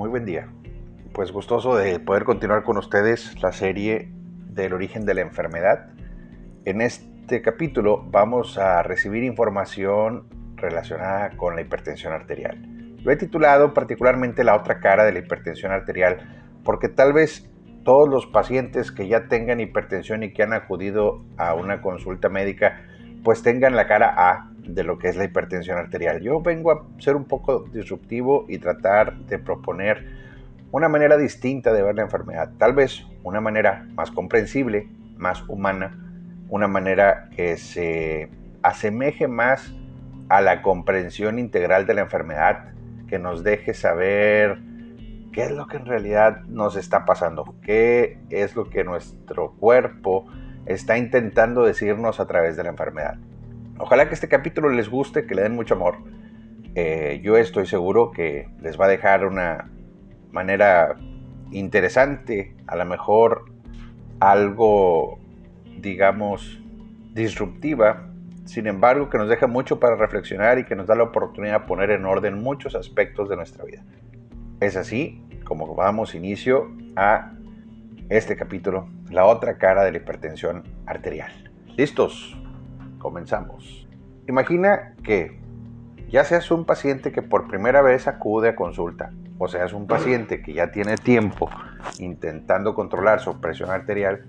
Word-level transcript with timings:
Muy 0.00 0.08
buen 0.08 0.24
día. 0.24 0.48
Pues 1.12 1.30
gustoso 1.30 1.76
de 1.76 2.00
poder 2.00 2.24
continuar 2.24 2.62
con 2.62 2.78
ustedes 2.78 3.38
la 3.42 3.52
serie 3.52 4.08
del 4.48 4.72
origen 4.72 5.04
de 5.04 5.12
la 5.12 5.20
enfermedad. 5.20 5.90
En 6.64 6.80
este 6.80 7.42
capítulo 7.42 8.02
vamos 8.10 8.56
a 8.56 8.82
recibir 8.82 9.24
información 9.24 10.26
relacionada 10.56 11.36
con 11.36 11.54
la 11.54 11.60
hipertensión 11.60 12.14
arterial. 12.14 12.96
Lo 13.04 13.12
he 13.12 13.16
titulado 13.16 13.74
particularmente 13.74 14.42
la 14.42 14.56
otra 14.56 14.80
cara 14.80 15.04
de 15.04 15.12
la 15.12 15.18
hipertensión 15.18 15.70
arterial 15.70 16.46
porque 16.64 16.88
tal 16.88 17.12
vez 17.12 17.50
todos 17.84 18.08
los 18.08 18.26
pacientes 18.26 18.90
que 18.92 19.06
ya 19.06 19.28
tengan 19.28 19.60
hipertensión 19.60 20.22
y 20.22 20.32
que 20.32 20.42
han 20.42 20.54
acudido 20.54 21.26
a 21.36 21.52
una 21.52 21.82
consulta 21.82 22.30
médica 22.30 22.80
pues 23.22 23.42
tengan 23.42 23.76
la 23.76 23.86
cara 23.86 24.14
A 24.16 24.49
de 24.74 24.84
lo 24.84 24.98
que 24.98 25.08
es 25.08 25.16
la 25.16 25.24
hipertensión 25.24 25.78
arterial. 25.78 26.20
Yo 26.20 26.40
vengo 26.40 26.72
a 26.72 26.86
ser 26.98 27.16
un 27.16 27.24
poco 27.24 27.64
disruptivo 27.72 28.46
y 28.48 28.58
tratar 28.58 29.16
de 29.26 29.38
proponer 29.38 30.06
una 30.72 30.88
manera 30.88 31.16
distinta 31.16 31.72
de 31.72 31.82
ver 31.82 31.96
la 31.96 32.02
enfermedad, 32.02 32.52
tal 32.58 32.74
vez 32.74 33.04
una 33.24 33.40
manera 33.40 33.86
más 33.94 34.10
comprensible, 34.10 34.88
más 35.16 35.42
humana, 35.48 35.98
una 36.48 36.68
manera 36.68 37.28
que 37.34 37.56
se 37.56 38.30
asemeje 38.62 39.26
más 39.26 39.74
a 40.28 40.40
la 40.40 40.62
comprensión 40.62 41.38
integral 41.38 41.86
de 41.86 41.94
la 41.94 42.02
enfermedad, 42.02 42.72
que 43.08 43.18
nos 43.18 43.42
deje 43.42 43.74
saber 43.74 44.58
qué 45.32 45.44
es 45.44 45.50
lo 45.50 45.66
que 45.66 45.76
en 45.76 45.86
realidad 45.86 46.42
nos 46.46 46.76
está 46.76 47.04
pasando, 47.04 47.56
qué 47.62 48.18
es 48.30 48.54
lo 48.54 48.70
que 48.70 48.84
nuestro 48.84 49.52
cuerpo 49.52 50.26
está 50.66 50.98
intentando 50.98 51.64
decirnos 51.64 52.20
a 52.20 52.26
través 52.26 52.56
de 52.56 52.62
la 52.62 52.70
enfermedad. 52.70 53.18
Ojalá 53.80 54.08
que 54.08 54.14
este 54.14 54.28
capítulo 54.28 54.68
les 54.68 54.88
guste, 54.90 55.26
que 55.26 55.34
le 55.34 55.42
den 55.42 55.54
mucho 55.54 55.74
amor. 55.74 55.96
Eh, 56.74 57.20
yo 57.24 57.36
estoy 57.36 57.66
seguro 57.66 58.10
que 58.10 58.48
les 58.60 58.78
va 58.78 58.84
a 58.84 58.88
dejar 58.88 59.26
una 59.26 59.70
manera 60.30 60.96
interesante, 61.50 62.54
a 62.66 62.76
lo 62.76 62.84
mejor 62.84 63.46
algo, 64.20 65.18
digamos, 65.78 66.60
disruptiva, 67.14 68.10
sin 68.44 68.66
embargo 68.66 69.08
que 69.08 69.18
nos 69.18 69.28
deja 69.28 69.46
mucho 69.46 69.80
para 69.80 69.96
reflexionar 69.96 70.58
y 70.58 70.64
que 70.64 70.76
nos 70.76 70.86
da 70.86 70.94
la 70.94 71.04
oportunidad 71.04 71.62
de 71.62 71.66
poner 71.66 71.90
en 71.90 72.04
orden 72.04 72.42
muchos 72.42 72.74
aspectos 72.74 73.28
de 73.28 73.36
nuestra 73.36 73.64
vida. 73.64 73.82
Es 74.60 74.76
así 74.76 75.24
como 75.44 75.74
vamos 75.74 76.14
inicio 76.14 76.70
a 76.96 77.32
este 78.10 78.36
capítulo, 78.36 78.88
la 79.08 79.24
otra 79.24 79.56
cara 79.56 79.84
de 79.84 79.92
la 79.92 79.98
hipertensión 79.98 80.64
arterial. 80.86 81.32
¿Listos? 81.76 82.39
Comenzamos. 83.00 83.88
Imagina 84.28 84.94
que 85.02 85.40
ya 86.10 86.22
seas 86.24 86.50
un 86.50 86.64
paciente 86.64 87.10
que 87.10 87.22
por 87.22 87.48
primera 87.48 87.82
vez 87.82 88.06
acude 88.06 88.50
a 88.50 88.54
consulta, 88.54 89.10
o 89.38 89.48
seas 89.48 89.72
un 89.72 89.86
paciente 89.86 90.42
que 90.42 90.52
ya 90.52 90.70
tiene 90.70 90.96
tiempo 90.96 91.48
intentando 91.98 92.74
controlar 92.74 93.20
su 93.20 93.40
presión 93.40 93.70
arterial, 93.70 94.26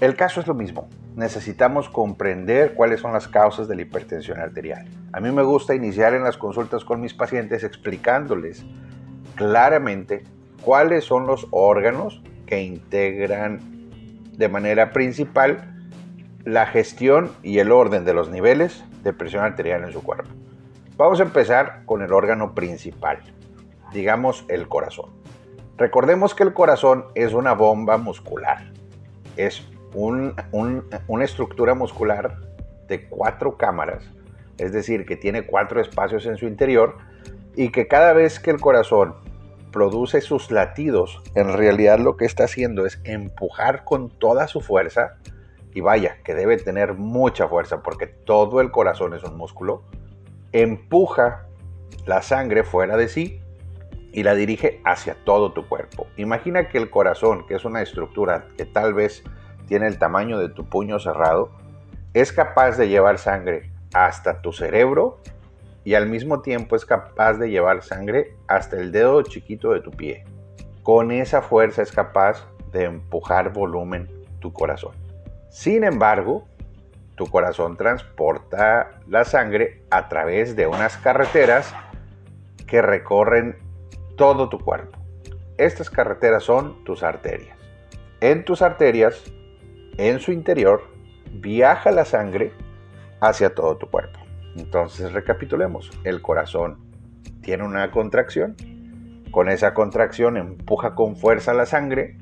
el 0.00 0.16
caso 0.16 0.40
es 0.40 0.46
lo 0.48 0.54
mismo. 0.54 0.88
Necesitamos 1.14 1.88
comprender 1.88 2.74
cuáles 2.74 3.00
son 3.00 3.12
las 3.12 3.28
causas 3.28 3.68
de 3.68 3.76
la 3.76 3.82
hipertensión 3.82 4.40
arterial. 4.40 4.88
A 5.12 5.20
mí 5.20 5.30
me 5.30 5.44
gusta 5.44 5.74
iniciar 5.74 6.14
en 6.14 6.24
las 6.24 6.36
consultas 6.36 6.84
con 6.84 7.00
mis 7.00 7.14
pacientes 7.14 7.62
explicándoles 7.62 8.66
claramente 9.36 10.24
cuáles 10.62 11.04
son 11.04 11.26
los 11.26 11.46
órganos 11.52 12.22
que 12.46 12.62
integran 12.62 13.60
de 14.36 14.48
manera 14.48 14.90
principal 14.92 15.73
la 16.44 16.66
gestión 16.66 17.32
y 17.42 17.58
el 17.58 17.72
orden 17.72 18.04
de 18.04 18.14
los 18.14 18.28
niveles 18.28 18.84
de 19.02 19.12
presión 19.12 19.44
arterial 19.44 19.84
en 19.84 19.92
su 19.92 20.02
cuerpo. 20.02 20.28
Vamos 20.96 21.20
a 21.20 21.24
empezar 21.24 21.82
con 21.86 22.02
el 22.02 22.12
órgano 22.12 22.54
principal, 22.54 23.18
digamos 23.92 24.44
el 24.48 24.68
corazón. 24.68 25.10
Recordemos 25.76 26.34
que 26.34 26.44
el 26.44 26.52
corazón 26.52 27.06
es 27.14 27.32
una 27.32 27.54
bomba 27.54 27.96
muscular, 27.96 28.72
es 29.36 29.66
una 29.92 31.24
estructura 31.24 31.74
muscular 31.74 32.36
de 32.88 33.08
cuatro 33.08 33.56
cámaras, 33.56 34.04
es 34.58 34.72
decir, 34.72 35.06
que 35.06 35.16
tiene 35.16 35.46
cuatro 35.46 35.80
espacios 35.80 36.26
en 36.26 36.36
su 36.36 36.46
interior 36.46 36.98
y 37.56 37.70
que 37.70 37.88
cada 37.88 38.12
vez 38.12 38.38
que 38.38 38.50
el 38.50 38.60
corazón 38.60 39.14
produce 39.72 40.20
sus 40.20 40.52
latidos, 40.52 41.20
en 41.34 41.52
realidad 41.52 41.98
lo 41.98 42.16
que 42.16 42.24
está 42.24 42.44
haciendo 42.44 42.86
es 42.86 43.00
empujar 43.02 43.84
con 43.84 44.10
toda 44.10 44.46
su 44.46 44.60
fuerza, 44.60 45.16
y 45.74 45.80
vaya, 45.80 46.18
que 46.24 46.34
debe 46.34 46.56
tener 46.56 46.94
mucha 46.94 47.48
fuerza 47.48 47.82
porque 47.82 48.06
todo 48.06 48.60
el 48.60 48.70
corazón 48.70 49.12
es 49.12 49.24
un 49.24 49.36
músculo, 49.36 49.82
empuja 50.52 51.46
la 52.06 52.22
sangre 52.22 52.62
fuera 52.62 52.96
de 52.96 53.08
sí 53.08 53.40
y 54.12 54.22
la 54.22 54.36
dirige 54.36 54.80
hacia 54.84 55.16
todo 55.24 55.52
tu 55.52 55.66
cuerpo. 55.66 56.06
Imagina 56.16 56.68
que 56.68 56.78
el 56.78 56.88
corazón, 56.90 57.44
que 57.46 57.56
es 57.56 57.64
una 57.64 57.82
estructura 57.82 58.46
que 58.56 58.64
tal 58.64 58.94
vez 58.94 59.24
tiene 59.66 59.88
el 59.88 59.98
tamaño 59.98 60.38
de 60.38 60.48
tu 60.48 60.64
puño 60.64 61.00
cerrado, 61.00 61.50
es 62.14 62.32
capaz 62.32 62.76
de 62.76 62.88
llevar 62.88 63.18
sangre 63.18 63.72
hasta 63.92 64.40
tu 64.40 64.52
cerebro 64.52 65.18
y 65.82 65.94
al 65.94 66.08
mismo 66.08 66.40
tiempo 66.40 66.76
es 66.76 66.86
capaz 66.86 67.34
de 67.34 67.50
llevar 67.50 67.82
sangre 67.82 68.36
hasta 68.46 68.76
el 68.76 68.92
dedo 68.92 69.22
chiquito 69.22 69.72
de 69.72 69.80
tu 69.80 69.90
pie. 69.90 70.24
Con 70.84 71.10
esa 71.10 71.42
fuerza 71.42 71.82
es 71.82 71.90
capaz 71.90 72.46
de 72.70 72.84
empujar 72.84 73.52
volumen 73.52 74.08
tu 74.38 74.52
corazón. 74.52 75.03
Sin 75.54 75.84
embargo, 75.84 76.48
tu 77.14 77.28
corazón 77.28 77.76
transporta 77.76 78.98
la 79.06 79.24
sangre 79.24 79.84
a 79.88 80.08
través 80.08 80.56
de 80.56 80.66
unas 80.66 80.96
carreteras 80.96 81.72
que 82.66 82.82
recorren 82.82 83.56
todo 84.16 84.48
tu 84.48 84.58
cuerpo. 84.58 84.98
Estas 85.56 85.90
carreteras 85.90 86.42
son 86.42 86.82
tus 86.82 87.04
arterias. 87.04 87.56
En 88.20 88.44
tus 88.44 88.62
arterias, 88.62 89.22
en 89.96 90.18
su 90.18 90.32
interior, 90.32 90.82
viaja 91.30 91.92
la 91.92 92.04
sangre 92.04 92.52
hacia 93.20 93.54
todo 93.54 93.76
tu 93.76 93.88
cuerpo. 93.88 94.18
Entonces 94.56 95.12
recapitulemos. 95.12 95.92
El 96.02 96.20
corazón 96.20 96.80
tiene 97.42 97.62
una 97.62 97.92
contracción. 97.92 98.56
Con 99.30 99.48
esa 99.48 99.72
contracción 99.72 100.36
empuja 100.36 100.96
con 100.96 101.14
fuerza 101.14 101.54
la 101.54 101.64
sangre 101.64 102.18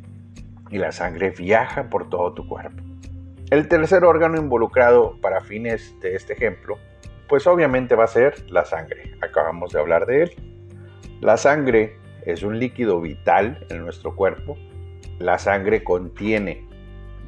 y 0.68 0.76
la 0.76 0.92
sangre 0.92 1.30
viaja 1.30 1.88
por 1.88 2.10
todo 2.10 2.34
tu 2.34 2.46
cuerpo. 2.46 2.91
El 3.52 3.68
tercer 3.68 4.02
órgano 4.02 4.38
involucrado 4.38 5.18
para 5.20 5.42
fines 5.42 5.94
de 6.00 6.14
este 6.14 6.32
ejemplo, 6.32 6.78
pues 7.28 7.46
obviamente 7.46 7.94
va 7.94 8.04
a 8.04 8.06
ser 8.06 8.50
la 8.50 8.64
sangre. 8.64 9.14
Acabamos 9.20 9.74
de 9.74 9.78
hablar 9.78 10.06
de 10.06 10.22
él. 10.22 10.30
La 11.20 11.36
sangre 11.36 11.98
es 12.24 12.42
un 12.42 12.58
líquido 12.58 12.98
vital 13.02 13.66
en 13.68 13.84
nuestro 13.84 14.16
cuerpo. 14.16 14.56
La 15.18 15.38
sangre 15.38 15.84
contiene 15.84 16.66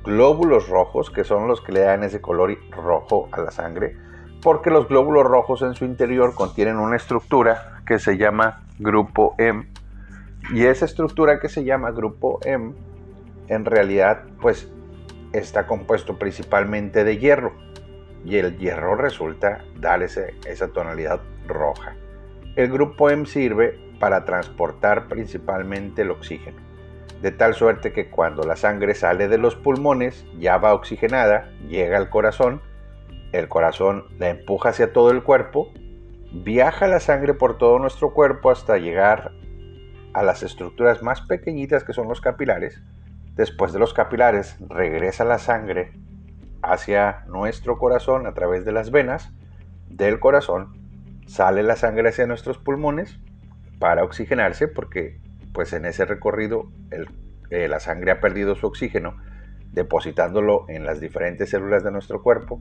glóbulos 0.02 0.66
rojos, 0.70 1.10
que 1.10 1.24
son 1.24 1.46
los 1.46 1.60
que 1.60 1.72
le 1.72 1.80
dan 1.80 2.04
ese 2.04 2.22
color 2.22 2.56
rojo 2.70 3.28
a 3.30 3.42
la 3.42 3.50
sangre 3.50 3.94
porque 4.42 4.70
los 4.70 4.88
glóbulos 4.88 5.24
rojos 5.24 5.60
en 5.60 5.74
su 5.74 5.84
interior 5.84 6.34
contienen 6.34 6.76
una 6.78 6.96
estructura 6.96 7.82
que 7.86 7.98
se 7.98 8.16
llama 8.16 8.62
grupo 8.78 9.34
M. 9.36 9.66
Y 10.54 10.64
esa 10.64 10.86
estructura 10.86 11.38
que 11.38 11.50
se 11.50 11.64
llama 11.64 11.90
grupo 11.90 12.40
M, 12.44 12.72
en 13.48 13.64
realidad, 13.66 14.22
pues 14.40 14.70
está 15.38 15.66
compuesto 15.66 16.18
principalmente 16.18 17.04
de 17.04 17.18
hierro. 17.18 17.54
Y 18.24 18.36
el 18.36 18.56
hierro 18.56 18.96
resulta 18.96 19.64
dar 19.76 20.02
esa 20.02 20.68
tonalidad 20.72 21.20
roja. 21.46 21.94
El 22.56 22.70
grupo 22.70 23.10
M 23.10 23.26
sirve 23.26 23.78
para 24.00 24.24
transportar 24.24 25.08
principalmente 25.08 26.02
el 26.02 26.10
oxígeno. 26.10 26.58
De 27.20 27.30
tal 27.32 27.54
suerte 27.54 27.92
que 27.92 28.10
cuando 28.10 28.44
la 28.44 28.56
sangre 28.56 28.94
sale 28.94 29.28
de 29.28 29.38
los 29.38 29.56
pulmones, 29.56 30.24
ya 30.38 30.56
va 30.56 30.74
oxigenada, 30.74 31.50
llega 31.68 31.96
al 31.96 32.10
corazón 32.10 32.62
el 33.34 33.48
corazón 33.48 34.04
la 34.18 34.28
empuja 34.28 34.68
hacia 34.68 34.92
todo 34.92 35.10
el 35.10 35.24
cuerpo, 35.24 35.72
viaja 36.32 36.86
la 36.86 37.00
sangre 37.00 37.34
por 37.34 37.58
todo 37.58 37.80
nuestro 37.80 38.14
cuerpo 38.14 38.48
hasta 38.48 38.78
llegar 38.78 39.32
a 40.12 40.22
las 40.22 40.44
estructuras 40.44 41.02
más 41.02 41.20
pequeñitas 41.22 41.82
que 41.82 41.92
son 41.92 42.06
los 42.06 42.20
capilares. 42.20 42.80
Después 43.34 43.72
de 43.72 43.78
los 43.78 43.94
capilares 43.94 44.56
regresa 44.68 45.24
la 45.24 45.38
sangre 45.38 45.92
hacia 46.62 47.24
nuestro 47.26 47.78
corazón 47.78 48.26
a 48.26 48.34
través 48.34 48.64
de 48.64 48.72
las 48.72 48.90
venas 48.90 49.32
del 49.88 50.20
corazón, 50.20 50.72
sale 51.26 51.62
la 51.62 51.76
sangre 51.76 52.10
hacia 52.10 52.26
nuestros 52.26 52.58
pulmones 52.58 53.18
para 53.78 54.04
oxigenarse 54.04 54.68
porque 54.68 55.20
pues 55.52 55.72
en 55.72 55.84
ese 55.84 56.04
recorrido 56.04 56.70
eh, 57.50 57.68
la 57.68 57.80
sangre 57.80 58.12
ha 58.12 58.20
perdido 58.20 58.54
su 58.54 58.66
oxígeno 58.66 59.16
depositándolo 59.72 60.64
en 60.68 60.84
las 60.84 61.00
diferentes 61.00 61.50
células 61.50 61.82
de 61.82 61.90
nuestro 61.90 62.22
cuerpo. 62.22 62.60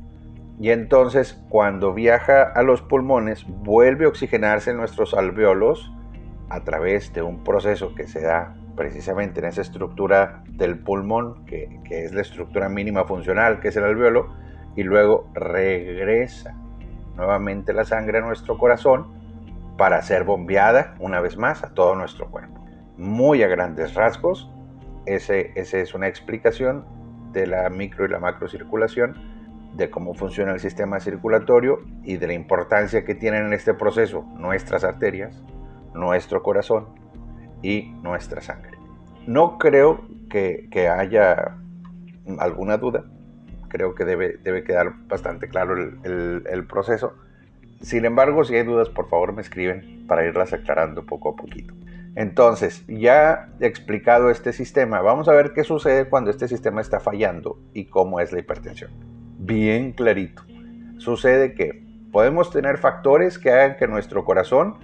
Y 0.60 0.69
entonces 0.72 1.40
cuando 1.50 1.94
viaja 1.94 2.44
a 2.44 2.64
los 2.64 2.81
pulmones 2.81 3.46
vuelve 3.48 4.06
a 4.06 4.10
oxigenarse 4.10 4.72
en 4.72 4.78
nuestros 4.78 5.14
alveolos 5.14 5.92
a 6.50 6.64
través 6.64 7.14
de 7.14 7.22
un 7.22 7.44
proceso 7.44 7.94
que 7.96 8.08
se 8.08 8.22
da 8.22 8.56
precisamente 8.75 9.40
en 9.40 9.48
esa 9.48 9.62
estructura 9.62 10.44
del 10.50 10.80
pulmón, 10.80 11.46
que, 11.46 11.81
es 11.90 12.14
la 12.14 12.22
estructura 12.22 12.70
mínima 12.70 13.06
funcional, 13.06 13.60
que 13.60 13.70
es 13.70 13.75
el 13.78 13.84
alveolo, 13.84 14.34
y 14.75 14.84
luego 14.84 15.30
regresa 15.34 16.56
nuevamente 17.16 17.74
la 17.74 17.86
sangre 17.86 18.20
a 18.20 18.22
nuestro 18.22 18.58
corazón 18.58 19.08
para 19.78 20.02
ser 20.02 20.24
bombeada 20.24 20.96
una 21.00 21.22
vez 21.22 21.38
más 21.38 21.64
a 21.64 21.74
todo 21.74 21.96
nuestro 21.96 22.30
cuerpo. 22.30 22.62
muy 22.98 23.42
a 23.42 23.48
grandes 23.48 23.96
rasgos, 23.96 24.52
esa 25.06 25.36
es 25.36 25.94
una 25.94 26.08
explicación 26.08 26.86
de 27.31 27.48
la 27.48 27.69
micro 27.69 28.06
y 28.06 28.10
la 28.10 28.19
macrocirculación, 28.19 29.16
de 29.76 29.90
cómo 29.90 30.14
funciona 30.14 30.54
el 30.54 30.60
sistema 30.60 31.00
circulatorio 31.00 31.80
y 32.04 32.18
de 32.18 32.28
la 32.28 32.34
importancia 32.34 33.04
que 33.04 33.16
tienen 33.16 33.48
en 33.48 33.54
este 33.54 33.74
proceso 33.74 34.24
nuestras 34.36 34.84
arterias, 34.84 35.44
nuestro 35.96 36.44
corazón 36.44 37.03
y 37.63 37.94
nuestra 38.04 38.42
sangre. 38.42 38.77
No 39.25 39.57
creo 39.57 40.06
que, 40.30 40.69
haya 40.89 41.57
alguna 42.38 42.77
duda, 42.77 43.06
creo 43.69 43.95
que 43.95 44.06
debe, 44.06 44.38
debe 44.44 44.63
quedar 44.63 44.94
bastante 45.07 45.48
claro 45.48 45.75
el, 45.75 46.44
el 46.48 46.68
proceso. 46.68 47.13
Sin 47.81 48.06
embargo, 48.06 48.44
si 48.44 48.56
hay 48.56 48.63
dudas, 48.63 48.89
por 48.89 49.10
favor 49.10 49.33
me 49.33 49.42
escriben 49.42 50.06
para 50.07 50.25
irlas 50.25 50.54
aclarando 50.54 51.06
poco 51.06 51.30
a 51.30 51.36
poquito. 51.36 51.74
Entonces, 52.15 52.83
ya 52.88 53.50
explicado 53.60 54.30
este 54.30 54.54
sistema, 54.54 55.01
vamos 55.01 55.27
a 55.27 55.33
ver 55.33 55.54
qué 55.54 55.63
sucede 55.63 56.07
cuando 56.09 56.30
este 56.30 56.48
sistema 56.48 56.80
está 56.80 57.00
fallando 57.00 57.57
y 57.74 57.86
cómo 57.86 58.19
es 58.19 58.31
la 58.31 58.39
hipertensión. 58.39 58.92
Bien 59.39 59.94
clarito. 59.94 60.44
Sucede 60.98 61.56
que 61.56 61.83
podemos 62.12 62.51
tener 62.51 62.77
factores 62.77 63.39
que 63.39 63.51
hagan 63.51 63.77
que 63.77 63.88
nuestro 63.88 64.25
corazón 64.25 64.75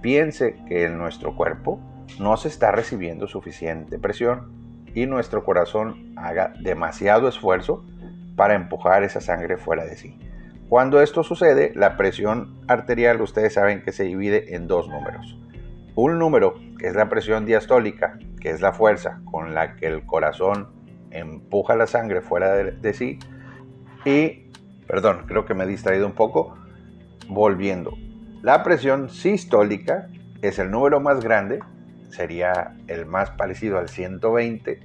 piense 0.00 0.56
que 0.68 0.84
en 0.84 0.96
nuestro 0.96 1.34
cuerpo 1.34 1.80
no 2.18 2.36
se 2.36 2.48
está 2.48 2.70
recibiendo 2.70 3.26
suficiente 3.26 3.98
presión 3.98 4.52
y 4.94 5.06
nuestro 5.06 5.44
corazón 5.44 6.12
haga 6.16 6.52
demasiado 6.60 7.28
esfuerzo 7.28 7.84
para 8.36 8.54
empujar 8.54 9.02
esa 9.02 9.20
sangre 9.20 9.56
fuera 9.56 9.84
de 9.84 9.96
sí. 9.96 10.18
Cuando 10.68 11.00
esto 11.00 11.22
sucede, 11.22 11.72
la 11.74 11.96
presión 11.96 12.56
arterial 12.66 13.20
ustedes 13.20 13.54
saben 13.54 13.82
que 13.82 13.92
se 13.92 14.04
divide 14.04 14.54
en 14.54 14.66
dos 14.66 14.88
números 14.88 15.38
un 15.96 16.18
número, 16.18 16.54
que 16.78 16.86
es 16.86 16.94
la 16.94 17.08
presión 17.08 17.46
diastólica, 17.46 18.18
que 18.40 18.50
es 18.50 18.60
la 18.60 18.72
fuerza 18.72 19.20
con 19.24 19.54
la 19.54 19.76
que 19.76 19.86
el 19.86 20.04
corazón 20.04 20.68
empuja 21.10 21.74
la 21.74 21.86
sangre 21.86 22.20
fuera 22.20 22.52
de, 22.52 22.92
sí. 22.92 23.18
Y, 24.04 24.50
perdón, 24.86 25.24
creo 25.26 25.46
que 25.46 25.54
me 25.54 25.64
he 25.64 25.66
distraído 25.66 26.06
un 26.06 26.12
poco. 26.12 26.54
Volviendo, 27.28 27.96
la 28.42 28.62
presión 28.62 29.08
sistólica 29.08 30.06
es 30.42 30.60
el 30.60 30.70
número 30.70 31.00
más 31.00 31.24
grande, 31.24 31.60
sería 32.10 32.74
el 32.86 33.06
más 33.06 33.30
parecido 33.30 33.78
al 33.78 33.88
120. 33.88 34.80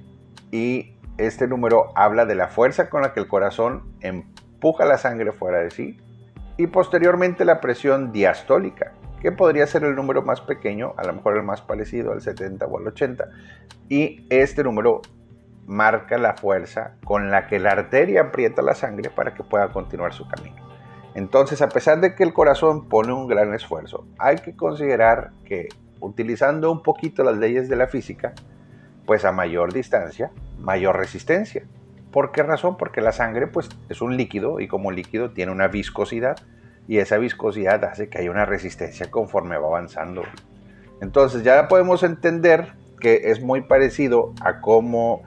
Y 0.50 0.96
este 1.18 1.46
número 1.46 1.92
habla 1.94 2.26
de 2.26 2.34
la 2.34 2.48
fuerza 2.48 2.90
con 2.90 3.02
la 3.02 3.12
que 3.12 3.20
el 3.20 3.28
corazón 3.28 3.94
empuja 4.00 4.84
la 4.84 4.98
sangre 4.98 5.32
fuera 5.32 5.58
de 5.58 5.70
sí. 5.70 5.98
Y 6.56 6.66
posteriormente 6.66 7.44
la 7.44 7.60
presión 7.60 8.12
diastólica, 8.12 8.92
que 9.20 9.32
podría 9.32 9.66
ser 9.66 9.84
el 9.84 9.94
número 9.94 10.22
más 10.22 10.40
pequeño, 10.40 10.94
a 10.96 11.04
lo 11.04 11.14
mejor 11.14 11.36
el 11.36 11.42
más 11.42 11.62
parecido 11.62 12.12
al 12.12 12.20
70 12.20 12.66
o 12.66 12.78
al 12.78 12.86
80. 12.88 13.28
Y 13.88 14.26
este 14.30 14.62
número 14.62 15.02
marca 15.66 16.18
la 16.18 16.34
fuerza 16.34 16.96
con 17.04 17.30
la 17.30 17.46
que 17.46 17.58
la 17.58 17.70
arteria 17.70 18.22
aprieta 18.22 18.62
la 18.62 18.74
sangre 18.74 19.10
para 19.10 19.34
que 19.34 19.44
pueda 19.44 19.72
continuar 19.72 20.12
su 20.12 20.26
camino. 20.28 20.56
Entonces, 21.14 21.60
a 21.62 21.68
pesar 21.68 22.00
de 22.00 22.14
que 22.14 22.24
el 22.24 22.32
corazón 22.32 22.88
pone 22.88 23.12
un 23.12 23.26
gran 23.26 23.52
esfuerzo, 23.54 24.06
hay 24.18 24.36
que 24.36 24.56
considerar 24.56 25.32
que 25.44 25.68
utilizando 26.02 26.70
un 26.70 26.82
poquito 26.82 27.24
las 27.24 27.38
leyes 27.38 27.68
de 27.68 27.76
la 27.76 27.86
física, 27.86 28.34
pues 29.06 29.24
a 29.24 29.32
mayor 29.32 29.72
distancia, 29.72 30.30
mayor 30.58 30.96
resistencia. 30.96 31.64
¿Por 32.10 32.32
qué 32.32 32.42
razón? 32.42 32.76
Porque 32.76 33.00
la 33.00 33.12
sangre 33.12 33.46
pues 33.46 33.68
es 33.88 34.02
un 34.02 34.16
líquido 34.16 34.60
y 34.60 34.68
como 34.68 34.90
líquido 34.90 35.30
tiene 35.30 35.50
una 35.50 35.68
viscosidad 35.68 36.36
y 36.86 36.98
esa 36.98 37.16
viscosidad 37.16 37.84
hace 37.84 38.08
que 38.08 38.18
haya 38.18 38.30
una 38.30 38.44
resistencia 38.44 39.10
conforme 39.10 39.56
va 39.56 39.68
avanzando. 39.68 40.22
Entonces 41.00 41.42
ya 41.42 41.68
podemos 41.68 42.02
entender 42.02 42.74
que 43.00 43.30
es 43.30 43.42
muy 43.42 43.62
parecido 43.62 44.34
a 44.40 44.60
cómo 44.60 45.22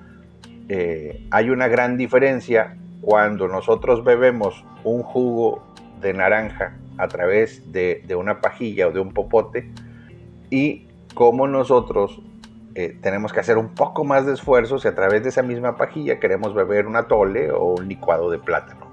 eh, 0.70 1.26
hay 1.32 1.50
una 1.50 1.68
gran 1.68 1.98
diferencia 1.98 2.78
cuando 3.02 3.48
nosotros 3.48 4.04
bebemos 4.04 4.64
un 4.84 5.04
jugo 5.04 5.64
de 6.02 6.14
naranja 6.14 6.78
a 6.98 7.08
través 7.08 7.72
de, 7.72 8.04
una 8.18 8.42
pajilla 8.42 8.88
o 8.88 8.92
de 8.92 9.00
un 9.00 9.14
popote 9.14 9.70
y 10.50 10.88
cómo 11.14 11.48
nosotros 11.48 12.22
eh, 12.76 12.98
tenemos 13.02 13.32
que 13.32 13.40
hacer 13.40 13.58
un 13.58 13.70
poco 13.70 14.04
más 14.04 14.26
de 14.26 14.34
esfuerzo 14.34 14.80
si 14.80 14.88
a 14.88 14.96
través 14.96 15.24
de 15.24 15.30
esa 15.30 15.42
misma 15.42 15.78
pajilla 15.78 16.20
queremos 16.20 16.54
beber 16.54 16.88
un 16.88 16.98
atole 16.98 17.52
o 17.52 17.76
un 17.76 17.88
licuado 17.88 18.30
de 18.30 18.38
plátano. 18.38 18.88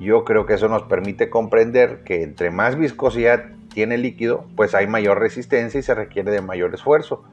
Yo 0.00 0.24
creo 0.24 0.46
que 0.46 0.54
eso 0.54 0.68
nos 0.68 0.84
permite 0.84 1.30
comprender 1.30 2.02
que 2.02 2.22
entre 2.22 2.50
más 2.50 2.76
viscosidad 2.76 3.44
tiene 3.72 3.96
el 3.96 4.02
líquido, 4.02 4.46
pues 4.56 4.74
hay 4.74 4.86
mayor 4.86 5.20
resistencia 5.20 5.78
y 5.78 5.82
se 5.82 5.94
requiere 5.94 6.30
de 6.30 6.40
mayor 6.40 6.74
esfuerzo. 6.74 7.24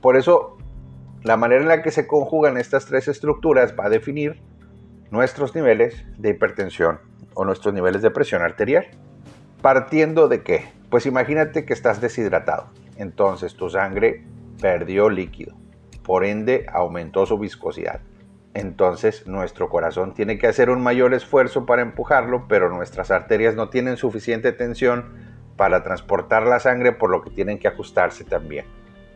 Por 0.00 0.16
eso, 0.16 0.56
la 1.22 1.36
manera 1.36 1.60
en 1.60 1.68
la 1.68 1.82
que 1.82 1.90
se 1.90 2.06
conjugan 2.06 2.56
estas 2.56 2.86
tres 2.86 3.08
estructuras 3.08 3.74
va 3.78 3.86
a 3.86 3.90
definir 3.90 4.40
nuestros 5.10 5.56
niveles 5.56 6.04
de 6.18 6.30
hipertensión 6.30 7.00
o 7.34 7.44
nuestros 7.44 7.74
niveles 7.74 8.02
de 8.02 8.10
presión 8.10 8.42
arterial. 8.42 8.86
Partiendo 9.60 10.28
de 10.28 10.42
qué? 10.42 10.68
Pues 10.88 11.06
imagínate 11.06 11.64
que 11.64 11.72
estás 11.72 12.00
deshidratado. 12.00 12.66
Entonces 12.98 13.54
tu 13.54 13.70
sangre 13.70 14.24
perdió 14.60 15.08
líquido. 15.08 15.56
Por 16.02 16.26
ende, 16.26 16.66
aumentó 16.70 17.24
su 17.24 17.38
viscosidad 17.38 18.00
entonces 18.58 19.26
nuestro 19.28 19.68
corazón 19.68 20.14
tiene 20.14 20.36
que 20.36 20.48
hacer 20.48 20.68
un 20.68 20.82
mayor 20.82 21.14
esfuerzo 21.14 21.64
para 21.64 21.82
empujarlo, 21.82 22.46
pero 22.48 22.68
nuestras 22.70 23.12
arterias 23.12 23.54
no 23.54 23.68
tienen 23.68 23.96
suficiente 23.96 24.52
tensión 24.52 25.14
para 25.56 25.84
transportar 25.84 26.44
la 26.44 26.58
sangre, 26.58 26.90
por 26.92 27.10
lo 27.10 27.22
que 27.22 27.30
tienen 27.30 27.58
que 27.58 27.68
ajustarse 27.68 28.24
también. 28.24 28.64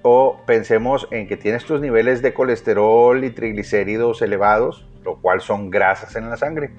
O 0.02 0.40
pensemos 0.46 1.08
en 1.11 1.26
que 1.26 1.37
tienes 1.37 1.64
tus 1.64 1.81
niveles 1.81 2.23
de 2.23 2.34
colesterol 2.34 3.25
y 3.25 3.31
triglicéridos 3.31 4.23
elevados, 4.23 4.88
lo 5.05 5.20
cual 5.20 5.40
son 5.40 5.70
grasas 5.70 6.14
en 6.14 6.29
la 6.29 6.37
sangre. 6.37 6.70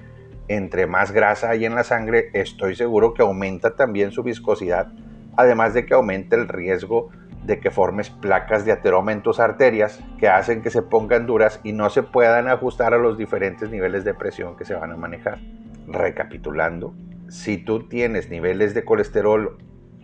Entre 0.48 0.86
más 0.86 1.12
grasa 1.12 1.50
hay 1.50 1.66
en 1.66 1.74
la 1.74 1.84
sangre, 1.84 2.30
estoy 2.32 2.76
seguro 2.76 3.12
que 3.12 3.22
aumenta 3.22 3.76
también 3.76 4.10
su 4.10 4.22
viscosidad, 4.22 4.88
además 5.36 5.74
de 5.74 5.86
que 5.86 5.94
aumenta 5.94 6.36
el 6.36 6.48
riesgo 6.48 7.10
de 7.44 7.60
que 7.60 7.70
formes 7.70 8.08
placas 8.10 8.64
de 8.64 8.72
ateroma 8.72 9.12
en 9.12 9.22
tus 9.22 9.38
arterias 9.38 10.02
que 10.18 10.28
hacen 10.28 10.62
que 10.62 10.70
se 10.70 10.82
pongan 10.82 11.26
duras 11.26 11.60
y 11.62 11.72
no 11.72 11.90
se 11.90 12.02
puedan 12.02 12.48
ajustar 12.48 12.94
a 12.94 12.98
los 12.98 13.18
diferentes 13.18 13.70
niveles 13.70 14.04
de 14.04 14.14
presión 14.14 14.56
que 14.56 14.64
se 14.64 14.74
van 14.74 14.92
a 14.92 14.96
manejar. 14.96 15.38
Recapitulando, 15.86 16.94
si 17.28 17.58
tú 17.58 17.86
tienes 17.88 18.30
niveles 18.30 18.72
de 18.72 18.84
colesterol, 18.84 19.58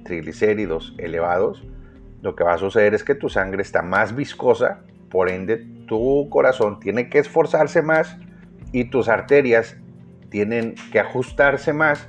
triglicéridos 0.04 0.94
elevados, 0.98 1.66
lo 2.20 2.36
que 2.36 2.44
va 2.44 2.54
a 2.54 2.58
suceder 2.58 2.92
es 2.92 3.04
que 3.04 3.14
tu 3.14 3.30
sangre 3.30 3.62
está 3.62 3.80
más 3.80 4.14
viscosa, 4.14 4.80
por 5.10 5.30
ende 5.30 5.56
tu 5.88 6.28
corazón 6.28 6.78
tiene 6.78 7.08
que 7.08 7.18
esforzarse 7.18 7.80
más 7.82 8.18
y 8.72 8.90
tus 8.90 9.08
arterias 9.08 9.76
tienen 10.28 10.74
que 10.92 11.00
ajustarse 11.00 11.72
más 11.72 12.08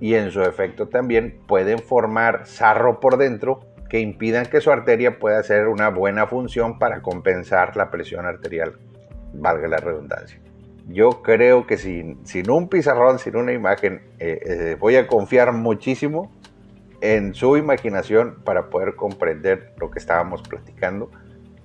y 0.00 0.14
en 0.14 0.30
su 0.30 0.42
efecto 0.42 0.88
también 0.88 1.40
pueden 1.46 1.78
formar 1.78 2.46
sarro 2.46 3.00
por 3.00 3.16
dentro 3.16 3.60
que 3.88 4.00
impidan 4.00 4.46
que 4.46 4.60
su 4.60 4.70
arteria 4.70 5.18
pueda 5.18 5.38
hacer 5.38 5.68
una 5.68 5.90
buena 5.90 6.26
función 6.26 6.78
para 6.78 7.02
compensar 7.02 7.76
la 7.76 7.90
presión 7.90 8.26
arterial, 8.26 8.76
valga 9.32 9.68
la 9.68 9.76
redundancia. 9.78 10.40
Yo 10.88 11.22
creo 11.22 11.66
que 11.66 11.78
sin, 11.78 12.24
sin 12.26 12.50
un 12.50 12.68
pizarrón, 12.68 13.18
sin 13.18 13.36
una 13.36 13.52
imagen, 13.52 14.02
eh, 14.18 14.38
eh, 14.44 14.76
voy 14.78 14.96
a 14.96 15.06
confiar 15.06 15.52
muchísimo 15.52 16.30
en 17.00 17.34
su 17.34 17.56
imaginación 17.56 18.36
para 18.44 18.70
poder 18.70 18.94
comprender 18.94 19.72
lo 19.78 19.90
que 19.90 19.98
estábamos 19.98 20.42
platicando. 20.42 21.10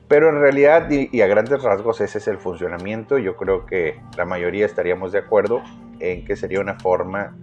Pero 0.08 0.30
en 0.30 0.42
realidad 0.42 0.90
y, 0.90 1.22
a 1.22 1.28
grandes 1.28 1.64
rasgos 1.64 2.02
ese 2.02 2.18
es 2.18 2.28
el 2.28 2.38
funcionamiento. 2.38 3.18
Yo 3.18 3.38
creo 3.38 3.66
que 3.66 4.00
la 4.18 4.26
mayoría 4.26 4.66
estaríamos 4.66 5.12
de 5.12 5.20
acuerdo 5.20 5.62
en 6.00 6.26
que 6.26 6.36
sería 6.36 6.60
una 6.60 6.80
forma 6.80 7.38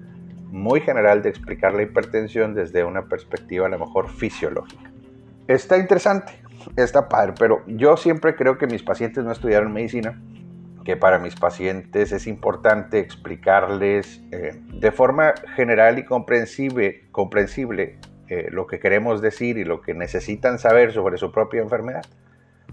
muy 0.50 0.80
general 0.80 1.22
de 1.22 1.28
explicar 1.28 1.74
la 1.74 1.82
hipertensión 1.82 2.54
desde 2.54 2.84
una 2.84 3.06
perspectiva 3.06 3.66
a 3.66 3.68
lo 3.68 3.78
mejor 3.78 4.08
fisiológica. 4.10 4.90
Está 5.46 5.78
interesante, 5.78 6.32
está 6.76 7.08
padre, 7.08 7.34
pero 7.38 7.62
yo 7.66 7.96
siempre 7.96 8.34
creo 8.34 8.58
que 8.58 8.66
mis 8.66 8.82
pacientes 8.82 9.24
no 9.24 9.32
estudiaron 9.32 9.72
medicina, 9.72 10.20
que 10.84 10.96
para 10.96 11.18
mis 11.18 11.36
pacientes 11.36 12.12
es 12.12 12.26
importante 12.26 12.98
explicarles 12.98 14.22
eh, 14.32 14.60
de 14.72 14.90
forma 14.90 15.34
general 15.54 15.98
y 15.98 16.04
comprensible, 16.04 17.04
comprensible 17.10 17.98
eh, 18.28 18.48
lo 18.50 18.66
que 18.66 18.78
queremos 18.78 19.20
decir 19.20 19.58
y 19.58 19.64
lo 19.64 19.80
que 19.80 19.94
necesitan 19.94 20.58
saber 20.58 20.92
sobre 20.92 21.18
su 21.18 21.32
propia 21.32 21.62
enfermedad. 21.62 22.04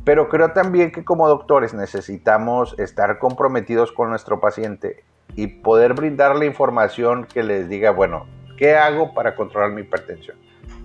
Pero 0.03 0.29
creo 0.29 0.51
también 0.51 0.91
que 0.91 1.03
como 1.03 1.27
doctores 1.27 1.73
necesitamos 1.73 2.77
estar 2.77 3.19
comprometidos 3.19 3.91
con 3.91 4.09
nuestro 4.09 4.39
paciente 4.39 5.03
y 5.35 5.47
poder 5.47 5.93
brindarle 5.93 6.45
información 6.45 7.25
que 7.25 7.43
les 7.43 7.69
diga, 7.69 7.91
bueno, 7.91 8.25
¿qué 8.57 8.75
hago 8.75 9.13
para 9.13 9.35
controlar 9.35 9.71
mi 9.71 9.81
hipertensión? 9.81 10.37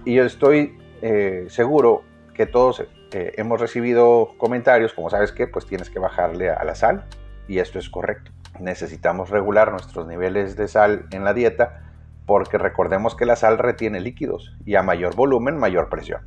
Y 0.04 0.14
yo 0.14 0.24
estoy 0.24 0.78
eh, 1.02 1.46
seguro 1.48 2.02
que 2.34 2.46
todos 2.46 2.84
eh, 3.12 3.32
hemos 3.36 3.60
recibido 3.60 4.34
comentarios, 4.38 4.92
como 4.92 5.10
sabes 5.10 5.32
que, 5.32 5.46
pues 5.46 5.66
tienes 5.66 5.90
que 5.90 5.98
bajarle 5.98 6.50
a 6.50 6.64
la 6.64 6.74
sal, 6.74 7.04
y 7.48 7.58
esto 7.58 7.78
es 7.78 7.88
correcto. 7.88 8.32
Necesitamos 8.58 9.30
regular 9.30 9.70
nuestros 9.70 10.06
niveles 10.06 10.56
de 10.56 10.68
sal 10.68 11.06
en 11.10 11.24
la 11.24 11.34
dieta, 11.34 11.82
porque 12.26 12.58
recordemos 12.58 13.16
que 13.16 13.26
la 13.26 13.36
sal 13.36 13.58
retiene 13.58 14.00
líquidos 14.00 14.56
y 14.64 14.76
a 14.76 14.82
mayor 14.82 15.14
volumen, 15.16 15.56
mayor 15.56 15.88
presión. 15.88 16.22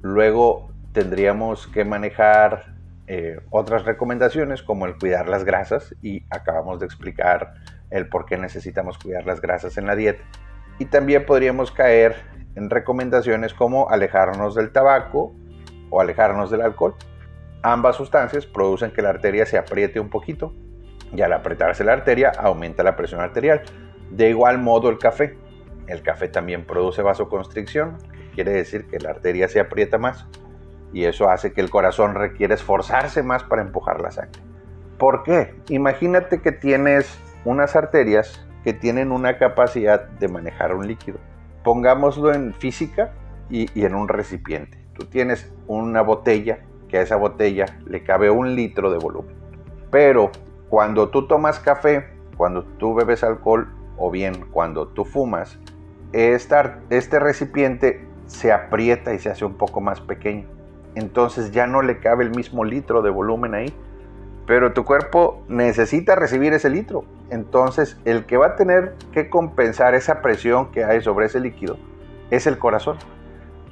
Luego, 0.00 0.72
tendríamos 0.92 1.66
que 1.66 1.84
manejar 1.84 2.71
eh, 3.08 3.40
otras 3.50 3.84
recomendaciones 3.84 4.62
como 4.62 4.86
el 4.86 4.96
cuidar 4.96 5.28
las 5.28 5.44
grasas 5.44 5.94
y 6.02 6.24
acabamos 6.30 6.78
de 6.78 6.86
explicar 6.86 7.54
el 7.90 8.08
por 8.08 8.26
qué 8.26 8.38
necesitamos 8.38 8.96
cuidar 8.98 9.26
las 9.26 9.40
grasas 9.40 9.76
en 9.76 9.86
la 9.86 9.96
dieta. 9.96 10.22
Y 10.78 10.86
también 10.86 11.26
podríamos 11.26 11.72
caer 11.72 12.16
en 12.54 12.70
recomendaciones 12.70 13.54
como 13.54 13.90
alejarnos 13.90 14.54
del 14.54 14.70
tabaco 14.70 15.34
o 15.90 16.00
alejarnos 16.00 16.50
del 16.50 16.62
alcohol. 16.62 16.94
Ambas 17.62 17.96
sustancias 17.96 18.46
producen 18.46 18.92
que 18.92 19.02
la 19.02 19.10
arteria 19.10 19.46
se 19.46 19.58
apriete 19.58 20.00
un 20.00 20.08
poquito 20.08 20.54
y 21.14 21.20
al 21.22 21.32
apretarse 21.32 21.84
la 21.84 21.92
arteria 21.92 22.32
aumenta 22.38 22.82
la 22.82 22.96
presión 22.96 23.20
arterial. 23.20 23.62
De 24.10 24.30
igual 24.30 24.58
modo 24.58 24.88
el 24.88 24.98
café. 24.98 25.36
El 25.86 26.02
café 26.02 26.28
también 26.28 26.64
produce 26.64 27.02
vasoconstricción, 27.02 27.98
quiere 28.34 28.52
decir 28.52 28.86
que 28.86 29.00
la 29.00 29.10
arteria 29.10 29.48
se 29.48 29.60
aprieta 29.60 29.98
más 29.98 30.26
y 30.92 31.04
eso 31.04 31.28
hace 31.28 31.52
que 31.52 31.60
el 31.60 31.70
corazón 31.70 32.14
requiere 32.14 32.54
esforzarse 32.54 33.22
más 33.22 33.44
para 33.44 33.62
empujar 33.62 34.00
la 34.00 34.10
sangre. 34.10 34.40
¿Por 34.98 35.22
qué? 35.22 35.54
Imagínate 35.68 36.40
que 36.40 36.52
tienes 36.52 37.18
unas 37.44 37.74
arterias 37.74 38.46
que 38.62 38.72
tienen 38.72 39.10
una 39.10 39.38
capacidad 39.38 40.08
de 40.08 40.28
manejar 40.28 40.74
un 40.74 40.86
líquido. 40.86 41.18
Pongámoslo 41.64 42.32
en 42.32 42.54
física 42.54 43.12
y, 43.50 43.68
y 43.78 43.84
en 43.84 43.94
un 43.94 44.08
recipiente. 44.08 44.78
Tú 44.94 45.06
tienes 45.06 45.52
una 45.66 46.02
botella 46.02 46.60
que 46.88 46.98
a 46.98 47.02
esa 47.02 47.16
botella 47.16 47.66
le 47.86 48.04
cabe 48.04 48.30
un 48.30 48.54
litro 48.54 48.92
de 48.92 48.98
volumen. 48.98 49.34
Pero 49.90 50.30
cuando 50.68 51.08
tú 51.08 51.26
tomas 51.26 51.58
café, 51.58 52.06
cuando 52.36 52.64
tú 52.64 52.94
bebes 52.94 53.24
alcohol 53.24 53.68
o 53.96 54.10
bien 54.10 54.46
cuando 54.52 54.88
tú 54.88 55.04
fumas, 55.04 55.58
este 56.12 57.18
recipiente 57.18 58.06
se 58.26 58.52
aprieta 58.52 59.14
y 59.14 59.18
se 59.18 59.30
hace 59.30 59.44
un 59.44 59.54
poco 59.54 59.80
más 59.80 60.00
pequeño. 60.00 60.48
Entonces 60.94 61.52
ya 61.52 61.66
no 61.66 61.82
le 61.82 61.98
cabe 61.98 62.24
el 62.24 62.30
mismo 62.30 62.64
litro 62.64 63.02
de 63.02 63.10
volumen 63.10 63.54
ahí. 63.54 63.74
Pero 64.46 64.72
tu 64.72 64.84
cuerpo 64.84 65.42
necesita 65.48 66.14
recibir 66.16 66.52
ese 66.52 66.68
litro. 66.68 67.04
Entonces 67.30 67.96
el 68.04 68.26
que 68.26 68.36
va 68.36 68.46
a 68.48 68.56
tener 68.56 68.94
que 69.12 69.30
compensar 69.30 69.94
esa 69.94 70.20
presión 70.20 70.70
que 70.72 70.84
hay 70.84 71.00
sobre 71.00 71.26
ese 71.26 71.40
líquido 71.40 71.76
es 72.30 72.46
el 72.46 72.58
corazón. 72.58 72.98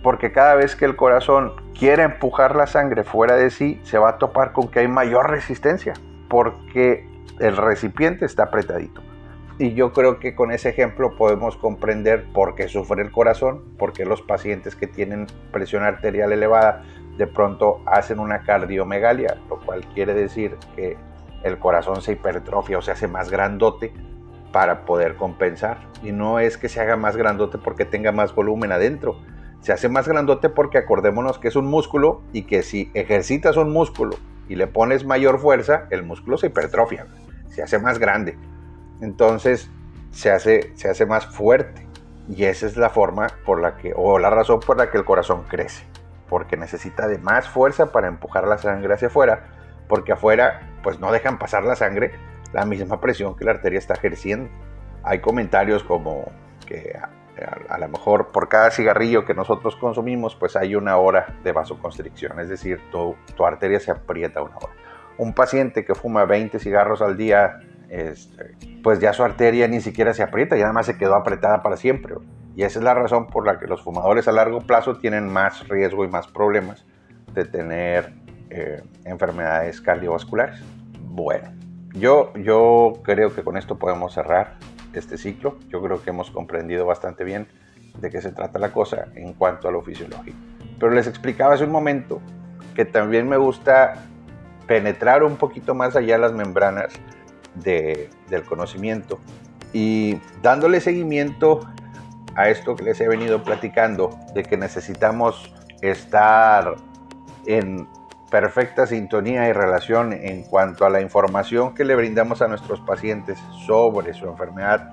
Porque 0.03 0.33
cada 0.33 0.55
vez 0.55 0.77
que 0.77 0.87
el 0.87 0.97
corazón 0.97 1.53
quiere 1.79 2.05
empujar 2.05 2.57
la 2.57 2.67
sangre 2.67 3.05
fuera 3.05 3.37
de 3.37 3.51
sí, 3.51 3.81
se 3.83 3.99
va 3.99 4.11
a 4.11 4.19
topar 4.19 4.53
con 4.53 4.69
que 4.69 4.81
hay 4.81 4.89
mayor 4.89 5.31
resistencia. 5.31 5.93
Porque 6.29 7.07
el 7.39 7.57
recipiente 7.57 8.25
está 8.25 8.45
apretadito. 8.45 9.03
Y 9.59 9.75
yo 9.75 9.93
creo 9.93 10.19
que 10.21 10.35
con 10.35 10.53
ese 10.53 10.71
ejemplo 10.71 11.17
podemos 11.17 11.57
comprender 11.59 12.25
por 12.33 12.55
qué 12.55 12.67
sufre 12.67 13.03
el 13.03 13.11
corazón, 13.11 13.63
por 13.79 13.93
qué 13.93 14.07
los 14.07 14.23
pacientes 14.23 14.75
que 14.75 14.87
tienen 14.87 15.27
presión 15.53 15.83
arterial 15.83 16.33
elevada 16.33 16.83
de 17.17 17.27
pronto 17.27 17.83
hacen 17.87 18.19
una 18.19 18.41
cardiomegalia, 18.41 19.37
lo 19.49 19.61
cual 19.61 19.85
quiere 19.95 20.15
decir 20.15 20.57
que 20.75 20.97
el 21.43 21.59
corazón 21.59 22.03
se 22.03 22.13
hipertrofia 22.13 22.79
o 22.79 22.83
se 22.83 22.93
hace 22.93 23.09
más 23.09 23.31
grandote 23.31 23.93
para 24.53 24.85
poder 24.85 25.17
compensar. 25.17 25.79
Y 26.03 26.13
no 26.13 26.39
es 26.39 26.57
que 26.57 26.69
se 26.69 26.81
haga 26.81 26.97
más 26.97 27.17
grandote 27.17 27.59
porque 27.59 27.85
tenga 27.85 28.13
más 28.13 28.35
volumen 28.35 28.73
adentro. 28.73 29.19
Se 29.61 29.73
hace 29.73 29.89
más 29.89 30.09
grandote 30.09 30.49
porque 30.49 30.79
acordémonos 30.79 31.39
que 31.39 31.49
es 31.49 31.57
un 31.57 31.67
músculo 31.67 32.23
y 32.33 32.43
que 32.43 32.63
si 32.63 32.91
ejercitas 32.95 33.57
un 33.57 33.73
músculo 33.73 34.17
y 34.49 34.57
le 34.57 34.67
pones 34.67 35.05
mayor 35.05 35.39
fuerza, 35.39 35.87
el 35.91 36.03
músculo 36.03 36.39
se 36.39 36.47
hipertrofia, 36.47 37.07
se 37.49 37.63
hace 37.63 37.79
más 37.79 37.99
grande 37.99 38.37
entonces 39.01 39.71
se 40.11 40.31
hace, 40.31 40.73
se 40.75 40.89
hace 40.89 41.07
más 41.07 41.27
fuerte. 41.27 41.87
Y 42.29 42.45
esa 42.45 42.67
es 42.67 42.77
la 42.77 42.91
forma 42.91 43.27
por 43.45 43.61
la 43.61 43.77
que, 43.77 43.93
o 43.97 44.19
la 44.19 44.31
razón 44.31 44.61
por 44.61 44.77
la 44.77 44.91
que 44.91 44.99
el 44.99 45.05
corazón 45.05 45.45
crece. 45.49 45.85
Porque 46.31 46.57
necesita 46.57 47.09
de 47.09 47.19
más 47.19 47.47
fuerza 47.47 47.93
para 47.93 48.09
empujar 48.09 48.49
la 48.49 48.57
sangre 48.57 48.95
hacia 48.95 49.09
afuera. 49.09 49.45
Porque 49.87 50.13
afuera, 50.13 50.71
pues 50.83 50.99
no 51.01 51.13
dejan 51.13 51.39
pasar 51.39 51.65
la 51.65 51.77
sangre 51.77 52.13
la 52.53 52.65
misma 52.65 53.01
presión 53.01 53.37
que 53.37 53.45
la 53.45 53.51
arteria 53.53 53.79
está 53.79 53.95
ejerciendo. 53.95 54.49
Hay 55.03 55.21
comentarios 55.21 55.85
como 55.85 56.31
que 56.67 56.97
a, 57.69 57.79
lo 57.79 57.89
mejor 57.89 58.29
por 58.29 58.49
cada 58.49 58.71
cigarrillo 58.71 59.25
que 59.25 59.35
nosotros 59.35 59.77
consumimos, 59.77 60.35
pues 60.37 60.57
hay 60.57 60.75
una 60.75 60.97
hora 60.97 61.35
de 61.43 61.53
vasoconstricción. 61.53 62.39
Es 62.41 62.49
decir, 62.49 62.81
tu, 62.91 63.17
arteria 63.45 63.81
se 63.81 63.91
aprieta 63.91 64.43
una 64.43 64.57
hora. 64.57 64.73
Un 65.19 65.35
paciente 65.35 65.85
que 65.85 65.95
fuma 65.95 66.25
20 66.25 66.59
cigarros 66.59 67.03
al 67.03 67.17
día 67.17 67.61
este, 67.89 68.57
pues 68.83 69.01
ya 69.01 69.13
su 69.13 69.23
arteria 69.25 69.67
ni 69.69 69.81
siquiera 69.81 70.15
se 70.15 70.23
aprieta 70.23 70.57
y 70.57 70.63
además 70.63 70.87
se 70.87 70.97
quedó 70.97 71.15
apretada 71.15 71.63
para 71.63 71.77
siempre. 71.77 72.15
Y 72.57 72.63
esa 72.63 72.79
es 72.79 72.85
la 72.85 72.95
razón 72.95 73.27
por 73.27 73.47
la 73.47 73.59
que 73.59 73.67
los 73.67 73.83
fumadores 73.83 74.29
a 74.29 74.33
largo 74.33 74.61
plazo 74.61 74.99
tienen 74.99 75.29
más 75.29 75.69
riesgo 75.69 76.05
y 76.05 76.09
más 76.09 76.27
problemas 76.27 76.85
de 77.33 77.45
tener 77.45 78.13
eh, 78.51 78.83
enfermedades 79.05 79.81
cardiovasculares. 79.81 80.61
Bueno, 81.01 81.51
yo, 81.95 82.33
yo 82.35 82.95
creo 83.03 83.35
que 83.35 83.43
con 83.43 83.57
esto 83.57 83.79
podemos 83.79 84.15
cerrar 84.15 84.57
este 84.93 85.17
ciclo. 85.17 85.59
Yo 85.69 85.83
creo 85.83 86.03
que 86.03 86.11
hemos 86.11 86.31
comprendido 86.31 86.87
bastante 86.87 87.25
bien 87.25 87.47
de 87.99 88.11
qué 88.11 88.21
se 88.21 88.33
trata 88.33 88.59
la 88.59 88.73
cosa 88.73 89.09
en 89.15 89.35
cuanto 89.35 89.69
a 89.69 89.73
lo 89.73 89.83
fisiológico. 89.83 90.37
Pero 90.79 90.93
les 90.93 91.07
explicaba 91.07 91.55
hace 91.55 91.65
un 91.65 91.71
momento 91.71 92.21
que 92.75 92.85
también 92.85 93.29
me 93.29 93.37
gusta 93.37 94.05
penetrar 94.67 95.23
un 95.23 95.37
poquito 95.37 95.75
más 95.75 95.97
allá 95.97 96.17
las 96.19 96.33
membranas 96.33 96.93
del 97.55 98.43
conocimiento 98.49 99.19
y 99.73 100.19
dándole 100.43 100.81
seguimiento 100.81 101.61
a 102.37 102.49
esto 102.49 102.77
que 102.77 102.85
les 102.85 103.01
he 103.01 103.09
venido 103.09 103.43
platicando, 103.43 104.11
de 104.35 104.43
que 104.43 104.57
necesitamos 104.57 105.55
estar 105.83 106.77
en 107.47 107.89
perfecta 108.31 108.87
sintonía 108.87 109.49
y 109.49 109.53
relación 109.53 110.13
en 110.13 110.45
cuanto 110.45 110.87
a 110.87 110.91
la 110.91 111.01
información 111.01 111.75
que 111.75 111.85
le 111.85 111.97
brindamos 111.97 112.41
a 112.43 112.49
nuestros 112.49 112.81
pacientes 112.81 113.39
sobre 113.67 114.15
su 114.15 114.27
enfermedad, 114.27 114.93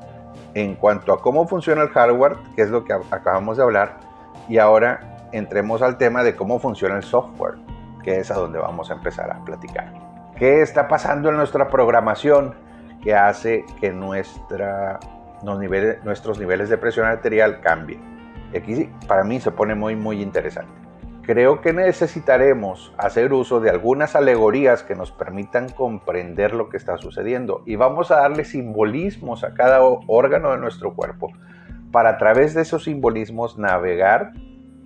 en 0.54 0.76
cuanto 0.76 1.14
a 1.14 1.22
cómo 1.22 1.48
funciona 1.48 1.84
el 1.84 1.90
hardware, 1.90 2.38
que 2.56 2.64
es 2.64 2.70
lo 2.70 2.84
que 2.84 2.94
acabamos 2.94 3.58
de 3.58 3.64
hablar, 3.64 4.00
y 4.50 4.58
ahora 4.58 5.30
entremos 5.32 5.82
al 5.82 5.98
tema 5.98 6.24
de 6.24 6.36
cómo 6.36 6.60
funciona 6.60 6.96
el 6.96 7.04
software, 7.04 7.56
que 8.04 8.20
es 8.20 8.32
a 8.32 8.36
donde 8.36 8.58
vamos 8.58 8.90
a 8.90 8.94
empezar 8.94 9.30
a 9.32 9.44
platicar. 9.46 9.94
Qué 10.38 10.62
está 10.62 10.88
pasando 10.88 11.30
en 11.30 11.38
nuestra 11.38 11.68
programación 11.68 12.56
que 13.04 13.14
hace 13.16 13.66
que 13.80 13.92
nuestra, 13.92 15.00
nuestros 15.44 16.40
niveles 16.40 16.70
de 16.70 16.78
presión 16.78 17.06
arterial 17.06 17.62
cambien. 17.62 18.02
Y 18.54 18.58
aquí 18.58 18.90
para 19.08 19.24
mí 19.24 19.40
se 19.40 19.52
pone 19.52 19.76
muy, 19.76 19.96
muy 19.96 20.22
interesante. 20.22 20.88
Creo 21.28 21.60
que 21.60 21.74
necesitaremos 21.74 22.94
hacer 22.98 23.34
uso 23.34 23.60
de 23.60 23.70
algunas 23.70 24.16
alegorías 24.16 24.84
que 24.84 24.96
nos 24.96 25.12
permitan 25.12 25.68
comprender 25.68 26.54
lo 26.54 26.70
que 26.70 26.78
está 26.78 26.98
sucediendo 26.98 27.64
y 27.66 27.76
vamos 27.76 28.12
a 28.12 28.22
darle 28.22 28.46
simbolismos 28.46 29.44
a 29.44 29.54
cada 29.54 29.82
órgano 29.82 30.52
de 30.52 30.58
nuestro 30.58 30.94
cuerpo 30.94 31.34
para 31.92 32.12
a 32.12 32.18
través 32.18 32.54
de 32.54 32.62
esos 32.62 32.86
simbolismos 32.86 33.58
navegar 33.58 34.32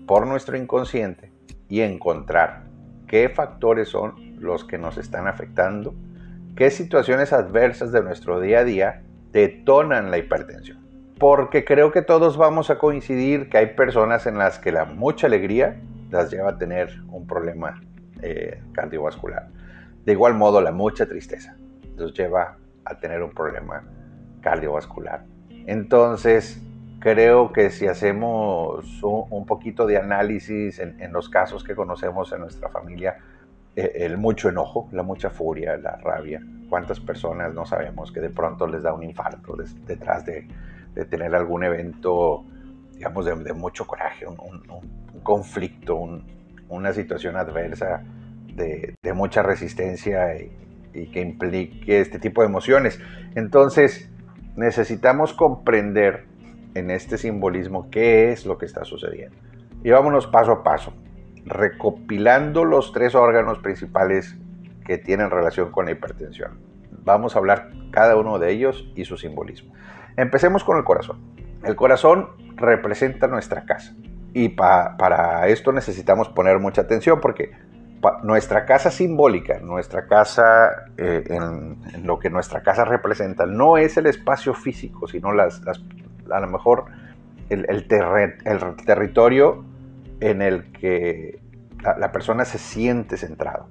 por 0.08 0.26
nuestro 0.26 0.58
inconsciente 0.58 1.32
y 1.70 1.82
encontrar 1.82 2.64
qué 3.08 3.30
factores 3.30 3.90
son 3.90 4.16
los 4.40 4.66
que 4.66 4.80
nos 4.80 4.98
están 4.98 5.28
afectando, 5.28 5.94
qué 6.56 6.72
situaciones 6.72 7.34
adversas 7.34 7.92
de 7.92 8.02
nuestro 8.02 8.40
día 8.40 8.60
a 8.60 8.64
día 8.64 9.04
detonan 9.32 10.12
la 10.12 10.18
hipertensión. 10.18 10.80
Porque 11.20 11.64
creo 11.64 11.92
que 11.92 12.02
todos 12.02 12.38
vamos 12.38 12.70
a 12.70 12.78
coincidir 12.78 13.50
que 13.50 13.58
hay 13.58 13.68
personas 13.68 14.26
en 14.26 14.38
las 14.38 14.60
que 14.60 14.72
la 14.72 14.86
mucha 14.86 15.28
alegría 15.28 15.80
las 16.10 16.32
lleva 16.32 16.52
a 16.52 16.58
tener 16.58 17.02
un 17.10 17.28
problema 17.28 17.82
eh, 18.22 18.62
cardiovascular. 18.74 19.50
De 20.06 20.14
igual 20.14 20.34
modo, 20.34 20.62
la 20.62 20.72
mucha 20.72 21.06
tristeza 21.06 21.56
los 21.96 22.14
lleva 22.14 22.58
a 22.86 23.00
tener 23.00 23.22
un 23.22 23.32
problema 23.32 23.84
cardiovascular. 24.42 25.24
Entonces, 25.68 26.60
creo 27.00 27.54
que 27.54 27.70
si 27.70 27.88
hacemos 27.88 29.02
un, 29.04 29.46
poquito 29.46 29.86
de 29.86 29.98
análisis 29.98 30.80
en, 30.80 31.12
los 31.12 31.30
casos 31.30 31.64
que 31.64 31.76
conocemos 31.76 32.32
en 32.32 32.42
nuestra 32.42 32.70
familia, 32.70 33.18
el 33.76 34.18
mucho 34.18 34.50
enojo, 34.50 34.90
la 34.92 35.04
mucha 35.04 35.30
furia, 35.30 35.78
la 35.78 35.98
rabia. 35.98 36.42
¿Cuántas 36.70 37.00
personas 37.00 37.54
no 37.54 37.66
sabemos 37.66 38.12
que 38.12 38.20
de 38.20 38.30
pronto 38.30 38.68
les 38.68 38.84
da 38.84 38.94
un 38.94 39.04
infarto 39.04 39.56
detrás 39.86 40.26
de, 40.26 40.48
tener 41.10 41.34
algún 41.36 41.64
evento, 41.64 42.44
digamos, 42.94 43.26
de, 43.26 43.54
mucho 43.54 43.86
coraje, 43.88 44.26
un, 44.28 44.62
conflicto, 45.24 46.22
una 46.70 46.94
situación 46.94 47.38
adversa 47.38 48.04
de, 48.56 48.96
mucha 49.14 49.42
resistencia 49.42 50.36
y, 50.36 50.52
y 50.94 51.08
que 51.08 51.22
implique 51.22 52.00
este 52.00 52.20
tipo 52.20 52.42
de 52.42 52.48
emociones? 52.48 53.00
Entonces, 53.36 54.10
necesitamos 54.56 55.34
comprender 55.34 56.26
en 56.74 56.92
este 56.92 57.18
simbolismo 57.18 57.90
qué 57.90 58.32
es 58.32 58.46
lo 58.46 58.58
que 58.58 58.66
está 58.66 58.84
sucediendo. 58.84 59.36
Y 59.84 59.90
vámonos 59.90 60.28
paso 60.28 60.52
a 60.52 60.64
paso 60.64 60.94
recopilando 61.46 62.66
los 62.66 62.92
tres 62.92 63.16
órganos 63.16 63.60
principales 63.60 64.38
que 64.86 64.98
tienen 64.98 65.30
relación 65.30 65.72
con 65.72 65.86
la 65.86 65.92
hipertensión. 65.92 66.60
Vamos 67.04 67.36
a 67.36 67.40
hablar 67.40 67.72
cada 67.92 68.16
uno 68.16 68.40
de 68.40 68.52
ellos 68.52 68.92
y 68.96 69.06
su 69.06 69.18
simbolismo. 69.18 69.74
Empecemos 70.18 70.64
con 70.64 70.78
el 70.78 70.84
corazón. 70.84 71.20
El 71.64 71.76
corazón 71.76 72.30
representa 72.56 73.28
nuestra 73.28 73.66
casa. 73.66 73.96
Y 74.34 74.50
para 74.50 75.48
esto 75.48 75.72
necesitamos 75.72 76.30
poner 76.30 76.60
mucha 76.60 76.82
atención 76.82 77.20
porque 77.20 77.52
nuestra 78.24 78.66
casa 78.66 78.92
simbólica, 78.92 79.60
nuestra 79.60 80.08
casa, 80.08 80.86
eh, 80.98 81.24
en, 81.30 82.06
lo 82.06 82.20
que 82.20 82.30
nuestra 82.30 82.64
casa 82.64 82.86
representa, 82.86 83.46
no 83.46 83.78
es 83.78 83.98
el 83.98 84.08
espacio 84.08 84.54
físico, 84.54 85.08
sino 85.08 85.34
las, 85.34 85.62
a 86.32 86.40
lo 86.40 86.48
mejor 86.48 86.86
el, 87.50 87.66
el, 87.70 87.86
territorio 88.86 89.66
en 90.22 90.42
el 90.42 90.72
que 90.72 91.42
la, 91.84 92.12
persona 92.12 92.46
se 92.46 92.58
siente 92.58 93.18
centrado. 93.18 93.68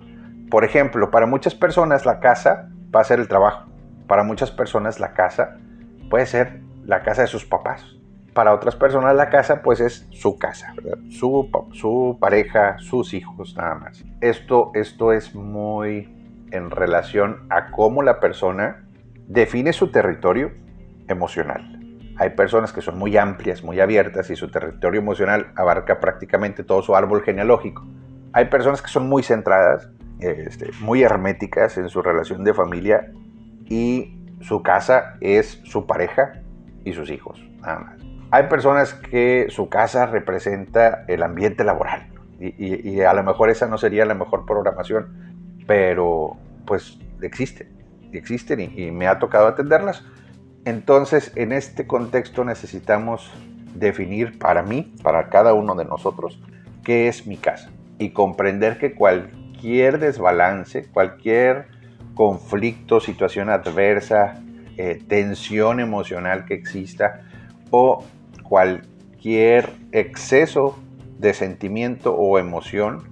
Por 0.51 0.65
ejemplo, 0.65 1.11
para 1.11 1.27
muchas 1.27 1.55
personas 1.55 2.05
la 2.05 2.21
casa 2.21 2.69
va 2.95 3.01
a 3.01 3.05
ser 3.05 3.21
el 3.21 3.29
trabajo. 3.29 3.71
Para 4.07 4.25
muchas 4.25 4.51
personas 4.51 5.01
la 5.01 5.15
casa 5.15 5.57
puede 6.11 6.27
ser 6.27 6.61
la 6.85 7.03
casa 7.03 7.23
de 7.23 7.29
sus 7.29 7.47
papás. 7.47 7.97
Para 8.35 8.53
otras 8.53 8.77
personas 8.77 9.15
la 9.17 9.31
casa 9.31 9.63
pues 9.63 9.81
es 9.81 10.07
su 10.11 10.39
casa, 10.39 10.75
Su, 11.09 11.49
su 11.73 12.19
pareja, 12.21 12.79
sus 12.79 13.15
hijos, 13.15 13.57
nada 13.57 13.77
más. 13.77 14.05
Esto, 14.21 14.73
esto 14.75 15.13
es 15.13 15.35
muy 15.35 16.17
en 16.51 16.71
relación 16.71 17.47
a 17.49 17.71
cómo 17.71 18.03
la 18.03 18.19
persona 18.19 18.85
define 19.29 19.73
su 19.73 19.93
territorio 19.93 20.51
emocional. 21.09 21.80
Hay 22.21 22.29
personas 22.29 22.71
que 22.75 22.83
son 22.83 22.99
muy 22.99 23.17
amplias, 23.17 23.65
muy 23.65 23.81
abiertas 23.81 24.29
y 24.29 24.37
su 24.37 24.51
territorio 24.51 25.01
emocional 25.01 25.53
abarca 25.57 26.01
prácticamente 26.01 26.63
todo 26.63 26.83
su 26.83 26.95
árbol 26.95 27.23
genealógico. 27.23 27.83
Hay 28.35 28.45
personas 28.45 28.83
que 28.83 28.89
son 28.89 29.09
muy 29.09 29.23
centradas, 29.23 29.89
este, 30.19 30.69
muy 30.81 31.03
herméticas 31.03 31.79
en 31.79 31.89
su 31.89 32.03
relación 32.03 32.45
de 32.45 32.53
familia 32.53 33.11
y 33.65 34.19
su 34.43 34.63
casa 34.63 35.17
es 35.23 35.63
su 35.65 35.87
pareja 35.87 36.43
y 36.85 36.93
sus 36.93 37.11
hijos, 37.11 37.43
nada 37.63 37.79
más. 37.79 38.01
Hay 38.31 38.49
personas 38.49 38.93
que 38.93 39.47
su 39.49 39.71
casa 39.71 40.05
representa 40.05 41.07
el 41.09 41.23
ambiente 41.23 41.65
laboral 41.65 42.07
y, 42.39 43.01
a 43.01 43.15
lo 43.15 43.23
mejor 43.23 43.49
esa 43.49 43.67
no 43.67 43.79
sería 43.79 44.05
la 44.05 44.15
mejor 44.15 44.45
programación, 44.45 45.07
pero 45.67 46.37
pues 46.67 46.99
existen, 47.23 47.67
existen 48.13 48.61
y, 48.61 48.91
me 48.91 49.07
ha 49.07 49.19
tocado 49.19 49.47
atenderlas. 49.47 50.05
Entonces, 50.65 51.33
en 51.37 51.53
este 51.53 51.87
contexto 51.87 52.45
necesitamos 52.45 53.31
definir 53.75 54.39
para 54.39 54.63
mí, 54.63 54.93
para 55.03 55.29
cada 55.29 55.55
uno 55.55 55.75
de 55.75 55.85
nosotros, 55.85 56.41
qué 56.85 57.09
es 57.09 57.27
mi 57.27 57.37
casa 57.37 57.71
y 57.99 58.11
comprender 58.11 58.79
que 58.79 58.95
cualquier 58.95 59.99
desbalance, 59.99 60.87
cualquier 60.91 61.69
conflicto, 62.15 63.01
situación 63.01 63.51
adversa, 63.51 64.43
eh, 64.77 65.03
tensión 65.07 65.81
emocional 65.81 66.45
que 66.47 66.55
exista 66.55 67.21
o 67.71 68.05
cualquier 68.43 69.71
exceso 69.93 70.79
de 71.19 71.35
sentimiento 71.35 72.15
o 72.15 72.39
emoción 72.39 73.05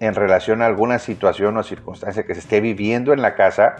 en 0.00 0.14
relación 0.14 0.60
a 0.60 0.66
alguna 0.66 0.98
situación 0.98 1.56
o 1.56 1.62
circunstancia 1.62 2.24
que 2.24 2.34
se 2.34 2.40
esté 2.40 2.60
viviendo 2.60 3.12
en 3.12 3.22
la 3.22 3.34
casa 3.34 3.76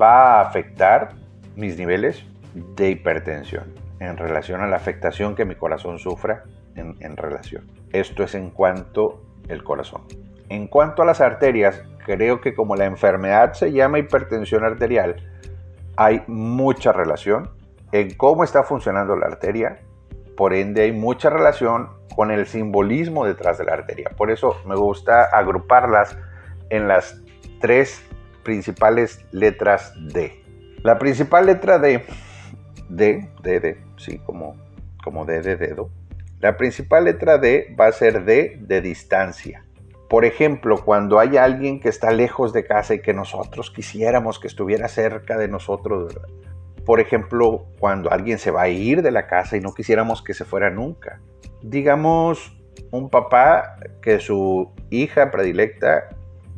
va 0.00 0.34
a 0.34 0.40
afectar 0.40 1.14
mis 1.54 1.78
niveles 1.78 2.24
de 2.54 2.90
hipertensión 2.90 3.74
en 4.00 4.16
relación 4.16 4.60
a 4.60 4.66
la 4.66 4.76
afectación 4.76 5.34
que 5.34 5.44
mi 5.44 5.54
corazón 5.54 5.98
sufra 5.98 6.44
en, 6.74 6.96
en 7.00 7.16
relación. 7.16 7.66
Esto 7.92 8.22
es 8.24 8.34
en 8.34 8.50
cuanto 8.50 9.22
el 9.48 9.62
corazón. 9.62 10.02
En 10.48 10.66
cuanto 10.66 11.02
a 11.02 11.06
las 11.06 11.20
arterias, 11.20 11.82
creo 12.04 12.40
que 12.40 12.54
como 12.54 12.76
la 12.76 12.86
enfermedad 12.86 13.52
se 13.52 13.72
llama 13.72 13.98
hipertensión 13.98 14.64
arterial, 14.64 15.16
hay 15.96 16.22
mucha 16.26 16.92
relación 16.92 17.50
en 17.92 18.14
cómo 18.14 18.44
está 18.44 18.62
funcionando 18.62 19.16
la 19.16 19.26
arteria, 19.26 19.80
por 20.36 20.54
ende 20.54 20.82
hay 20.82 20.92
mucha 20.92 21.28
relación 21.28 21.90
con 22.14 22.30
el 22.30 22.46
simbolismo 22.46 23.26
detrás 23.26 23.58
de 23.58 23.64
la 23.64 23.74
arteria. 23.74 24.10
Por 24.16 24.30
eso 24.30 24.56
me 24.66 24.76
gusta 24.76 25.24
agruparlas 25.24 26.16
en 26.70 26.88
las 26.88 27.20
tres 27.60 28.02
principales 28.42 29.24
letras 29.32 29.92
D. 30.12 30.42
La 30.82 30.98
principal 30.98 31.46
letra 31.46 31.78
D, 31.78 32.04
D, 32.90 33.30
D, 33.42 33.60
D, 33.60 33.78
sí, 33.96 34.18
como, 34.18 34.56
como 35.02 35.24
D 35.24 35.40
de 35.40 35.56
dedo. 35.56 35.90
La 36.40 36.56
principal 36.56 37.04
letra 37.04 37.38
D 37.38 37.74
va 37.78 37.86
a 37.86 37.92
ser 37.92 38.24
D 38.24 38.58
de 38.60 38.80
distancia. 38.80 39.64
Por 40.08 40.24
ejemplo, 40.24 40.84
cuando 40.84 41.20
hay 41.20 41.36
alguien 41.36 41.78
que 41.78 41.88
está 41.88 42.10
lejos 42.10 42.52
de 42.52 42.64
casa 42.64 42.94
y 42.94 43.00
que 43.00 43.14
nosotros 43.14 43.70
quisiéramos 43.70 44.40
que 44.40 44.48
estuviera 44.48 44.88
cerca 44.88 45.38
de 45.38 45.46
nosotros, 45.46 46.18
por 46.84 46.98
ejemplo, 46.98 47.66
cuando 47.78 48.10
alguien 48.10 48.38
se 48.38 48.50
va 48.50 48.62
a 48.62 48.68
ir 48.68 49.02
de 49.02 49.12
la 49.12 49.28
casa 49.28 49.56
y 49.56 49.60
no 49.60 49.72
quisiéramos 49.72 50.22
que 50.22 50.34
se 50.34 50.44
fuera 50.44 50.70
nunca. 50.70 51.20
Digamos, 51.62 52.56
un 52.90 53.08
papá 53.08 53.76
que 54.02 54.18
su 54.18 54.72
hija 54.90 55.30
predilecta 55.30 56.08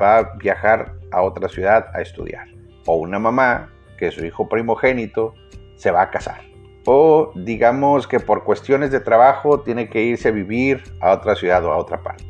va 0.01 0.19
a 0.19 0.35
viajar 0.37 0.95
a 1.11 1.21
otra 1.21 1.49
ciudad 1.49 1.91
a 1.93 2.01
estudiar. 2.01 2.47
O 2.87 2.95
una 2.97 3.19
mamá 3.19 3.71
que 3.99 4.11
su 4.11 4.25
hijo 4.25 4.49
primogénito 4.49 5.35
se 5.83 5.91
va 5.91 6.03
a 6.03 6.11
casar. 6.11 6.43
O 6.85 7.33
digamos 7.35 8.07
que 8.07 8.21
por 8.21 8.45
cuestiones 8.45 8.91
de 8.91 9.01
trabajo 9.01 9.61
tiene 9.61 9.89
que 9.89 10.03
irse 10.03 10.29
a 10.29 10.33
vivir 10.33 10.83
a 11.01 11.13
otra 11.13 11.35
ciudad 11.35 11.65
o 11.65 11.73
a 11.73 11.77
otra 11.77 12.03
parte. 12.03 12.25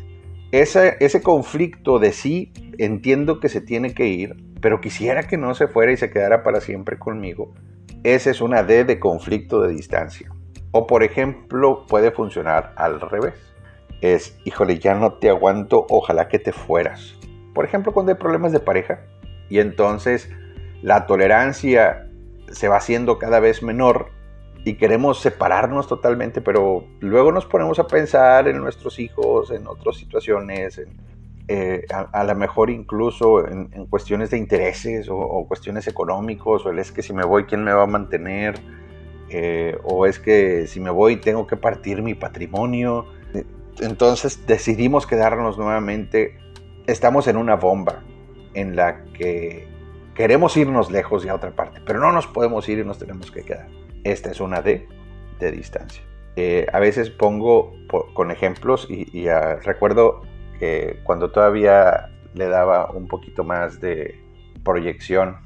Ese, 0.51 0.97
ese 1.01 1.23
conflicto 1.23 1.99
de 1.99 2.12
sí, 2.12 2.53
entiendo 2.79 3.41
que 3.41 3.49
se 3.49 3.61
tiene 3.61 3.95
que 3.95 4.07
ir, 4.07 4.37
pero 4.61 4.81
quisiera 4.81 5.23
que 5.23 5.37
no 5.37 5.55
se 5.55 5.69
fuera 5.69 5.93
y 5.93 5.97
se 5.97 6.11
quedara 6.11 6.43
para 6.43 6.61
siempre 6.61 6.99
conmigo 6.99 7.53
esa 8.05 8.31
es 8.31 8.41
una 8.41 8.65
D 8.65 8.85
de 8.85 8.99
conflicto 8.99 9.62
de 9.62 9.73
distancia. 9.73 10.29
O 10.73 10.88
por 10.88 11.05
ejemplo, 11.05 11.87
puede 11.87 12.11
funcionar 12.11 12.73
al 12.77 13.01
revés. 13.01 13.35
Es, 14.01 14.37
híjole, 14.45 14.81
ya 14.81 14.95
no 14.95 15.15
te 15.15 15.29
aguanto, 15.29 15.87
ojalá 15.88 16.27
que 16.27 16.41
te 16.41 16.53
fueras. 16.53 17.15
Por 17.55 17.65
ejemplo, 17.65 17.93
cuando 17.93 18.11
hay 18.11 18.19
problemas 18.19 18.51
de 18.51 18.59
pareja 18.59 19.03
y 19.49 19.61
entonces 19.61 20.31
la 20.83 21.07
tolerancia 21.07 22.09
se 22.53 22.69
va 22.69 22.77
haciendo 22.77 23.19
cada 23.19 23.41
vez 23.41 23.62
menor 23.62 24.11
y 24.65 24.75
queremos 24.75 25.21
separarnos 25.21 25.88
totalmente, 25.88 26.41
pero 26.41 26.85
luego 27.01 27.33
nos 27.33 27.47
ponemos 27.47 27.79
a 27.79 27.87
pensar 27.87 28.47
en 28.49 28.59
nuestros 28.59 28.99
hijos, 28.99 29.51
en 29.51 29.67
otras 29.67 29.97
situaciones, 29.97 30.81
eh, 31.49 31.85
a, 31.91 32.25
lo 32.25 32.35
mejor 32.37 32.71
incluso 32.71 33.47
en, 33.47 33.69
cuestiones 33.87 34.31
de 34.31 34.38
intereses 34.38 35.09
o, 35.11 35.45
cuestiones 35.49 35.88
económicos, 35.88 36.65
o 36.65 36.73
es 36.73 36.93
que 36.93 37.03
si 37.03 37.12
me 37.12 37.25
voy, 37.25 37.45
¿quién 37.45 37.65
me 37.65 37.73
va 37.73 37.83
a 37.83 37.87
mantener? 37.87 38.55
Eh, 39.29 39.77
o 39.83 40.07
es 40.07 40.19
que 40.19 40.67
si 40.67 40.79
me 40.79 40.91
voy 40.91 41.17
tengo 41.17 41.47
que 41.47 41.57
partir 41.57 42.03
mi 42.03 42.15
patrimonio. 42.15 43.07
Entonces 43.81 44.47
decidimos 44.47 45.07
quedarnos 45.07 45.59
nuevamente. 45.59 46.38
Estamos 46.87 47.27
en 47.27 47.37
una 47.37 47.57
bomba 47.57 48.03
en 48.55 48.77
la 48.77 49.05
que 49.15 49.67
queremos 50.14 50.57
irnos 50.57 50.90
lejos 50.90 51.25
y 51.25 51.29
a 51.29 51.35
otra 51.35 51.51
parte, 51.51 51.81
pero 51.85 52.01
no 52.01 52.12
nos 52.12 52.27
podemos 52.27 52.68
ir 52.68 52.79
y 52.79 52.85
nos 52.85 52.98
tenemos 52.98 53.31
que 53.31 53.42
quedar. 53.42 53.68
Esta 54.05 54.31
es 54.31 54.40
una 54.40 54.62
D 54.62 54.88
de 55.38 55.53
distancia. 55.53 56.03
Eh, 56.37 56.66
a 56.72 56.79
veces 56.79 57.11
pongo 57.11 57.75
con 58.14 58.31
ejemplos 58.31 58.87
y, 58.88 59.27
recuerdo 59.62 60.22
cuando 61.03 61.33
todavía 61.33 62.09
le 62.35 62.46
daba 62.46 62.90
un 62.92 63.09
poquito 63.09 63.42
más 63.42 63.81
de 63.81 64.20
proyección 64.62 65.38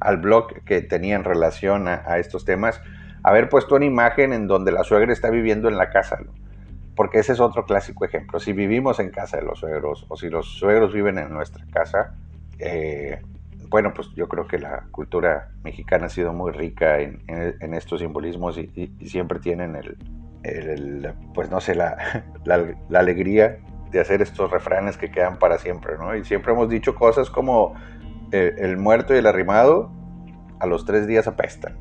al 0.00 0.18
blog 0.18 0.62
que 0.64 0.82
tenía 0.82 1.16
en 1.16 1.24
relación 1.24 1.88
a, 1.88 2.18
estos 2.18 2.44
temas, 2.44 2.80
haber 3.22 3.48
puesto 3.48 3.76
una 3.76 3.86
imagen 3.86 4.32
en 4.32 4.46
donde 4.46 4.72
la 4.72 4.84
suegra 4.84 5.12
está 5.12 5.30
viviendo 5.30 5.68
en 5.68 5.78
la 5.78 5.90
casa, 5.90 6.18
porque 6.94 7.20
ese 7.20 7.32
es 7.32 7.40
otro 7.40 7.64
clásico 7.64 8.04
ejemplo. 8.04 8.38
Si 8.38 8.52
vivimos 8.52 9.00
en 9.00 9.10
casa 9.10 9.38
de 9.38 9.44
los 9.44 9.60
suegros 9.60 10.04
o 10.08 10.16
si 10.16 10.28
los 10.28 10.46
suegros 10.58 10.92
viven 10.92 11.18
en 11.18 11.32
nuestra 11.32 11.64
casa, 11.72 12.14
eh, 12.58 13.22
bueno, 13.74 13.92
pues 13.92 14.08
yo 14.14 14.28
creo 14.28 14.46
que 14.46 14.56
la 14.56 14.84
cultura 14.92 15.48
mexicana 15.64 16.06
ha 16.06 16.08
sido 16.08 16.32
muy 16.32 16.52
rica 16.52 17.00
en, 17.00 17.74
estos 17.74 17.98
simbolismos 17.98 18.56
y, 18.56 18.94
siempre 19.04 19.40
tienen 19.40 19.74
el, 20.44 21.12
pues 21.34 21.50
no 21.50 21.60
sé, 21.60 21.74
la, 21.74 21.98
la 22.44 22.98
alegría 23.00 23.58
de 23.90 23.98
hacer 23.98 24.22
estos 24.22 24.48
refranes 24.52 24.96
que 24.96 25.10
quedan 25.10 25.40
para 25.40 25.58
siempre, 25.58 25.98
¿no? 25.98 26.14
Y 26.14 26.24
siempre 26.24 26.52
hemos 26.52 26.68
dicho 26.68 26.94
cosas 26.94 27.30
como 27.30 27.74
eh, 28.30 28.54
el 28.58 28.76
muerto 28.76 29.12
y 29.12 29.18
el 29.18 29.26
arrimado 29.26 29.90
a 30.60 30.68
los 30.68 30.84
tres 30.84 31.08
días 31.08 31.26
apestan. 31.26 31.76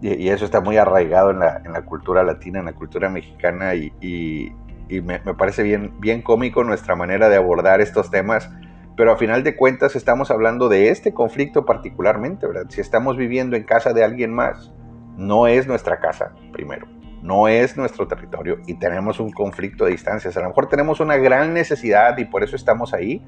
Y, 0.00 0.28
eso 0.28 0.44
está 0.44 0.60
muy 0.60 0.76
arraigado 0.76 1.32
en 1.32 1.40
la, 1.40 1.82
cultura 1.84 2.22
latina, 2.22 2.60
en 2.60 2.66
la 2.66 2.72
cultura 2.72 3.08
mexicana 3.08 3.74
y, 3.74 4.52
me, 4.88 5.18
parece 5.34 5.64
bien, 5.64 5.98
bien 5.98 6.22
cómico 6.22 6.62
nuestra 6.62 6.94
manera 6.94 7.28
de 7.28 7.34
abordar 7.34 7.80
estos 7.80 8.12
temas. 8.12 8.48
Pero 8.96 9.12
a 9.12 9.16
final 9.16 9.42
de 9.42 9.56
cuentas 9.56 9.96
estamos 9.96 10.30
hablando 10.30 10.68
de 10.68 10.90
este 10.90 11.14
conflicto 11.14 11.64
particularmente, 11.64 12.46
¿verdad? 12.46 12.66
Si 12.68 12.80
estamos 12.80 13.16
viviendo 13.16 13.56
en 13.56 13.64
casa 13.64 13.92
de 13.92 14.04
alguien 14.04 14.32
más, 14.32 14.72
no 15.16 15.46
es 15.46 15.66
nuestra 15.66 16.00
casa, 16.00 16.32
primero 16.52 16.86
no 17.22 17.46
es 17.48 17.76
nuestro 17.76 18.08
territorio 18.08 18.58
y 18.66 18.74
tenemos 18.74 19.20
un 19.20 19.30
conflicto 19.30 19.84
de 19.84 19.92
distancias. 19.92 20.36
A 20.36 20.40
lo 20.40 20.48
mejor 20.48 20.68
tenemos 20.68 21.00
una 21.00 21.16
gran 21.16 21.54
necesidad 21.54 22.18
y 22.18 22.24
por 22.24 22.42
eso 22.42 22.56
estamos 22.56 22.92
ahí, 22.92 23.24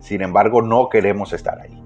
sin 0.00 0.20
embargo 0.20 0.62
no 0.62 0.88
queremos 0.88 1.32
estar 1.32 1.60
ahí. 1.60 1.80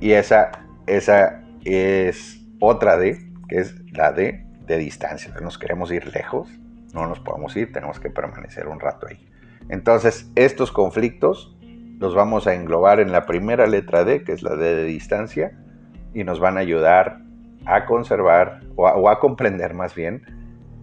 Y 0.00 0.12
esa, 0.12 0.50
esa 0.86 1.42
es 1.64 2.44
otra 2.60 2.96
D, 2.96 3.18
que 3.48 3.58
es 3.58 3.74
la 3.92 4.12
D 4.12 4.44
de 4.66 4.78
distancia. 4.78 5.32
Nos 5.40 5.56
queremos 5.56 5.92
ir 5.92 6.12
lejos, 6.14 6.48
no 6.92 7.06
nos 7.06 7.20
podemos 7.20 7.56
ir, 7.56 7.72
tenemos 7.72 8.00
que 8.00 8.10
permanecer 8.10 8.66
un 8.66 8.80
rato 8.80 9.06
ahí. 9.08 9.28
Entonces, 9.68 10.30
estos 10.34 10.72
conflictos 10.72 11.53
los 11.98 12.14
vamos 12.14 12.46
a 12.46 12.54
englobar 12.54 13.00
en 13.00 13.12
la 13.12 13.26
primera 13.26 13.66
letra 13.66 14.04
D, 14.04 14.24
que 14.24 14.32
es 14.32 14.42
la 14.42 14.56
D 14.56 14.74
de 14.74 14.84
distancia, 14.84 15.52
y 16.12 16.24
nos 16.24 16.40
van 16.40 16.56
a 16.56 16.60
ayudar 16.60 17.20
a 17.66 17.86
conservar 17.86 18.60
o 18.76 19.08
a, 19.08 19.20
comprender 19.20 19.74
más 19.74 19.94
bien 19.94 20.22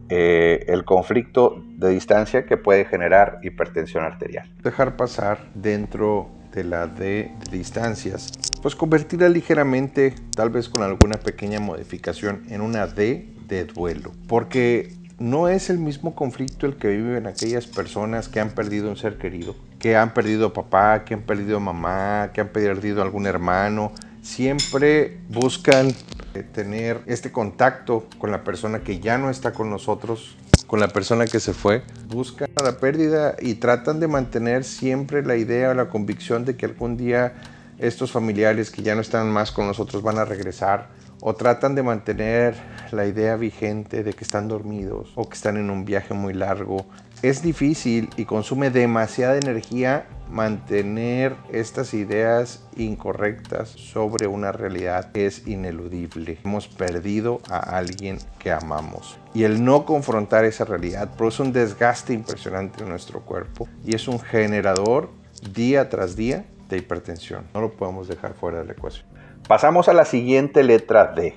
eh, 0.09 0.65
el 0.67 0.83
conflicto 0.83 1.63
de 1.77 1.89
distancia 1.89 2.45
que 2.45 2.57
puede 2.57 2.85
generar 2.85 3.39
hipertensión 3.43 4.03
arterial. 4.03 4.51
Dejar 4.63 4.95
pasar 4.97 5.39
dentro 5.53 6.29
de 6.51 6.63
la 6.63 6.87
D 6.87 7.31
de 7.49 7.57
distancias, 7.57 8.31
pues 8.61 8.75
convertirla 8.75 9.29
ligeramente, 9.29 10.13
tal 10.35 10.49
vez 10.49 10.69
con 10.69 10.83
alguna 10.83 11.17
pequeña 11.17 11.59
modificación, 11.59 12.43
en 12.49 12.61
una 12.61 12.87
D 12.87 13.33
de 13.47 13.65
duelo. 13.65 14.11
Porque 14.27 14.93
no 15.19 15.47
es 15.47 15.69
el 15.69 15.77
mismo 15.77 16.15
conflicto 16.15 16.65
el 16.65 16.77
que 16.77 16.89
viven 16.89 17.27
aquellas 17.27 17.67
personas 17.67 18.27
que 18.27 18.39
han 18.39 18.49
perdido 18.49 18.89
un 18.89 18.97
ser 18.97 19.17
querido, 19.17 19.55
que 19.81 19.95
han 19.95 20.13
perdido 20.13 20.53
papá, 20.53 21.03
que 21.03 21.15
han 21.15 21.23
perdido 21.23 21.59
mamá, 21.59 22.29
que 22.33 22.41
han 22.41 22.49
perdido 22.49 23.01
algún 23.01 23.25
hermano. 23.25 23.91
Siempre 24.21 25.17
buscan 25.27 25.87
eh, 26.35 26.43
tener 26.43 27.01
este 27.07 27.31
contacto 27.31 28.07
con 28.19 28.29
la 28.29 28.43
persona 28.43 28.81
que 28.81 28.99
ya 28.99 29.17
no 29.17 29.31
está 29.31 29.53
con 29.53 29.71
nosotros, 29.71 30.37
con 30.67 30.79
la 30.79 30.87
persona 30.89 31.25
que 31.25 31.39
se 31.39 31.53
fue. 31.53 31.81
Buscan 32.09 32.47
la 32.63 32.77
pérdida 32.77 33.35
y 33.41 33.55
tratan 33.55 33.99
de 33.99 34.07
mantener 34.07 34.63
siempre 34.63 35.25
la 35.25 35.35
idea 35.35 35.71
o 35.71 35.73
la 35.73 35.89
convicción 35.89 36.45
de 36.45 36.55
que 36.55 36.67
algún 36.67 36.95
día 36.95 37.33
estos 37.79 38.11
familiares 38.11 38.69
que 38.69 38.83
ya 38.83 38.93
no 38.93 39.01
están 39.01 39.31
más 39.31 39.51
con 39.51 39.65
nosotros 39.65 40.03
van 40.03 40.19
a 40.19 40.25
regresar 40.25 40.89
o 41.21 41.33
tratan 41.33 41.73
de 41.73 41.81
mantener 41.81 42.55
la 42.91 43.07
idea 43.07 43.35
vigente 43.35 44.03
de 44.03 44.13
que 44.13 44.23
están 44.23 44.47
dormidos 44.47 45.11
o 45.15 45.27
que 45.27 45.35
están 45.35 45.57
en 45.57 45.71
un 45.71 45.85
viaje 45.85 46.13
muy 46.13 46.33
largo. 46.33 46.85
Es 47.21 47.43
difícil 47.43 48.09
y 48.17 48.25
consume 48.25 48.71
demasiada 48.71 49.37
energía 49.37 50.07
mantener 50.31 51.35
estas 51.51 51.93
ideas 51.93 52.67
incorrectas 52.75 53.69
sobre 53.69 54.25
una 54.25 54.51
realidad 54.51 55.11
que 55.11 55.27
es 55.27 55.47
ineludible. 55.47 56.39
Hemos 56.43 56.67
perdido 56.67 57.39
a 57.47 57.77
alguien 57.77 58.17
que 58.39 58.51
amamos. 58.51 59.19
Y 59.35 59.43
el 59.43 59.63
no 59.63 59.85
confrontar 59.85 60.45
esa 60.45 60.65
realidad 60.65 61.15
produce 61.15 61.43
un 61.43 61.53
desgaste 61.53 62.13
impresionante 62.13 62.81
en 62.81 62.89
nuestro 62.89 63.21
cuerpo 63.21 63.69
y 63.85 63.93
es 63.93 64.07
un 64.07 64.19
generador 64.19 65.11
día 65.53 65.89
tras 65.89 66.15
día 66.15 66.47
de 66.69 66.77
hipertensión. 66.77 67.45
No 67.53 67.61
lo 67.61 67.73
podemos 67.73 68.07
dejar 68.07 68.33
fuera 68.33 68.61
de 68.61 68.65
la 68.65 68.71
ecuación. 68.71 69.05
Pasamos 69.47 69.87
a 69.89 69.93
la 69.93 70.05
siguiente 70.05 70.63
letra 70.63 71.13
D. 71.13 71.35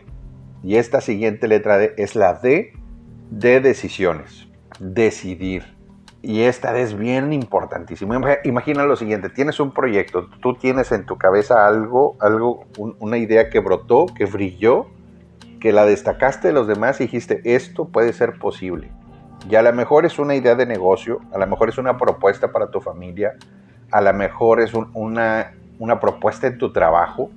Y 0.63 0.77
esta 0.77 1.03
siguiente 1.03 1.47
letra 1.47 1.77
D 1.77 1.93
es 1.99 2.17
la 2.17 2.33
D 2.33 2.73
de 3.31 3.61
decisiones. 3.61 4.49
Decidir. 4.81 5.74
Y 6.27 6.45
esta 6.45 6.75
es 6.79 6.97
bien 6.97 7.35
importantísima. 7.35 8.19
Imagina 8.45 8.85
lo 8.85 8.97
siguiente, 8.97 9.29
tienes 9.29 9.61
un 9.61 9.73
proyecto, 9.73 10.31
tú 10.41 10.55
tienes 10.55 10.91
en 10.91 11.05
tu 11.05 11.19
cabeza 11.19 11.67
algo, 11.67 12.17
algo 12.19 12.65
una 12.79 13.19
idea 13.19 13.51
que 13.51 13.61
brotó, 13.61 14.07
que 14.07 14.25
brilló, 14.25 14.87
que 15.61 15.71
la 15.71 15.85
destacaste 15.85 16.49
de 16.49 16.55
los 16.55 16.67
demás 16.67 16.99
y 17.03 17.05
dijiste, 17.05 17.43
esto 17.45 17.89
puede 17.89 18.15
ser 18.15 18.39
posible. 18.39 18.91
Y 19.51 19.57
a 19.57 19.61
lo 19.63 19.71
mejor 19.75 20.07
es 20.07 20.19
una 20.19 20.35
idea 20.35 20.55
de 20.55 20.65
negocio, 20.65 21.21
a 21.31 21.37
lo 21.37 21.47
mejor 21.47 21.69
es 21.69 21.77
una 21.77 21.99
propuesta 21.99 22.51
para 22.51 22.71
tu 22.71 22.81
familia, 22.81 23.35
a 23.91 24.01
lo 24.01 24.15
mejor 24.15 24.63
es 24.63 24.73
una, 24.73 25.53
una 25.79 26.01
propuesta 26.01 26.47
en 26.47 26.57
tu 26.57 26.73
trabajo, 26.73 27.33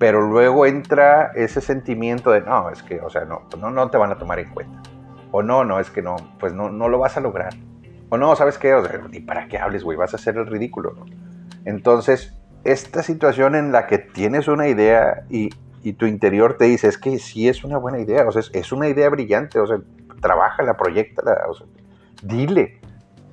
pero 0.00 0.20
luego 0.20 0.66
entra 0.66 1.30
ese 1.36 1.60
sentimiento 1.60 2.32
de, 2.32 2.40
no, 2.40 2.68
es 2.68 2.82
que, 2.82 3.00
o 3.00 3.10
sea, 3.10 3.26
no, 3.26 3.42
no, 3.60 3.70
no 3.70 3.90
te 3.90 3.96
van 3.96 4.10
a 4.10 4.18
tomar 4.18 4.40
en 4.40 4.50
cuenta. 4.50 4.82
O 5.30 5.40
no, 5.40 5.62
no, 5.62 5.78
es 5.78 5.88
que 5.90 6.02
no, 6.02 6.16
pues 6.40 6.52
no, 6.52 6.68
no 6.68 6.88
lo 6.88 6.98
vas 6.98 7.16
a 7.16 7.20
lograr. 7.20 7.54
O 8.08 8.16
no, 8.16 8.34
¿sabes 8.36 8.58
qué? 8.58 8.74
O 8.74 8.84
sea, 8.84 9.00
ni 9.10 9.20
para 9.20 9.48
qué 9.48 9.58
hables, 9.58 9.82
güey, 9.82 9.96
vas 9.96 10.12
a 10.12 10.16
hacer 10.16 10.36
el 10.36 10.46
ridículo. 10.46 10.94
Entonces, 11.64 12.34
esta 12.64 13.02
situación 13.02 13.54
en 13.54 13.72
la 13.72 13.86
que 13.86 13.98
tienes 13.98 14.48
una 14.48 14.68
idea 14.68 15.24
y, 15.28 15.50
y, 15.82 15.94
tu 15.94 16.06
interior 16.06 16.56
te 16.56 16.64
dice, 16.64 16.88
es 16.88 16.98
que 16.98 17.18
sí 17.18 17.48
es 17.48 17.64
una 17.64 17.78
buena 17.78 17.98
idea, 17.98 18.26
o 18.26 18.32
sea, 18.32 18.42
es, 18.52 18.72
una 18.72 18.88
idea 18.88 19.08
brillante, 19.10 19.58
o 19.58 19.66
sea, 19.66 19.78
trabaja, 20.20 20.76
proyecta, 20.76 21.22
o 21.48 21.54
sea, 21.54 21.66
dile, 22.22 22.80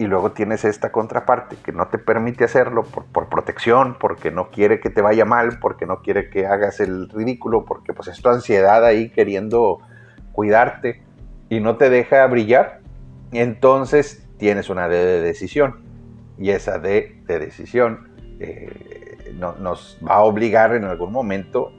y 0.02 0.08
luego 0.08 0.32
tienes 0.32 0.66
esta 0.66 0.92
contraparte 0.92 1.58
que 1.58 1.72
no 1.72 1.88
te 1.88 2.00
permite 2.00 2.44
hacerlo 2.44 2.84
por, 2.84 3.30
protección, 3.30 3.96
porque 4.00 4.32
no 4.32 4.50
quiere 4.50 4.80
que 4.80 4.90
te 4.90 5.02
vaya 5.02 5.26
mal, 5.26 5.60
porque 5.60 5.86
no 5.86 6.02
quiere 6.02 6.32
que 6.32 6.48
hagas 6.48 6.80
el 6.80 7.08
ridículo, 7.08 7.66
porque 7.66 7.94
pues 7.94 8.08
es 8.08 8.20
tu 8.20 8.30
ansiedad 8.30 8.84
ahí 8.84 9.12
queriendo 9.12 9.78
cuidarte 10.32 11.04
y 11.50 11.60
no 11.60 11.78
te 11.78 11.92
deja 11.92 12.26
brillar. 12.26 12.80
Entonces 13.32 14.21
tienes 14.42 14.72
una 14.72 14.88
D 14.88 15.06
de 15.06 15.22
decisión 15.22 15.82
y 16.40 16.50
esa 16.50 16.80
D 16.80 17.22
de 17.28 17.38
decisión 17.38 18.10
eh, 18.40 19.32
nos 19.38 20.00
va 20.04 20.16
a 20.16 20.22
obligar 20.22 20.74
en 20.74 20.84
algún 20.84 21.12
momento 21.12 21.72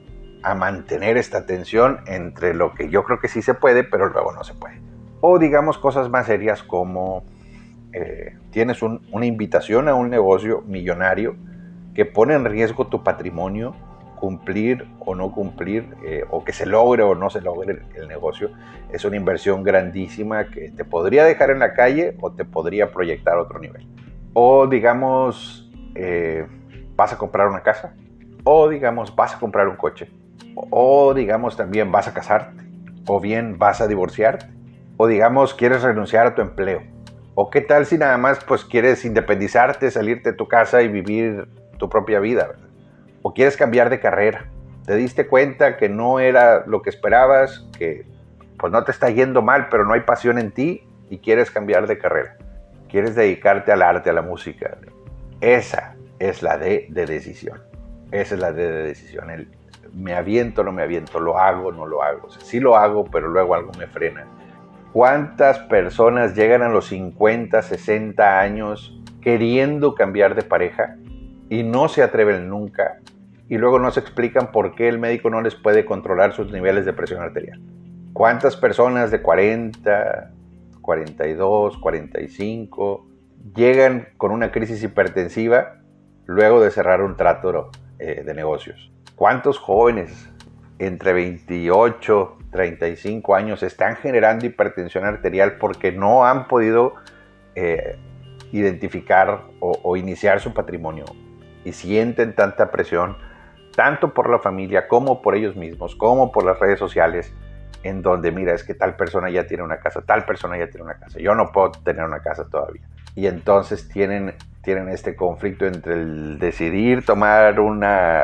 a 0.43 0.55
mantener 0.55 1.17
esta 1.17 1.45
tensión 1.45 1.99
entre 2.07 2.53
lo 2.53 2.73
que 2.73 2.89
yo 2.89 3.03
creo 3.03 3.19
que 3.19 3.27
sí 3.27 3.41
se 3.41 3.53
puede, 3.53 3.83
pero 3.83 4.07
luego 4.07 4.31
no 4.31 4.45
se 4.45 4.53
puede. 4.53 4.79
O 5.19 5.39
digamos 5.39 5.77
cosas 5.77 6.09
más 6.09 6.27
serias 6.27 6.63
como 6.63 7.25
eh, 7.91 8.37
tienes 8.51 8.81
una 8.81 9.25
invitación 9.25 9.89
a 9.89 9.95
un 9.95 10.09
negocio 10.09 10.61
millonario 10.61 11.35
que 11.93 12.05
pone 12.05 12.33
en 12.33 12.45
riesgo 12.45 12.87
tu 12.87 13.03
patrimonio, 13.03 13.75
cumplir 14.23 14.87
o 14.99 15.15
no 15.15 15.33
cumplir, 15.33 15.97
eh, 16.05 16.23
o 16.29 16.45
que 16.45 16.53
se 16.53 16.65
logre 16.65 17.03
o 17.03 17.13
no 17.13 17.29
se 17.29 17.41
logre 17.41 17.81
el 17.93 18.07
negocio, 18.07 18.51
es 18.89 19.03
una 19.03 19.17
inversión 19.17 19.63
grandísima 19.63 20.45
que 20.45 20.71
te 20.71 20.85
podría 20.85 21.25
dejar 21.25 21.49
en 21.49 21.59
la 21.59 21.73
calle 21.73 22.15
o 22.21 22.31
te 22.31 22.45
podría 22.45 22.89
proyectar 22.89 23.33
a 23.35 23.41
otro 23.41 23.59
nivel. 23.59 23.85
O 24.31 24.65
digamos, 24.67 25.69
eh, 25.95 26.47
vas 26.95 27.11
a 27.11 27.17
comprar 27.17 27.49
una 27.49 27.63
casa, 27.63 27.95
o 28.45 28.69
digamos, 28.69 29.13
vas 29.13 29.35
a 29.35 29.39
comprar 29.39 29.67
un 29.67 29.75
coche, 29.75 30.09
o 30.69 31.13
digamos 31.13 31.57
también 31.57 31.91
vas 31.91 32.07
a 32.07 32.13
casarte, 32.13 32.63
o 33.05 33.19
bien 33.19 33.59
vas 33.59 33.81
a 33.81 33.87
divorciarte, 33.87 34.45
o 34.95 35.07
digamos 35.07 35.53
quieres 35.53 35.83
renunciar 35.83 36.27
a 36.27 36.33
tu 36.33 36.41
empleo 36.41 36.93
¿O 37.35 37.49
qué 37.49 37.61
tal 37.61 37.87
si 37.87 37.97
nada 37.97 38.17
más 38.17 38.43
pues 38.45 38.63
quieres 38.63 39.05
independizarte, 39.05 39.89
salirte 39.89 40.31
de 40.31 40.37
tu 40.37 40.47
casa 40.47 40.83
y 40.83 40.87
vivir 40.87 41.47
tu 41.79 41.89
propia 41.89 42.19
vida? 42.19 42.51
¿O 43.23 43.33
quieres 43.33 43.57
cambiar 43.57 43.89
de 43.89 43.99
carrera? 43.99 44.45
¿Te 44.85 44.95
diste 44.95 45.27
cuenta 45.27 45.77
que 45.77 45.89
no 45.89 46.19
era 46.19 46.65
lo 46.67 46.83
que 46.83 46.91
esperabas, 46.91 47.67
que 47.77 48.05
pues 48.59 48.71
no 48.71 48.83
te 48.83 48.91
está 48.91 49.09
yendo 49.09 49.41
mal, 49.41 49.69
pero 49.71 49.85
no 49.85 49.93
hay 49.93 50.01
pasión 50.01 50.37
en 50.37 50.51
ti 50.51 50.83
y 51.09 51.17
quieres 51.17 51.49
cambiar 51.49 51.87
de 51.87 51.97
carrera? 51.97 52.37
Quieres 52.89 53.15
dedicarte 53.15 53.71
al 53.71 53.81
arte, 53.81 54.11
a 54.11 54.13
la 54.13 54.21
música. 54.21 54.77
Esa 55.41 55.95
es 56.19 56.43
la 56.43 56.57
D 56.59 56.87
de 56.89 57.05
decisión. 57.07 57.63
Esa 58.11 58.35
es 58.35 58.41
la 58.41 58.51
D 58.51 58.71
de 58.71 58.83
decisión. 58.83 59.31
El, 59.31 59.49
me 59.93 60.13
aviento, 60.13 60.63
no 60.63 60.71
me 60.71 60.83
aviento, 60.83 61.19
lo 61.19 61.39
hago, 61.39 61.71
no 61.71 61.85
lo 61.85 62.03
hago. 62.03 62.29
sí 62.29 62.59
lo 62.59 62.75
hago, 62.75 63.05
pero 63.05 63.27
luego 63.27 63.55
algo 63.55 63.71
me 63.77 63.87
frena 63.87 64.25
¿Cuántas 64.93 65.57
personas 65.57 66.35
llegan 66.35 66.61
a 66.61 66.69
los 66.69 66.85
50, 66.89 67.63
60 67.63 68.39
años 68.39 69.01
queriendo 69.21 69.95
cambiar 69.95 70.35
de 70.35 70.43
pareja 70.43 70.97
y 71.49 71.63
no 71.63 71.89
se 71.89 72.03
atreven 72.03 72.47
nunca? 72.47 72.99
Y 73.49 73.57
luego 73.57 73.79
no 73.79 73.91
se 73.91 73.99
explican 73.99 74.51
por 74.51 74.75
qué 74.75 74.87
el 74.87 74.99
médico 74.99 75.29
no 75.29 75.41
les 75.41 75.55
puede 75.55 75.85
controlar 75.85 76.33
sus 76.33 76.51
niveles 76.51 76.85
de 76.85 76.93
presión 76.93 77.21
arterial. 77.21 77.59
¿Cuántas 78.13 78.55
personas 78.55 79.11
de 79.11 79.21
40, 79.21 80.31
42, 80.81 81.77
45 81.77 83.07
llegan 83.55 84.07
con 84.17 84.31
una 84.31 84.51
crisis 84.51 84.81
hipertensiva 84.83 85.79
luego 86.25 86.61
de 86.61 86.71
cerrar 86.71 87.01
un 87.01 87.17
trato 87.17 87.71
eh, 87.99 88.23
de 88.25 88.33
negocios? 88.33 88.91
¿Cuántos 89.15 89.57
jóvenes 89.57 90.29
entre 90.79 91.13
28, 91.13 92.37
35 92.51 93.35
años 93.35 93.63
están 93.63 93.95
generando 93.95 94.45
hipertensión 94.45 95.05
arterial 95.05 95.57
porque 95.57 95.91
no 95.91 96.25
han 96.25 96.47
podido 96.47 96.95
eh, 97.55 97.97
identificar 98.51 99.41
o, 99.59 99.97
iniciar 99.97 100.39
su 100.39 100.53
patrimonio 100.53 101.05
y 101.65 101.73
sienten 101.73 102.35
tanta 102.35 102.69
presión, 102.69 103.17
tanto 103.75 104.13
por 104.13 104.29
la 104.29 104.39
familia 104.39 104.87
como 104.87 105.21
por 105.21 105.35
ellos 105.35 105.55
mismos, 105.55 105.95
como 105.95 106.31
por 106.31 106.45
las 106.45 106.59
redes 106.59 106.79
sociales, 106.79 107.33
en 107.83 108.01
donde 108.01 108.31
mira, 108.31 108.53
es 108.53 108.63
que 108.63 108.73
tal 108.73 108.95
persona 108.95 109.29
ya 109.29 109.45
tiene 109.45 109.63
una 109.63 109.79
casa, 109.79 110.01
tal 110.01 110.25
persona 110.25 110.57
ya 110.57 110.67
tiene 110.67 110.85
una 110.85 110.95
casa, 110.95 111.19
yo 111.19 111.35
no 111.35 111.51
puedo 111.51 111.71
tener 111.71 112.03
una 112.03 112.21
casa 112.21 112.47
todavía. 112.49 112.83
Y 113.15 113.27
entonces 113.27 113.89
tienen, 113.89 114.35
tienen 114.61 114.89
este 114.89 115.15
conflicto 115.15 115.65
entre 115.65 115.93
el 115.93 116.39
decidir 116.39 117.05
tomar 117.05 117.59
una 117.59 118.23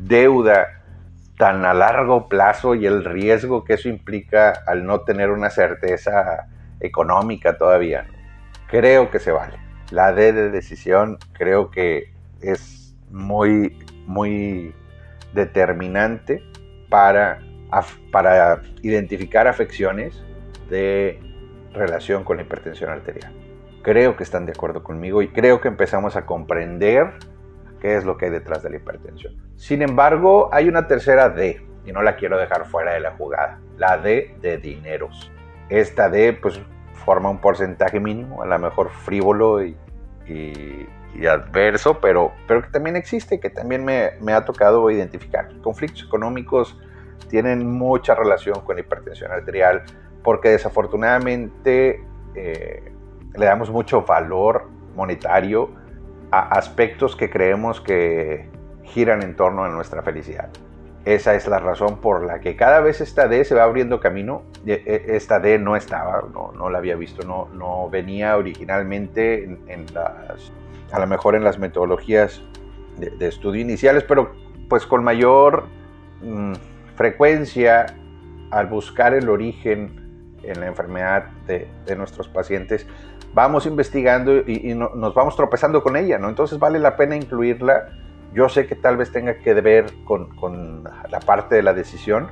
deuda 0.00 0.82
tan 1.36 1.64
a 1.64 1.74
largo 1.74 2.28
plazo 2.28 2.74
y 2.74 2.86
el 2.86 3.04
riesgo 3.04 3.64
que 3.64 3.74
eso 3.74 3.88
implica 3.88 4.52
al 4.66 4.84
no 4.84 5.00
tener 5.00 5.30
una 5.30 5.50
certeza 5.50 6.46
económica 6.80 7.58
todavía. 7.58 8.06
Creo 8.68 9.10
que 9.10 9.18
se 9.18 9.32
vale. 9.32 9.58
La 9.90 10.12
D 10.12 10.32
de 10.32 10.50
decisión 10.50 11.18
creo 11.32 11.70
que 11.70 12.12
es 12.40 12.96
muy, 13.10 13.78
muy 14.06 14.74
determinante 15.32 16.42
para, 16.88 17.40
para 18.12 18.62
identificar 18.82 19.46
afecciones 19.48 20.22
de 20.70 21.20
relación 21.72 22.24
con 22.24 22.36
la 22.36 22.44
hipertensión 22.44 22.90
arterial. 22.90 23.32
creo 23.82 24.16
que 24.16 24.22
están 24.22 24.46
de 24.46 24.52
acuerdo 24.52 24.82
conmigo 24.82 25.20
y 25.20 25.28
creo 25.28 25.60
que 25.60 25.68
empezamos 25.68 26.16
a 26.16 26.24
comprender 26.24 27.12
qué 27.80 27.96
es 27.96 28.04
lo 28.06 28.16
que 28.16 28.26
hay 28.26 28.30
detrás 28.30 28.62
de 28.62 28.70
la 28.70 28.76
hipertensión. 28.76 29.34
Sin 29.56 29.82
embargo, 29.82 30.48
hay 30.52 30.68
una 30.68 30.86
tercera 30.86 31.28
D 31.28 31.60
y 31.84 31.92
no 31.92 32.02
la 32.02 32.16
quiero 32.16 32.38
dejar 32.38 32.64
fuera 32.64 32.94
de 32.94 33.00
la 33.00 33.10
jugada, 33.12 33.60
la 33.76 33.98
D 33.98 34.36
de 34.40 34.56
dineros. 34.56 35.30
Esta 35.68 36.08
D 36.08 36.32
pues 36.32 36.58
forma 37.04 37.28
un 37.28 37.42
porcentaje 37.42 38.00
mínimo, 38.00 38.42
a 38.42 38.46
lo 38.46 38.58
mejor 38.58 38.90
frívolo 38.90 39.62
y, 39.62 39.76
adverso, 41.26 42.00
pero, 42.00 42.32
pero 42.46 42.62
que 42.62 42.70
también 42.70 42.96
existe, 42.96 43.40
que 43.40 43.50
también 43.50 43.84
me, 43.84 44.12
me 44.20 44.32
ha 44.32 44.44
tocado 44.44 44.90
identificar. 44.90 45.48
Conflictos 45.62 46.04
económicos 46.04 46.76
tienen 47.28 47.68
mucha 47.70 48.14
relación 48.14 48.60
con 48.60 48.76
la 48.76 48.82
hipertensión 48.82 49.32
arterial 49.32 49.82
porque 50.22 50.48
desafortunadamente 50.50 52.04
eh, 52.34 52.92
le 53.34 53.46
damos 53.46 53.70
mucho 53.70 54.02
valor 54.02 54.68
monetario 54.96 55.70
a 56.30 56.58
aspectos 56.58 57.14
que 57.14 57.30
creemos 57.30 57.80
que 57.80 58.48
giran 58.82 59.22
en 59.22 59.36
torno 59.36 59.64
a 59.64 59.68
nuestra 59.68 60.02
felicidad. 60.02 60.50
Esa 61.04 61.34
es 61.34 61.46
la 61.46 61.58
razón 61.58 61.98
por 61.98 62.24
la 62.24 62.40
que 62.40 62.56
cada 62.56 62.80
vez 62.80 63.02
esta 63.02 63.28
D 63.28 63.44
se 63.44 63.54
va 63.54 63.64
abriendo 63.64 64.00
camino. 64.00 64.42
E, 64.64 64.82
e, 64.86 65.16
esta 65.16 65.38
D 65.38 65.58
no 65.58 65.76
estaba, 65.76 66.24
no, 66.32 66.70
la 66.70 66.78
había 66.78 66.96
visto, 66.96 67.26
no, 67.26 67.48
no 67.52 67.90
venía 67.90 68.36
originalmente 68.38 69.44
en, 69.44 69.86
las, 69.92 70.50
a 70.90 70.98
lo 70.98 71.06
mejor 71.06 71.34
en 71.34 71.44
las 71.44 71.58
metodologías 71.58 72.42
de, 72.96 73.28
estudio 73.28 73.60
iniciales, 73.60 74.04
pero 74.04 74.32
pues 74.68 74.86
con 74.86 75.04
mayor 75.04 75.64
mm, 76.22 76.54
frecuencia 76.96 77.86
al 78.50 78.68
buscar 78.68 79.12
el 79.12 79.28
origen 79.28 80.38
en 80.42 80.60
la 80.60 80.66
enfermedad 80.66 81.26
de, 81.46 81.68
nuestros 81.96 82.28
pacientes, 82.28 82.86
vamos 83.34 83.66
investigando 83.66 84.36
y, 84.38 84.74
nos 84.74 85.14
vamos 85.14 85.36
tropezando 85.36 85.82
con 85.82 85.96
ella, 85.96 86.18
¿no? 86.18 86.28
Entonces 86.28 86.58
vale 86.58 86.78
la 86.78 86.96
pena 86.96 87.16
incluirla 87.16 88.03
yo 88.34 88.48
sé 88.48 88.66
que 88.66 88.74
tal 88.74 88.96
vez 88.96 89.12
tenga 89.12 89.38
que 89.38 89.54
ver 89.54 89.86
con, 90.04 90.84
la 91.08 91.20
parte 91.20 91.54
de 91.54 91.62
la 91.62 91.72
decisión, 91.72 92.28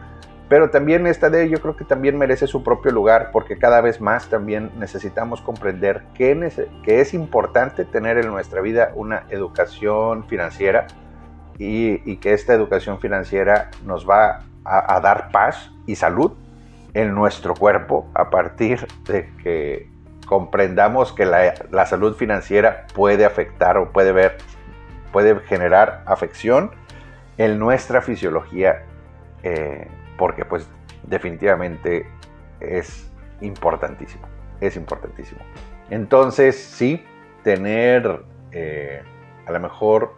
pero 0.49 0.71
también 0.71 1.07
esta 1.07 1.31
de 1.31 1.49
yo 1.49 1.61
creo 1.61 1.77
que 1.77 1.85
también 1.85 2.19
merece 2.19 2.47
su 2.47 2.63
propio 2.63 2.91
lugar 2.91 3.31
porque 3.33 3.57
cada 3.57 3.81
vez 3.81 4.01
más 4.01 4.29
también 4.29 4.71
necesitamos 4.79 5.41
comprender 5.41 6.03
que, 6.15 6.53
que 6.83 7.01
es 7.01 7.15
importante 7.15 7.85
tener 7.85 8.19
en 8.19 8.27
nuestra 8.27 8.61
vida 8.61 8.93
una 8.95 9.25
educación 9.31 10.25
financiera 10.25 10.89
y, 11.59 12.17
que 12.17 12.33
esta 12.33 12.53
educación 12.53 12.99
financiera 12.99 13.71
nos 13.87 14.09
va 14.09 14.41
a, 14.65 15.01
dar 15.01 15.31
paz 15.31 15.71
y 15.87 15.95
salud 15.95 16.33
en 16.95 17.15
nuestro 17.15 17.55
cuerpo 17.55 18.11
a 18.15 18.31
partir 18.31 18.87
de 19.07 19.31
que 19.43 19.89
comprendamos 20.27 21.13
que 21.13 21.25
la, 21.25 21.55
la 21.71 21.87
salud 21.87 22.17
financiera 22.17 22.87
puede 22.95 23.25
afectar 23.25 23.79
o 23.79 23.93
puede 23.93 24.13
ver 24.13 24.39
puede 25.13 25.39
generar 25.41 26.03
afección 26.07 26.73
en 27.39 27.59
nuestra 27.59 28.03
fisiología, 28.03 28.83
eh, 29.43 29.87
porque 30.19 30.45
pues 30.45 30.69
definitivamente 31.05 32.07
es 32.61 33.11
importantísimo, 33.41 34.27
es 34.61 34.77
importantísimo. 34.77 35.41
Entonces, 35.91 36.57
sí, 36.57 37.05
tener 37.43 38.23
eh, 38.53 39.03
a 39.47 39.53
lo 39.53 39.61
mejor 39.61 40.15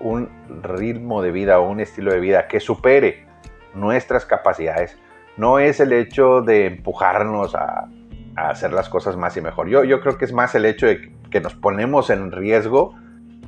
un 0.00 0.28
ritmo 0.62 1.22
de 1.22 1.30
vida 1.30 1.60
o 1.60 1.68
un 1.68 1.80
estilo 1.80 2.12
de 2.12 2.20
vida 2.20 2.48
que 2.48 2.60
supere 2.60 3.26
nuestras 3.74 4.24
capacidades, 4.24 4.98
no 5.36 5.58
es 5.58 5.80
el 5.80 5.92
hecho 5.92 6.42
de 6.42 6.66
empujarnos 6.66 7.54
a, 7.54 7.88
hacer 8.36 8.72
las 8.72 8.88
cosas 8.88 9.16
más 9.16 9.36
y 9.36 9.40
mejor. 9.40 9.68
Yo, 9.68 9.84
yo 9.84 10.00
creo 10.00 10.18
que 10.18 10.24
es 10.24 10.32
más 10.32 10.56
el 10.56 10.64
hecho 10.64 10.86
de 10.86 11.12
que 11.30 11.40
nos 11.40 11.54
ponemos 11.54 12.10
en 12.10 12.32
riesgo 12.32 12.96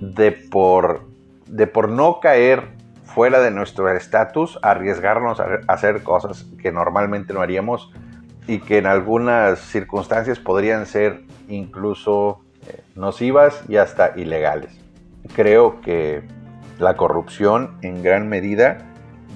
de 0.01 0.33
por, 0.33 1.07
de 1.47 1.67
por 1.67 1.89
no 1.89 2.21
caer 2.21 2.77
fuera 3.05 3.41
de 3.41 3.51
nuestro 3.51 3.91
estatus, 3.91 4.59
arriesgarnos 4.63 5.41
a 5.41 5.61
hacer 5.69 6.03
cosas 6.03 6.47
que 6.61 6.73
normalmente 6.73 7.33
no 7.33 7.41
haríamos 7.41 7.91
y 8.47 8.59
que 8.59 8.79
en 8.79 8.87
algunas 8.87 9.59
circunstancias 9.59 10.39
podrían 10.39 10.87
ser 10.87 11.23
incluso 11.49 12.41
eh, 12.69 12.83
nocivas 12.95 13.63
y 13.69 13.77
hasta 13.77 14.13
ilegales. 14.17 14.79
Creo 15.35 15.81
que 15.81 16.23
la 16.79 16.97
corrupción 16.97 17.79
en 17.83 18.03
gran 18.03 18.29
medida 18.29 18.79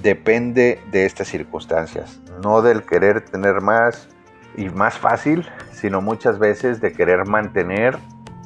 depende 0.02 0.80
de 0.90 1.06
estas 1.06 1.28
circunstancias, 1.28 2.20
no 2.42 2.62
del 2.62 2.82
querer 2.82 3.22
tener 3.22 3.60
más 3.60 4.08
y 4.56 4.68
más 4.68 4.98
fácil, 4.98 5.46
sino 5.72 6.00
muchas 6.00 6.38
veces 6.38 6.80
de 6.80 6.92
querer 6.92 7.26
mantener 7.26 7.96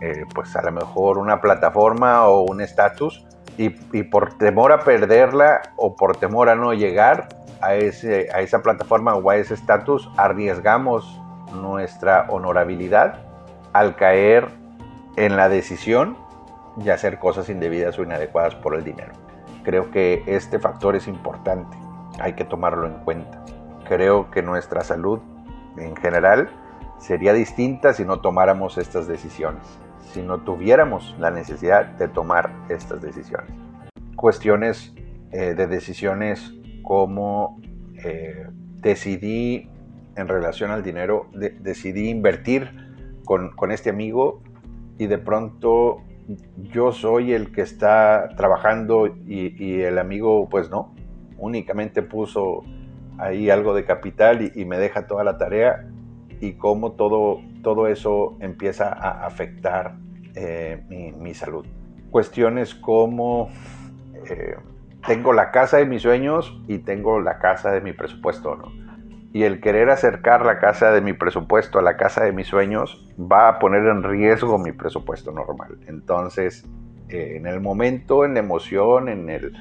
eh, 0.05 0.27
pues 0.35 0.55
a 0.55 0.61
lo 0.61 0.71
mejor 0.71 1.17
una 1.17 1.40
plataforma 1.40 2.29
o 2.29 2.43
un 2.43 2.61
estatus 2.61 3.25
y, 3.57 3.71
por 3.71 4.37
temor 4.37 4.71
a 4.71 4.81
perderla 4.81 5.62
o 5.77 5.97
por 5.97 6.19
temor 6.19 6.51
a 6.51 6.55
no 6.55 6.75
llegar 6.75 7.29
a, 7.62 7.75
ese, 7.75 8.29
a 8.35 8.43
esa 8.43 8.61
plataforma 8.61 9.14
o 9.14 9.31
a 9.31 9.37
ese 9.37 9.55
estatus, 9.55 10.11
arriesgamos 10.19 11.19
nuestra 11.55 12.27
honorabilidad 12.29 13.21
al 13.73 13.97
caer 13.97 14.49
en 15.17 15.38
la 15.38 15.49
decisión 15.49 16.19
de 16.77 16.93
hacer 16.93 17.19
cosas 17.19 17.49
indebidas 17.49 17.99
o 17.99 18.03
inadecuadas 18.03 18.55
por 18.57 18.75
el 18.75 18.85
dinero. 18.85 19.12
Creo 19.62 19.90
que 19.90 20.23
este 20.27 20.59
factor 20.59 20.97
es 20.97 21.09
importante, 21.09 21.79
hay 22.21 22.35
que 22.35 22.45
tomarlo 22.45 22.87
en 22.87 22.99
cuenta. 23.05 23.43
Creo 23.88 24.31
que 24.31 24.43
nuestra 24.43 24.85
salud 24.85 25.21
en 25.79 25.97
general 25.97 26.51
sería 26.99 27.33
distinta 27.33 27.95
si 27.95 28.05
no 28.05 28.21
tomáramos 28.21 28.77
estas 28.77 29.07
decisiones 29.07 29.62
si 30.14 30.22
no 30.22 30.42
tuviéramos 30.42 31.16
la 31.18 31.33
necesidad 31.33 31.87
de 31.87 32.07
tomar 32.07 32.53
estas 32.68 33.03
decisiones. 33.03 33.50
Cuestiones 34.14 34.94
eh, 35.33 35.55
de 35.55 35.66
decisiones 35.66 36.55
como 36.83 37.61
eh, 38.05 38.46
decidí 38.81 39.68
en 40.16 40.29
relación 40.29 40.70
al 40.70 40.85
dinero, 40.85 41.27
decidí 41.33 42.09
invertir 42.09 42.70
con, 43.24 43.72
este 43.72 43.90
amigo 43.90 44.40
y 44.98 45.09
de 45.09 45.18
pronto 45.18 46.03
yo 46.72 46.92
soy 46.92 47.33
el 47.33 47.50
que 47.50 47.62
está 47.62 48.29
trabajando 48.37 49.09
y, 49.09 49.81
el 49.81 49.98
amigo 49.98 50.48
pues 50.48 50.70
no, 50.70 50.94
únicamente 51.38 52.03
puso 52.03 52.62
ahí 53.18 53.50
algo 53.50 53.74
de 53.74 53.85
capital 53.85 54.42
y, 54.42 54.53
y 54.55 54.64
me 54.64 54.79
deja 54.79 55.09
toda 55.09 55.24
la 55.24 55.37
tarea 55.37 55.88
y 56.40 56.53
cómo 56.53 56.92
todo, 56.92 57.40
todo 57.62 57.88
eso 57.88 58.37
empieza 58.38 58.92
a 58.92 59.27
afectar 59.27 60.04
eh, 60.35 61.12
mi, 61.18 61.35
salud. 61.35 61.66
Cuestiones 62.11 62.75
como 62.75 63.51
eh, 64.29 64.57
tengo 65.07 65.33
la 65.33 65.51
casa 65.51 65.79
de 65.79 65.87
mis 65.87 66.03
sueños 66.03 66.61
y 66.66 66.79
tengo 66.79 67.20
la 67.20 67.38
casa 67.38 67.70
de 67.73 67.81
mi 67.81 67.92
presupuesto, 67.92 68.57
¿no? 68.57 68.73
Y 69.33 69.42
el 69.42 69.61
querer 69.61 69.90
acercar 69.90 70.47
la 70.47 70.61
casa 70.61 70.92
de 70.92 71.01
mi 71.01 71.12
presupuesto 71.12 71.79
a 71.79 71.83
la 71.83 71.97
casa 71.97 72.23
de 72.23 72.33
mis 72.33 72.47
sueños 72.47 73.09
va 73.20 73.49
a 73.49 73.59
poner 73.59 73.85
en 73.87 74.05
riesgo 74.05 74.59
mi 74.59 74.70
presupuesto 74.70 75.33
normal. 75.33 75.79
Entonces, 75.88 76.64
eh, 77.09 77.35
en 77.37 77.47
el 77.47 77.61
momento, 77.61 78.25
en 78.25 78.35
la 78.35 78.40
emoción, 78.40 79.09
en 79.09 79.29
el 79.29 79.53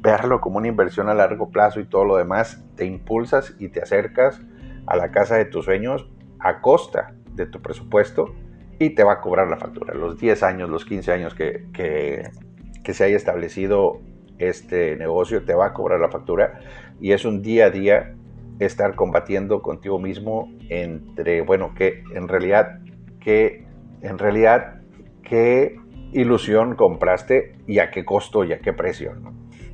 verlo 0.00 0.40
como 0.40 0.58
una 0.58 0.68
inversión 0.68 1.08
a 1.08 1.14
largo 1.14 1.50
plazo 1.50 1.78
y 1.78 1.84
todo 1.84 2.04
lo 2.04 2.16
demás, 2.16 2.64
te 2.76 2.84
impulsas 2.84 3.54
y 3.58 3.68
te 3.68 3.82
acercas 3.82 4.40
a 4.86 4.96
la 4.96 5.10
casa 5.12 5.36
de 5.36 5.44
tus 5.44 5.64
sueños 5.64 6.08
a 6.40 6.60
costa 6.60 7.14
de 7.34 7.46
tu 7.46 7.60
presupuesto 7.62 8.34
y 8.80 8.90
te 8.90 9.04
va 9.04 9.12
a 9.12 9.20
cobrar 9.20 9.46
la 9.46 9.58
factura. 9.58 9.94
Los 9.94 10.18
10 10.18 10.42
años, 10.42 10.70
los 10.70 10.86
15 10.86 11.12
años 11.12 11.34
que, 11.34 11.66
que, 11.72 12.94
se 12.94 13.04
haya 13.04 13.14
establecido 13.14 14.00
este 14.38 14.96
negocio, 14.96 15.44
te 15.44 15.54
va 15.54 15.66
a 15.66 15.72
cobrar 15.74 16.00
la 16.00 16.08
factura 16.08 16.58
y 16.98 17.12
es 17.12 17.24
un 17.24 17.40
día 17.42 17.66
a 17.66 17.70
día 17.70 18.16
estar 18.58 18.96
combatiendo 18.96 19.62
contigo 19.62 20.00
mismo 20.00 20.50
entre, 20.70 21.42
bueno, 21.42 21.72
que 21.74 22.02
en 22.14 22.26
realidad, 22.26 22.80
que 23.20 23.66
en 24.00 24.18
realidad, 24.18 24.80
qué 25.22 25.76
ilusión 26.12 26.74
compraste 26.74 27.52
y 27.66 27.78
a 27.78 27.90
qué 27.90 28.04
costo 28.04 28.44
y 28.44 28.54
a 28.54 28.60
qué 28.60 28.72
precio. 28.72 29.12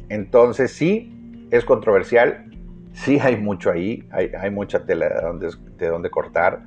Entonces 0.09 0.73
sí, 0.73 1.47
es 1.53 1.65
controversial, 1.65 2.51
sí 2.93 3.21
hay 3.23 3.37
mucho 3.37 3.71
ahí, 3.71 4.07
hay, 4.11 4.33
hay 4.39 4.51
mucha 4.51 4.85
tela 4.85 5.09
de 5.09 5.21
donde, 5.23 5.51
de 5.79 5.87
donde 5.87 6.11
cortar 6.11 6.65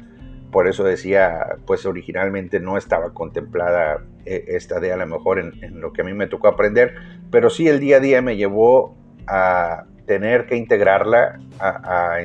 por 0.51 0.67
eso 0.67 0.83
decía, 0.83 1.57
pues 1.65 1.85
originalmente 1.85 2.59
no 2.59 2.77
estaba 2.77 3.13
contemplada 3.13 4.03
eh, 4.25 4.45
esta 4.49 4.79
de 4.79 4.91
a 4.91 4.97
lo 4.97 5.05
mejor 5.05 5.39
en, 5.39 5.79
lo 5.79 5.93
que 5.93 6.01
a 6.01 6.05
mí 6.05 6.13
me 6.13 6.27
tocó 6.27 6.47
aprender, 6.47 6.95
pero 7.29 7.49
sí 7.49 7.67
el 7.67 7.79
día 7.79 7.97
a 7.97 7.99
día 7.99 8.21
me 8.21 8.35
llevó 8.35 8.95
a 9.27 9.85
tener 10.05 10.47
que 10.47 10.55
integrarla, 10.55 11.39
a, 11.59 12.17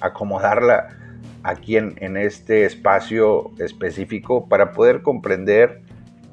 acomodarla 0.00 0.88
aquí 1.44 1.76
en, 1.76 1.94
en, 1.98 2.16
este 2.16 2.64
espacio 2.64 3.52
específico 3.58 4.48
para 4.48 4.72
poder 4.72 5.02
comprender 5.02 5.82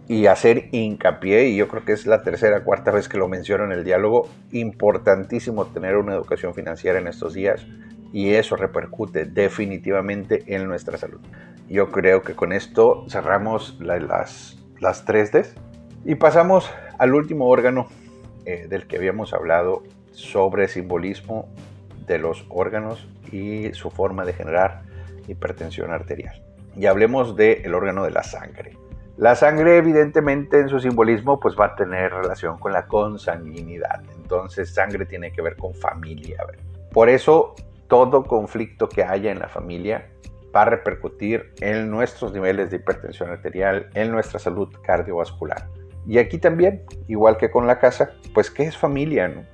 y 0.07 0.25
hacer 0.25 0.69
hincapié, 0.71 1.49
y 1.49 1.55
yo 1.55 1.67
creo 1.67 1.85
que 1.85 1.91
es 1.91 2.07
la 2.07 2.23
tercera, 2.23 2.63
cuarta 2.63 2.91
vez 2.91 3.07
que 3.07 3.17
lo 3.17 3.27
menciono 3.27 3.65
en 3.65 3.71
el 3.71 3.83
diálogo, 3.83 4.27
importantísimo 4.51 5.67
tener 5.67 5.97
una 5.97 6.13
educación 6.13 6.53
financiera 6.55 6.99
en 6.99 7.07
estos 7.07 7.33
días 7.33 7.65
y 8.13 8.33
eso 8.33 8.55
repercute 8.55 9.25
definitivamente 9.25 10.43
en 10.47 10.67
nuestra 10.67 10.97
salud. 10.97 11.19
Yo 11.69 11.91
creo 11.91 12.21
que 12.21 12.35
con 12.35 12.51
esto 12.51 13.05
cerramos 13.09 13.79
las, 13.79 14.57
las 14.79 15.05
3D 15.05 15.47
y 16.03 16.15
pasamos 16.15 16.69
al 16.97 17.13
último 17.13 17.47
órgano 17.47 17.87
eh, 18.45 18.67
del 18.67 18.87
que 18.87 18.97
habíamos 18.97 19.33
hablado 19.33 19.83
sobre 20.11 20.67
simbolismo 20.67 21.47
de 22.05 22.19
los 22.19 22.45
órganos 22.49 23.07
y 23.31 23.71
su 23.73 23.89
forma 23.89 24.25
de 24.25 24.33
generar 24.33 24.81
hipertensión 25.27 25.91
arterial. 25.91 26.41
Y 26.75 26.87
hablemos 26.87 27.35
del 27.35 27.73
órgano 27.73 28.03
de 28.03 28.11
la 28.11 28.23
sangre. 28.23 28.77
La 29.17 29.35
sangre 29.35 29.77
evidentemente 29.77 30.59
en 30.59 30.69
su 30.69 30.79
simbolismo 30.79 31.39
pues 31.39 31.55
va 31.59 31.67
a 31.67 31.75
tener 31.75 32.11
relación 32.11 32.57
con 32.57 32.73
la 32.73 32.87
consanguinidad. 32.87 34.01
Entonces 34.15 34.73
sangre 34.73 35.05
tiene 35.05 35.31
que 35.31 35.41
ver 35.41 35.55
con 35.55 35.73
familia. 35.73 36.43
Por 36.91 37.07
eso 37.07 37.55
todo 37.91 38.23
conflicto 38.23 38.87
que 38.87 39.03
haya 39.03 39.31
en 39.31 39.39
la 39.39 39.49
familia 39.49 40.07
va 40.55 40.61
a 40.61 40.65
repercutir 40.65 41.53
en 41.59 41.91
nuestros 41.91 42.31
niveles 42.31 42.71
de 42.71 42.77
hipertensión 42.77 43.29
arterial, 43.29 43.89
en 43.95 44.11
nuestra 44.11 44.39
salud 44.39 44.69
cardiovascular. 44.81 45.67
Y 46.07 46.17
aquí 46.17 46.37
también, 46.37 46.85
igual 47.09 47.35
que 47.35 47.51
con 47.51 47.67
la 47.67 47.79
casa, 47.79 48.13
pues 48.33 48.49
¿qué 48.49 48.63
es 48.63 48.77
familia? 48.77 49.45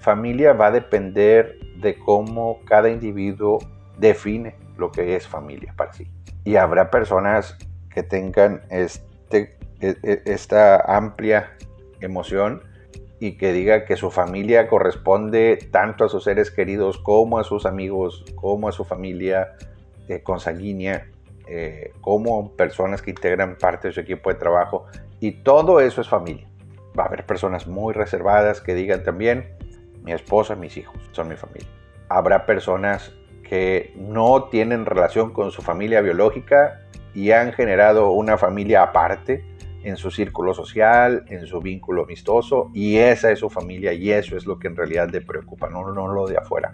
Familia 0.00 0.54
va 0.54 0.66
a 0.66 0.70
depender 0.72 1.56
de 1.76 1.96
cómo 1.96 2.58
cada 2.64 2.90
individuo 2.90 3.60
define 3.96 4.56
lo 4.76 4.90
que 4.90 5.14
es 5.14 5.28
familia 5.28 5.72
para 5.76 5.92
sí. 5.92 6.10
Y 6.42 6.56
habrá 6.56 6.90
personas 6.90 7.56
que 7.90 8.02
tengan 8.02 8.62
este, 8.70 9.56
e, 9.80 9.94
e, 10.02 10.22
esta 10.24 10.80
amplia 10.96 11.56
emoción 12.00 12.60
y 13.24 13.38
que 13.38 13.54
diga 13.54 13.86
que 13.86 13.96
su 13.96 14.10
familia 14.10 14.68
corresponde 14.68 15.56
tanto 15.70 16.04
a 16.04 16.10
sus 16.10 16.24
seres 16.24 16.50
queridos 16.50 16.98
como 16.98 17.38
a 17.38 17.44
sus 17.44 17.64
amigos, 17.64 18.22
como 18.34 18.68
a 18.68 18.72
su 18.72 18.84
familia 18.84 19.54
eh, 20.08 20.22
consanguínea, 20.22 21.06
eh, 21.46 21.94
como 22.02 22.54
personas 22.54 23.00
que 23.00 23.12
integran 23.12 23.56
parte 23.56 23.88
de 23.88 23.94
su 23.94 24.00
equipo 24.00 24.28
de 24.28 24.38
trabajo. 24.38 24.84
Y 25.20 25.42
todo 25.42 25.80
eso 25.80 26.02
es 26.02 26.08
familia. 26.10 26.46
Va 26.98 27.04
a 27.04 27.06
haber 27.06 27.24
personas 27.24 27.66
muy 27.66 27.94
reservadas 27.94 28.60
que 28.60 28.74
digan 28.74 29.02
también, 29.04 29.54
mi 30.02 30.12
esposa, 30.12 30.54
mis 30.54 30.76
hijos 30.76 30.94
son 31.12 31.28
mi 31.28 31.36
familia. 31.36 31.70
Habrá 32.10 32.44
personas 32.44 33.14
que 33.42 33.94
no 33.96 34.50
tienen 34.50 34.84
relación 34.84 35.32
con 35.32 35.50
su 35.50 35.62
familia 35.62 36.02
biológica 36.02 36.82
y 37.14 37.30
han 37.30 37.54
generado 37.54 38.10
una 38.10 38.36
familia 38.36 38.82
aparte 38.82 39.46
en 39.84 39.96
su 39.96 40.10
círculo 40.10 40.54
social, 40.54 41.24
en 41.28 41.46
su 41.46 41.60
vínculo 41.60 42.04
amistoso, 42.04 42.70
y 42.72 42.96
esa 42.96 43.30
es 43.30 43.38
su 43.38 43.50
familia 43.50 43.92
y 43.92 44.10
eso 44.10 44.36
es 44.36 44.46
lo 44.46 44.58
que 44.58 44.68
en 44.68 44.76
realidad 44.76 45.10
le 45.10 45.20
preocupa, 45.20 45.68
no, 45.68 45.92
no 45.92 46.08
lo 46.08 46.26
de 46.26 46.38
afuera. 46.38 46.72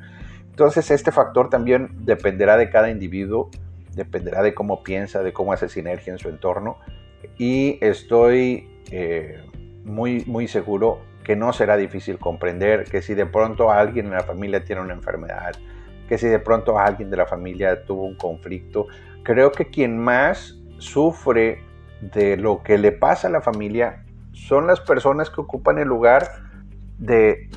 Entonces 0.48 0.90
este 0.90 1.10
factor 1.10 1.50
también 1.50 1.88
dependerá 2.04 2.56
de 2.56 2.70
cada 2.70 2.90
individuo, 2.90 3.50
dependerá 3.94 4.42
de 4.42 4.54
cómo 4.54 4.82
piensa, 4.82 5.22
de 5.22 5.32
cómo 5.32 5.52
hace 5.52 5.68
sinergia 5.68 6.12
en 6.12 6.18
su 6.18 6.28
entorno, 6.28 6.78
y 7.36 7.78
estoy 7.80 8.68
eh, 8.90 9.42
muy, 9.84 10.24
muy 10.26 10.46
seguro 10.46 11.00
que 11.24 11.34
no 11.36 11.52
será 11.52 11.76
difícil 11.76 12.18
comprender 12.18 12.84
que 12.84 13.02
si 13.02 13.14
de 13.14 13.26
pronto 13.26 13.70
alguien 13.70 14.06
en 14.06 14.12
la 14.12 14.22
familia 14.22 14.64
tiene 14.64 14.82
una 14.82 14.94
enfermedad, 14.94 15.52
que 16.08 16.16
si 16.16 16.28
de 16.28 16.38
pronto 16.38 16.78
alguien 16.78 17.10
de 17.10 17.16
la 17.16 17.26
familia 17.26 17.84
tuvo 17.84 18.04
un 18.04 18.16
conflicto, 18.16 18.86
creo 19.22 19.52
que 19.52 19.66
quien 19.66 19.98
más 19.98 20.58
sufre 20.78 21.62
de 22.00 22.36
lo 22.36 22.62
que 22.62 22.78
le 22.78 22.92
pasa 22.92 23.28
a 23.28 23.30
la 23.30 23.40
familia 23.40 24.04
son 24.32 24.66
las 24.66 24.80
personas 24.80 25.30
que 25.30 25.40
ocupan 25.40 25.78
el 25.78 25.88
lugar 25.88 26.28
de, 26.98 27.48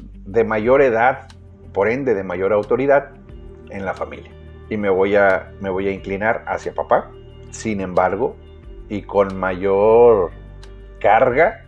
mayor 0.46 0.82
edad, 0.82 1.28
por 1.74 1.90
ende 1.90 2.14
de 2.14 2.24
mayor 2.24 2.54
autoridad 2.54 3.12
en 3.70 3.86
la 3.86 3.94
familia. 3.94 4.32
Y 4.70 4.78
me 4.78 4.90
voy, 4.90 5.16
a, 5.16 5.52
me 5.60 5.70
voy 5.70 5.88
a 5.88 5.92
inclinar 5.92 6.44
hacia 6.48 6.74
papá. 6.74 7.12
Sin 7.52 7.82
embargo, 7.82 8.36
y 8.90 9.04
con 9.04 9.38
mayor 9.38 10.32
carga, 11.00 11.66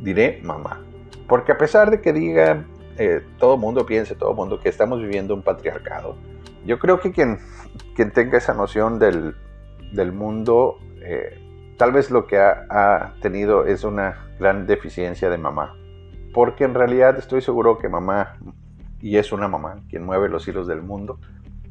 diré 0.00 0.40
mamá. 0.42 0.82
Porque 1.28 1.52
a 1.52 1.58
pesar 1.58 1.90
de 1.90 2.00
que 2.00 2.12
diga 2.12 2.64
eh, 2.98 3.22
todo 3.38 3.56
mundo 3.56 3.84
piense, 3.84 4.14
todo 4.14 4.32
mundo 4.34 4.60
que 4.60 4.68
estamos 4.68 5.00
viviendo 5.00 5.34
un 5.34 5.42
patriarcado, 5.42 6.16
yo 6.64 6.78
creo 6.78 6.98
que 6.98 7.12
quien, 7.12 7.38
quien 7.94 8.10
tenga 8.10 8.38
esa 8.38 8.54
noción 8.54 8.98
del, 8.98 9.36
del 9.92 10.12
mundo 10.12 10.78
eh, 11.02 11.45
tal 11.76 11.92
vez 11.92 12.10
lo 12.10 12.26
que 12.26 12.38
ha, 12.38 13.14
tenido 13.20 13.66
es 13.66 13.84
una 13.84 14.28
gran 14.38 14.66
deficiencia 14.66 15.30
de 15.30 15.38
mamá. 15.38 15.76
Porque 16.32 16.64
en 16.64 16.74
realidad 16.74 17.18
estoy 17.18 17.40
seguro 17.40 17.78
que 17.78 17.88
mamá, 17.88 18.36
y 19.00 19.16
es 19.16 19.32
una 19.32 19.48
mamá 19.48 19.76
quien 19.88 20.04
mueve 20.04 20.28
los 20.28 20.46
hilos 20.48 20.66
del 20.66 20.82
mundo, 20.82 21.18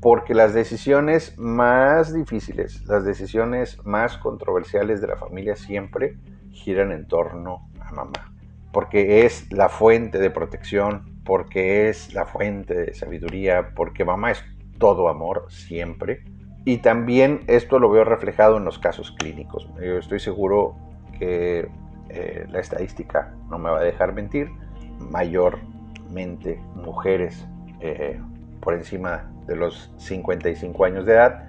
porque 0.02 0.34
las 0.34 0.54
decisiones 0.54 1.38
más 1.38 2.14
difíciles, 2.14 2.86
las 2.86 3.06
decisiones 3.06 3.84
más 3.86 4.18
controversiales 4.18 5.02
de 5.02 5.08
la 5.08 5.16
familia 5.16 5.56
siempre 5.56 6.18
giran 6.52 6.92
en 6.92 7.08
torno 7.08 7.70
a 7.80 7.92
mamá. 7.92 8.34
Porque 8.72 9.26
es 9.26 9.52
la 9.52 9.70
fuente 9.70 10.20
de 10.20 10.30
protección, 10.30 11.22
porque 11.24 11.90
es 11.90 12.14
la 12.14 12.26
fuente 12.26 12.74
de 12.74 12.94
sabiduría, 12.94 13.72
porque 13.76 14.04
mamá 14.04 14.32
es 14.32 14.44
todo 14.78 15.08
amor 15.08 15.46
siempre 15.50 16.24
y 16.66 16.78
también 16.78 17.42
esto 17.46 17.78
lo 17.78 17.92
veo 17.92 18.04
reflejado 18.04 18.58
en 18.58 18.66
los 18.66 18.80
casos 18.80 19.12
clínicos. 19.12 19.70
Yo 19.80 20.00
estoy 20.00 20.20
seguro 20.20 20.76
que 21.18 21.70
eh, 22.10 22.46
la 22.50 22.60
estadística 22.60 23.36
no 23.50 23.60
me 23.60 23.70
va 23.70 23.80
a 23.80 23.84
dejar 23.84 24.14
mentir. 24.14 24.50
Mayormente 25.12 26.60
mujeres 26.74 27.48
eh, 27.80 28.20
por 28.62 28.74
encima 28.74 29.32
de 29.46 29.56
los 29.56 29.94
55 29.98 30.86
años 30.86 31.06
de 31.06 31.14
edad 31.14 31.44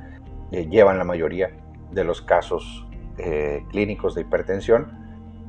eh, 0.52 0.66
llevan 0.68 0.98
la 0.98 1.04
mayoría 1.04 1.50
de 1.90 2.04
los 2.04 2.20
casos 2.20 2.84
clínicos 3.70 4.14
de 4.14 4.20
hipertensión 4.20 4.92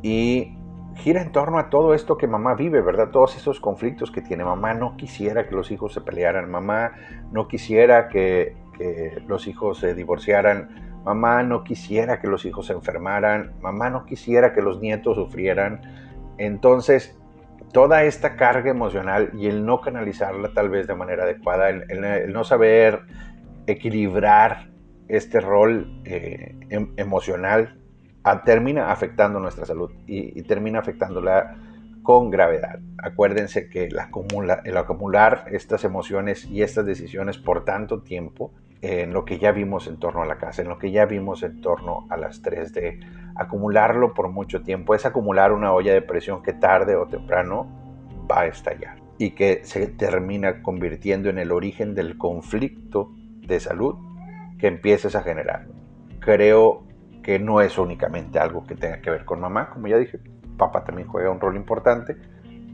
y 0.02 0.56
gira 0.96 1.22
en 1.22 1.34
torno 1.34 1.60
a 1.60 1.70
todo 1.70 1.94
esto 1.94 2.18
que 2.18 2.26
mamá 2.26 2.56
vive, 2.56 2.82
¿verdad? 2.82 3.10
Todos 3.10 3.36
esos 3.36 3.60
conflictos 3.60 4.10
que 4.10 4.22
tiene 4.22 4.46
mamá. 4.46 4.74
No 4.74 4.96
quisiera 4.96 5.50
que 5.50 5.54
los 5.54 5.70
hijos 5.70 5.94
se 5.94 6.00
pelearan, 6.00 6.50
mamá 6.50 6.94
no 7.34 7.50
quisiera 7.50 8.08
que 8.08 8.56
que 8.78 9.22
los 9.28 9.48
hijos 9.48 9.80
se 9.80 9.94
divorciaran, 9.94 11.02
mamá 11.04 11.44
no 11.44 11.64
quisiera 11.64 12.20
que 12.20 12.28
los 12.28 12.46
hijos 12.46 12.68
se 12.68 12.74
enfermaran, 12.74 13.54
mamá 13.62 13.90
no 13.90 14.06
quisiera 14.06 14.54
que 14.54 14.62
los 14.62 14.80
nietos 14.82 15.16
sufrieran. 15.16 15.82
Entonces, 16.38 17.18
toda 17.72 18.04
esta 18.04 18.36
carga 18.36 18.70
emocional 18.70 19.32
y 19.34 19.48
el 19.48 19.66
no 19.66 19.82
canalizarla 19.82 20.54
tal 20.54 20.70
vez 20.70 20.88
de 20.88 20.96
manera 20.96 21.24
adecuada, 21.24 21.70
el, 21.70 22.32
no 22.32 22.44
saber 22.44 23.02
equilibrar 23.68 24.70
este 25.08 25.40
rol 25.40 26.02
eh, 26.06 26.56
em, 26.70 26.94
emocional, 26.98 27.78
termina 28.44 28.92
afectando 28.92 29.40
nuestra 29.40 29.66
salud 29.66 29.92
y, 30.06 30.42
termina 30.44 30.80
afectándola 30.80 31.56
con 32.04 32.30
gravedad. 32.30 32.80
Acuérdense 33.02 33.70
que 33.70 33.90
acumula, 33.98 34.62
el 34.66 34.76
acumular 34.78 35.46
estas 35.52 35.84
emociones 35.84 36.46
y 36.46 36.62
estas 36.62 36.86
decisiones 36.86 37.38
por 37.38 37.64
tanto 37.64 38.02
tiempo 38.02 38.54
en 38.82 39.14
lo 39.14 39.26
que 39.26 39.40
ya 39.40 39.52
vimos 39.52 39.88
en 39.88 39.98
torno 39.98 40.22
a 40.22 40.26
la 40.26 40.38
casa, 40.38 40.62
en 40.62 40.70
lo 40.70 40.78
que 40.78 40.92
ya 40.92 41.06
vimos 41.06 41.44
en 41.44 41.62
torno 41.62 42.06
a 42.10 42.18
las 42.18 42.44
3D. 42.44 43.00
Acumularlo 43.36 44.14
por 44.14 44.30
mucho 44.30 44.62
tiempo 44.62 44.96
es 44.96 45.06
acumular 45.06 45.52
una 45.52 45.74
olla 45.74 45.94
de 45.94 46.02
presión 46.02 46.42
que 46.44 46.54
tarde 46.54 46.96
o 46.96 47.08
temprano 47.08 47.68
va 48.30 48.42
a 48.42 48.46
estallar 48.48 48.98
y 49.18 49.32
que 49.32 49.62
se 49.64 49.88
termina 49.88 50.62
convirtiendo 50.62 51.30
en 51.30 51.40
el 51.40 51.52
origen 51.52 51.96
del 51.96 52.18
conflicto 52.18 53.12
de 53.42 53.60
salud 53.60 53.96
que 54.60 54.68
empieces 54.68 55.16
a 55.16 55.22
generar. 55.22 55.68
Creo 56.20 56.84
que 57.24 57.40
no 57.40 57.62
es 57.62 57.78
únicamente 57.78 58.40
algo 58.40 58.66
que 58.66 58.76
tenga 58.76 59.02
que 59.02 59.10
ver 59.10 59.26
con 59.26 59.40
mamá, 59.40 59.70
como 59.70 59.88
ya 59.88 59.98
dije, 59.98 60.20
papá 60.58 60.84
también 60.84 61.08
juega 61.08 61.30
un 61.30 61.40
rol 61.40 61.56
importante. 61.56 62.16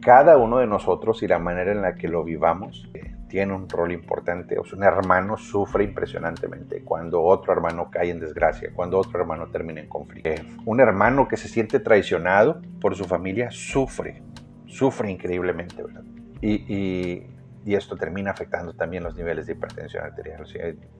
Cada 0.04 0.38
uno 0.38 0.58
de 0.58 0.68
nosotros 0.68 1.24
y 1.24 1.28
la 1.28 1.40
manera 1.40 1.72
en 1.72 1.82
la 1.82 1.96
que 1.96 2.08
lo 2.08 2.24
vivamos 2.24 2.90
tiene 3.34 3.52
un 3.52 3.68
rol 3.68 3.92
importante. 3.92 4.60
O 4.60 4.64
sea, 4.64 4.78
un 4.78 4.84
hermano 4.84 5.38
sufre 5.38 5.84
impresionantemente 5.84 6.84
cuando 6.84 7.24
otro 7.24 7.52
hermano 7.52 7.90
cae 7.90 8.12
en 8.12 8.20
desgracia, 8.20 8.72
cuando 8.76 9.00
otro 9.00 9.20
hermano 9.20 9.48
termina 9.48 9.82
en 9.82 9.90
conflicto. 9.90 10.30
Eh, 10.30 10.46
un 10.66 10.80
hermano 10.80 11.28
que 11.28 11.36
se 11.36 11.48
siente 11.48 11.80
traicionado 11.80 12.62
por 12.80 12.96
su 12.96 13.06
familia 13.06 13.50
sufre, 13.50 14.22
sufre 14.68 15.10
increíblemente, 15.10 15.82
¿verdad? 15.82 16.04
Y, 16.42 17.24
esto 17.66 17.96
termina 17.96 18.30
afectando 18.30 18.76
también 18.76 19.04
los 19.04 19.16
niveles 19.16 19.48
de 19.48 19.54
hipertensión 19.54 20.04
arterial. 20.04 20.46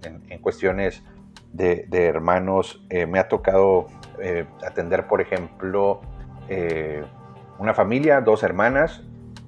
En, 0.02 0.40
cuestiones 0.40 1.04
de, 1.52 1.86
hermanos, 1.92 2.84
eh, 2.90 3.06
me 3.06 3.20
ha 3.20 3.28
tocado 3.28 3.88
eh, 4.20 4.46
atender, 4.66 5.06
por 5.06 5.22
ejemplo, 5.22 6.02
una 7.64 7.74
familia, 7.74 8.20
dos 8.20 8.44
hermanas, 8.44 9.02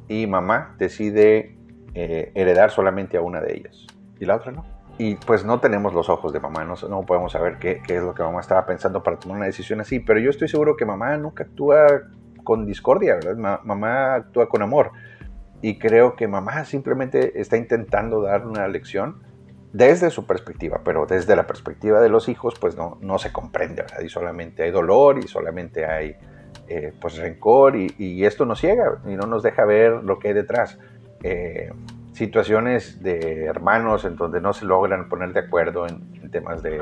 y 0.07 0.25
mamá 0.25 0.75
decide 0.77 1.57
eh, 1.93 2.31
heredar 2.33 2.71
solamente 2.71 3.17
a 3.17 3.21
una 3.21 3.41
de 3.41 3.57
ellas 3.57 3.85
y 4.19 4.25
la 4.25 4.37
otra 4.37 4.53
no. 4.53 4.65
Y 4.97 5.15
pues 5.15 5.43
no 5.43 5.59
tenemos 5.59 5.93
los 5.93 6.07
ojos 6.07 6.31
de 6.31 6.39
mamá, 6.39 6.63
no, 6.63 6.75
no 6.89 7.01
podemos 7.05 7.33
saber 7.33 7.57
qué, 7.59 7.81
qué, 7.85 7.97
es 7.97 8.03
lo 8.03 8.13
que 8.13 8.23
mamá 8.23 8.39
estaba 8.39 8.65
pensando 8.65 9.03
para 9.03 9.19
tomar 9.19 9.37
una 9.37 9.47
decisión 9.47 9.81
así, 9.81 9.99
pero 9.99 10.21
yo 10.21 10.29
estoy 10.29 10.47
seguro 10.47 10.77
que 10.77 10.85
mamá 10.85 11.17
nunca 11.17 11.43
actúa 11.43 12.03
con 12.45 12.65
discordia, 12.65 13.15
¿verdad? 13.15 13.35
mamá 13.63 14.15
actúa 14.15 14.47
con 14.47 14.61
amor. 14.61 14.91
Y 15.61 15.77
creo 15.77 16.15
que 16.15 16.29
mamá 16.29 16.63
simplemente 16.63 17.41
está 17.41 17.57
intentando 17.57 18.21
dar 18.21 18.47
una 18.47 18.67
lección 18.69 19.23
desde 19.73 20.09
su 20.09 20.25
perspectiva, 20.25 20.79
pero 20.85 21.05
desde 21.05 21.35
la 21.35 21.47
perspectiva 21.47 21.99
de 21.99 22.07
los 22.07 22.29
hijos, 22.29 22.53
pues 22.61 22.77
no, 22.77 22.97
no 23.01 23.19
se 23.19 23.33
comprende, 23.33 23.81
¿verdad? 23.81 23.99
Y 23.99 24.07
solamente 24.07 24.63
hay 24.63 24.71
dolor 24.71 25.17
y 25.17 25.27
solamente 25.27 25.85
hay 25.85 26.15
eh, 26.67 26.93
pues 26.99 27.17
rencor 27.17 27.75
y, 27.75 28.25
esto 28.25 28.45
nos 28.45 28.59
ciega 28.59 28.99
y 29.05 29.15
no 29.15 29.27
nos 29.27 29.43
deja 29.43 29.65
ver 29.65 29.91
lo 30.03 30.19
que 30.19 30.29
hay 30.29 30.33
detrás. 30.33 30.79
Eh, 31.23 31.71
situaciones 32.13 33.03
de 33.03 33.45
hermanos 33.45 34.05
en 34.05 34.15
donde 34.15 34.41
no 34.41 34.53
se 34.53 34.65
logran 34.65 35.09
poner 35.09 35.33
de 35.33 35.41
acuerdo 35.41 35.85
en, 35.87 36.31
temas 36.31 36.63
de, 36.63 36.81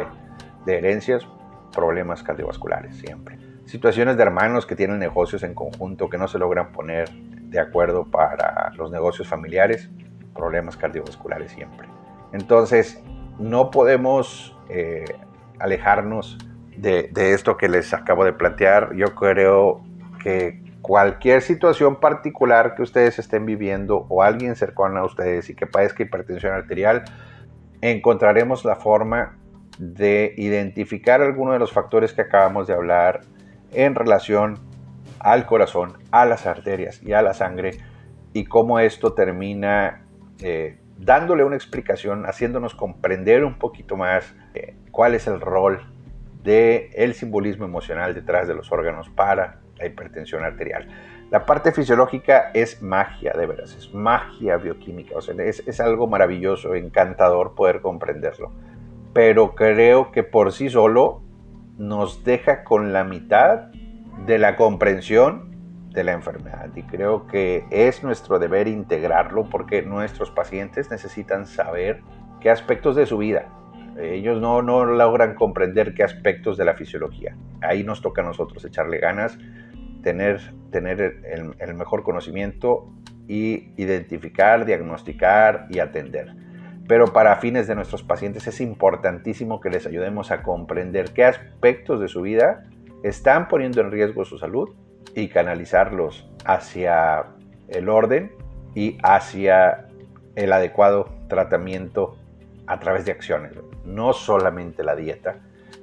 de 0.66 0.78
herencias, 0.78 1.28
problemas 1.74 2.24
cardiovasculares 2.24 2.96
siempre. 2.96 3.38
Situaciones 3.66 4.18
de 4.18 4.24
hermanos 4.24 4.66
que 4.66 4.76
tienen 4.76 5.00
negocios 5.00 5.44
en 5.44 5.54
conjunto 5.54 6.10
que 6.10 6.18
no 6.18 6.28
se 6.28 6.40
logran 6.40 6.72
poner 6.72 7.10
de 7.10 7.60
acuerdo 7.60 8.06
para 8.06 8.72
los 8.76 8.92
negocios 8.92 9.28
familiares, 9.28 9.90
problemas 10.34 10.76
cardiovasculares 10.76 11.52
siempre. 11.52 11.88
Entonces, 12.32 13.02
no 13.40 13.72
podemos 13.72 14.56
eh, 14.70 15.06
alejarnos 15.60 16.38
de, 16.78 17.34
esto 17.34 17.58
que 17.58 17.70
les 17.70 17.94
acabo 17.94 18.26
de 18.26 18.34
plantear. 18.34 18.94
Yo 18.96 19.16
creo 19.16 19.84
que 20.22 20.62
cualquier 20.82 21.42
situación 21.42 22.00
particular 22.00 22.76
que 22.76 22.82
ustedes 22.82 23.20
estén 23.20 23.46
viviendo 23.46 24.06
o 24.10 24.24
alguien 24.24 24.56
cercano 24.56 25.00
a 25.00 25.06
ustedes 25.06 25.50
y 25.50 25.56
que 25.56 25.68
padezca 25.68 26.04
hipertensión 26.04 26.54
arterial, 26.54 27.04
encontraremos 27.82 28.66
la 28.66 28.76
forma 28.76 29.38
de 29.78 30.34
identificar 30.38 31.22
algunos 31.22 31.54
de 31.54 31.60
los 31.60 31.72
factores 31.72 32.14
que 32.14 32.22
acabamos 32.22 32.68
de 32.68 32.74
hablar 32.74 33.22
en 33.72 33.96
relación 33.96 34.60
al 35.20 35.46
corazón, 35.46 35.94
a 36.12 36.26
las 36.26 36.46
arterias 36.46 37.02
y 37.02 37.14
a 37.14 37.22
la 37.22 37.34
sangre 37.34 37.80
y 38.34 38.46
cómo 38.46 38.80
esto 38.80 39.14
termina 39.14 40.06
eh, 40.42 40.80
dándole 40.98 41.44
una 41.44 41.56
explicación, 41.56 42.26
haciéndonos 42.26 42.76
comprender 42.76 43.44
un 43.44 43.58
poquito 43.58 43.96
más 43.96 44.36
eh, 44.54 44.76
cuál 44.92 45.16
es 45.16 45.28
el 45.28 45.40
rol 45.40 45.93
del 46.44 46.90
el 46.94 47.14
simbolismo 47.14 47.66
emocional 47.66 48.14
detrás 48.14 48.48
de 48.48 48.56
los 48.56 48.72
órganos 48.72 49.10
para 49.10 49.60
la 49.78 49.86
hipertensión 49.86 50.44
arterial. 50.44 50.88
La 51.32 51.46
parte 51.46 51.72
fisiológica 51.72 52.52
es 52.54 52.82
magia, 52.82 53.34
de 53.34 53.46
veras, 53.48 53.76
es 53.76 53.94
magia 53.94 54.58
bioquímica, 54.58 55.16
o 55.18 55.22
sea, 55.22 55.34
es, 55.44 55.68
es 55.68 55.80
algo 55.80 56.08
maravilloso, 56.08 56.76
encantador 56.76 57.56
poder 57.56 57.82
comprenderlo. 57.82 58.52
Pero 59.14 59.56
creo 59.56 60.12
que 60.12 60.24
por 60.24 60.52
sí 60.52 60.70
solo 60.70 61.22
nos 61.78 62.24
deja 62.24 62.64
con 62.64 62.94
la 62.94 63.04
mitad 63.04 63.72
de 64.26 64.38
la 64.38 64.56
comprensión 64.56 65.54
de 65.94 66.04
la 66.04 66.14
enfermedad 66.14 66.70
y 66.76 66.84
creo 66.84 67.28
que 67.28 67.66
es 67.70 68.04
nuestro 68.04 68.40
deber 68.40 68.68
integrarlo 68.68 69.50
porque 69.50 69.84
nuestros 69.84 70.32
pacientes 70.32 70.90
necesitan 70.90 71.46
saber 71.46 72.02
qué 72.42 72.50
aspectos 72.50 72.96
de 72.96 73.06
su 73.06 73.18
vida. 73.18 73.48
Ellos 74.00 74.42
no, 74.42 74.62
no 74.62 74.86
logran 74.86 75.36
comprender 75.36 75.94
qué 75.94 76.04
aspectos 76.04 76.58
de 76.58 76.66
la 76.66 76.74
fisiología. 76.74 77.36
Ahí 77.62 77.84
nos 77.84 78.02
toca 78.02 78.22
a 78.22 78.26
nosotros 78.26 78.64
echarle 78.66 79.00
ganas, 79.00 79.38
tener, 80.02 80.42
tener 80.72 81.02
el, 81.02 81.54
el 81.60 81.74
mejor 81.76 82.04
conocimiento 82.04 82.92
y 83.28 83.72
identificar, 83.78 84.66
diagnosticar 84.66 85.68
y 85.70 85.80
atender. 85.80 86.34
Pero 86.88 87.14
para 87.14 87.38
fines 87.38 87.68
de 87.68 87.76
nuestros 87.76 88.04
pacientes 88.04 88.46
es 88.48 88.60
importantísimo 88.60 89.62
que 89.62 89.70
les 89.70 89.86
ayudemos 89.86 90.32
a 90.32 90.44
comprender 90.44 91.14
qué 91.14 91.24
aspectos 91.24 92.00
de 92.02 92.10
su 92.10 92.22
vida 92.22 92.66
están 93.04 93.48
poniendo 93.48 93.82
en 93.82 93.92
riesgo 93.92 94.26
su 94.26 94.38
salud 94.38 94.70
y 95.16 95.30
canalizarlos 95.30 96.30
hacia 96.46 97.26
el 97.70 97.90
orden 97.90 98.32
y 98.76 98.98
hacia 99.04 99.88
el 100.36 100.52
adecuado 100.52 101.10
tratamiento 101.28 102.18
a 102.68 102.80
través 102.80 103.06
de 103.06 103.12
acciones. 103.12 103.54
No 103.86 104.14
solamente 104.14 104.84
la 104.84 104.96
dieta, 104.96 105.38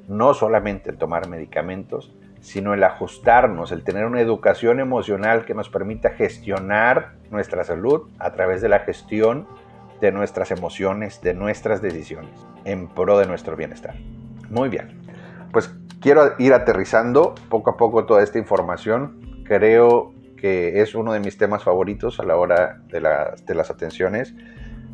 no 0.09 0.35
solamente 0.35 0.91
el 0.91 0.99
tomar 0.99 1.29
medicamentos, 1.29 2.15
sino 2.41 2.73
el 2.75 2.83
ajustarnos, 2.83 3.71
el 3.71 3.85
tener 3.85 4.07
una 4.07 4.21
educación 4.21 4.81
emocional 4.81 5.45
que 5.45 5.55
nos 5.55 5.69
permita 5.69 6.11
gestionar 6.11 7.13
nuestra 7.31 7.65
salud 7.65 8.09
a 8.19 8.33
través 8.33 8.63
de 8.63 8.69
la 8.69 8.81
gestión 8.81 9.47
de 10.01 10.11
nuestras 10.13 10.51
emociones, 10.51 11.21
de 11.21 11.35
nuestras 11.35 11.83
decisiones, 11.83 12.33
en 12.65 12.89
pro 12.89 13.19
de 13.19 13.27
nuestro 13.27 13.57
bienestar. 13.57 13.95
Muy 14.49 14.71
bien, 14.71 15.03
pues 15.53 15.71
quiero 16.01 16.35
ir 16.39 16.55
aterrizando 16.55 17.35
poco 17.51 17.71
a 17.71 17.77
poco 17.77 18.07
toda 18.07 18.23
esta 18.23 18.39
información 18.39 19.45
creo 19.51 20.15
que 20.37 20.81
es 20.81 20.95
uno 20.95 21.13
de 21.13 21.19
mis 21.19 21.37
temas 21.37 21.65
favoritos 21.65 22.21
a 22.21 22.23
la 22.23 22.37
hora 22.37 22.81
de, 22.87 23.01
las 23.01 23.71
atenciones. 23.71 24.33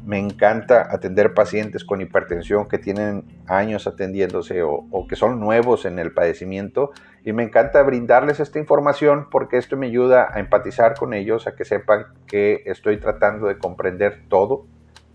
Me 0.06 0.20
encanta 0.20 0.86
atender 0.94 1.34
pacientes 1.34 1.84
con 1.84 2.00
hipertensión 2.00 2.68
que 2.68 2.78
tienen 2.78 3.24
años 3.48 3.88
atendiéndose 3.88 4.62
o, 4.62 4.86
o, 4.92 5.08
que 5.08 5.16
son 5.16 5.40
nuevos 5.40 5.84
en 5.84 5.98
el 5.98 6.12
padecimiento 6.12 6.92
y 7.24 7.32
me 7.32 7.42
encanta 7.42 7.82
brindarles 7.82 8.38
esta 8.38 8.60
información 8.60 9.26
porque 9.32 9.58
esto 9.58 9.76
me 9.76 9.88
ayuda 9.88 10.28
a 10.32 10.38
empatizar 10.38 10.94
con 10.94 11.12
ellos, 11.12 11.48
a 11.48 11.56
que 11.56 11.64
sepan 11.64 12.06
que 12.28 12.62
estoy 12.66 12.98
tratando 12.98 13.48
de 13.48 13.58
comprender 13.58 14.22
todo, 14.28 14.66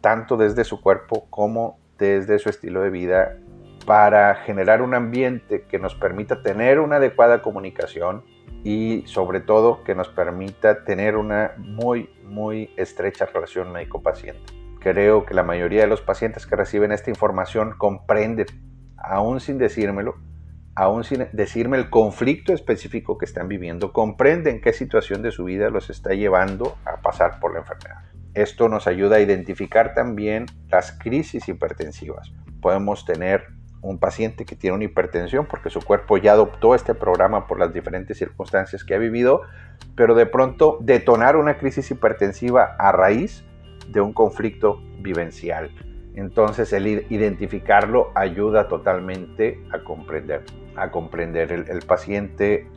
tanto 0.01 0.35
desde 0.35 0.65
su 0.65 0.81
cuerpo 0.81 1.25
como 1.29 1.79
desde 1.97 2.37
su 2.37 2.49
estilo 2.49 2.81
de 2.81 2.89
vida, 2.89 3.37
para 3.85 4.35
generar 4.35 4.81
un 4.81 4.93
ambiente 4.93 5.63
que 5.69 5.79
nos 5.79 5.95
permita 5.95 6.43
tener 6.43 6.79
una 6.81 6.97
adecuada 6.97 7.41
comunicación, 7.41 8.23
y 8.63 9.03
sobre 9.07 9.39
todo 9.39 9.83
que 9.83 9.95
nos 9.95 10.09
permita 10.09 10.83
tener 10.83 11.15
una 11.15 11.53
muy, 11.57 12.09
muy 12.23 12.71
estrecha 12.77 13.25
relación 13.25 13.71
médico-paciente. 13.71 14.60
Creo 14.81 15.27
que 15.27 15.35
la 15.35 15.43
mayoría 15.43 15.81
de 15.81 15.87
los 15.87 16.01
pacientes 16.01 16.47
que 16.47 16.55
reciben 16.55 16.91
esta 16.91 17.11
información 17.11 17.75
comprenden, 17.77 18.47
aún 18.97 19.39
sin 19.39 19.59
decírmelo, 19.59 20.15
aún 20.73 21.03
sin 21.03 21.27
decirme 21.33 21.77
el 21.77 21.91
conflicto 21.91 22.51
específico 22.51 23.19
que 23.19 23.25
están 23.25 23.47
viviendo, 23.47 23.93
comprenden 23.93 24.59
qué 24.59 24.73
situación 24.73 25.21
de 25.21 25.31
su 25.31 25.43
vida 25.43 25.69
los 25.69 25.91
está 25.91 26.15
llevando 26.15 26.77
a 26.85 26.99
pasar 26.99 27.39
por 27.39 27.53
la 27.53 27.59
enfermedad. 27.59 28.05
Esto 28.33 28.69
nos 28.69 28.87
ayuda 28.87 29.17
a 29.17 29.19
identificar 29.19 29.93
también 29.93 30.47
las 30.71 30.93
crisis 30.93 31.47
hipertensivas. 31.47 32.33
Podemos 32.59 33.05
tener 33.05 33.49
un 33.83 33.99
paciente 33.99 34.45
que 34.45 34.55
tiene 34.55 34.77
una 34.77 34.85
hipertensión 34.85 35.45
porque 35.45 35.69
su 35.69 35.81
cuerpo 35.81 36.17
ya 36.17 36.31
adoptó 36.31 36.73
este 36.73 36.95
programa 36.95 37.45
por 37.45 37.59
las 37.59 37.71
diferentes 37.71 38.17
circunstancias 38.17 38.83
que 38.83 38.95
ha 38.95 38.97
vivido, 38.97 39.43
pero 39.95 40.15
de 40.15 40.25
pronto 40.25 40.79
detonar 40.81 41.35
una 41.35 41.59
crisis 41.59 41.91
hipertensiva 41.91 42.75
a 42.79 42.91
raíz 42.91 43.43
de 43.91 44.01
un 44.01 44.13
conflicto 44.13 44.81
vivencial. 44.99 45.71
Entonces 46.15 46.73
el 46.73 46.87
identificarlo 46.87 48.11
ayuda 48.15 48.67
totalmente 48.67 49.61
a 49.71 49.79
comprender, 49.79 50.43
a 50.75 50.91
comprender. 50.91 51.51
El, 51.51 51.79
paciente 51.79 52.67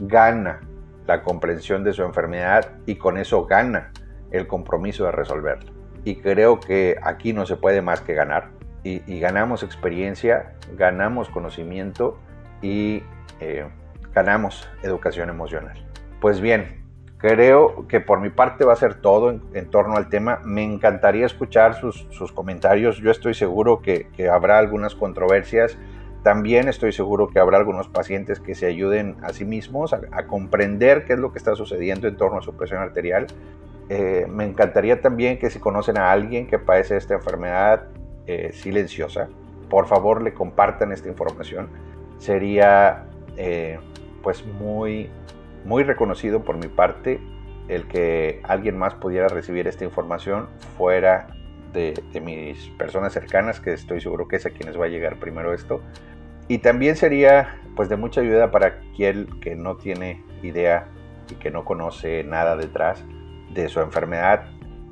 gana 0.00 0.60
la 1.06 1.22
comprensión 1.22 1.84
de 1.84 1.92
su 1.92 2.02
enfermedad 2.02 2.72
y 2.86 2.96
con 2.96 3.16
eso 3.16 3.46
gana 3.46 3.92
el 4.30 4.46
compromiso 4.46 5.04
de 5.04 5.12
resolverla. 5.12 5.72
Y 6.04 6.16
creo 6.16 6.60
que 6.60 6.96
aquí 7.02 7.32
no 7.32 7.46
se 7.46 7.56
puede 7.56 7.80
más 7.80 8.00
que 8.00 8.14
ganar 8.14 8.50
y, 8.84 9.20
ganamos 9.20 9.62
experiencia, 9.62 10.54
ganamos 10.76 11.28
conocimiento 11.28 12.18
y 12.60 13.02
eh, 13.40 13.64
ganamos 14.12 14.68
educación 14.82 15.30
emocional. 15.30 15.86
Pues 16.20 16.40
bien, 16.40 16.81
creo 17.22 17.86
que 17.86 18.00
por 18.00 18.20
mi 18.20 18.30
parte 18.30 18.64
va 18.64 18.72
a 18.72 18.76
ser 18.76 18.96
todo 18.96 19.30
en, 19.30 19.70
torno 19.70 19.96
al 19.96 20.08
tema. 20.08 20.40
Me 20.44 20.64
encantaría 20.64 21.24
escuchar 21.24 21.76
sus, 21.76 22.32
comentarios. 22.32 22.98
Yo 22.98 23.12
estoy 23.12 23.32
seguro 23.32 23.80
que, 23.80 24.08
habrá 24.28 24.58
algunas 24.58 24.96
controversias. 24.96 25.78
También 26.24 26.68
estoy 26.68 26.92
seguro 26.92 27.28
que 27.28 27.38
habrá 27.38 27.58
algunos 27.58 27.88
pacientes 27.88 28.40
que 28.40 28.56
se 28.56 28.66
ayuden 28.66 29.16
a 29.22 29.32
sí 29.32 29.44
mismos 29.44 29.92
a, 29.92 30.26
comprender 30.26 31.04
qué 31.04 31.12
es 31.12 31.18
lo 31.20 31.32
que 31.32 31.38
está 31.38 31.54
sucediendo 31.54 32.08
en 32.08 32.16
torno 32.16 32.40
a 32.40 32.42
su 32.42 32.56
presión 32.56 32.82
arterial. 32.82 33.28
Eh, 33.88 34.26
me 34.28 34.44
encantaría 34.44 35.00
también 35.00 35.38
que 35.38 35.48
si 35.48 35.60
conocen 35.60 35.98
a 35.98 36.10
alguien 36.10 36.48
que 36.48 36.58
padece 36.58 36.96
esta 36.96 37.14
enfermedad, 37.14 37.84
eh, 38.26 38.50
silenciosa, 38.52 39.28
por 39.70 39.86
favor 39.86 40.22
le 40.22 40.34
compartan 40.34 40.90
esta 40.90 41.08
información. 41.08 41.68
Sería 42.18 43.04
eh, 43.36 43.78
pues 44.24 44.44
muy, 44.44 45.08
muy 45.64 45.84
reconocido 45.84 46.42
por 46.42 46.56
mi 46.56 46.68
parte 46.68 47.20
el 47.68 47.86
que 47.86 48.40
alguien 48.44 48.76
más 48.76 48.94
pudiera 48.94 49.28
recibir 49.28 49.66
esta 49.66 49.84
información 49.84 50.48
fuera 50.76 51.28
de, 51.72 51.94
mis 52.20 52.68
personas 52.78 53.12
cercanas, 53.12 53.60
que 53.60 53.72
estoy 53.72 54.00
seguro 54.00 54.28
que 54.28 54.36
es 54.36 54.46
a 54.46 54.50
quienes 54.50 54.78
va 54.78 54.86
a 54.86 54.88
llegar 54.88 55.16
primero 55.16 55.54
esto. 55.54 55.80
Y 56.48 56.58
también 56.58 56.96
sería 56.96 57.60
pues 57.76 57.88
de 57.88 57.96
mucha 57.96 58.20
ayuda 58.20 58.50
para 58.50 58.66
aquel 58.66 59.28
que 59.40 59.54
no 59.54 59.76
tiene 59.76 60.22
idea 60.42 60.88
y 61.30 61.36
que 61.36 61.50
no 61.50 61.64
conoce 61.64 62.24
nada 62.24 62.56
detrás 62.56 63.02
de 63.54 63.68
su 63.68 63.80
enfermedad 63.80 64.44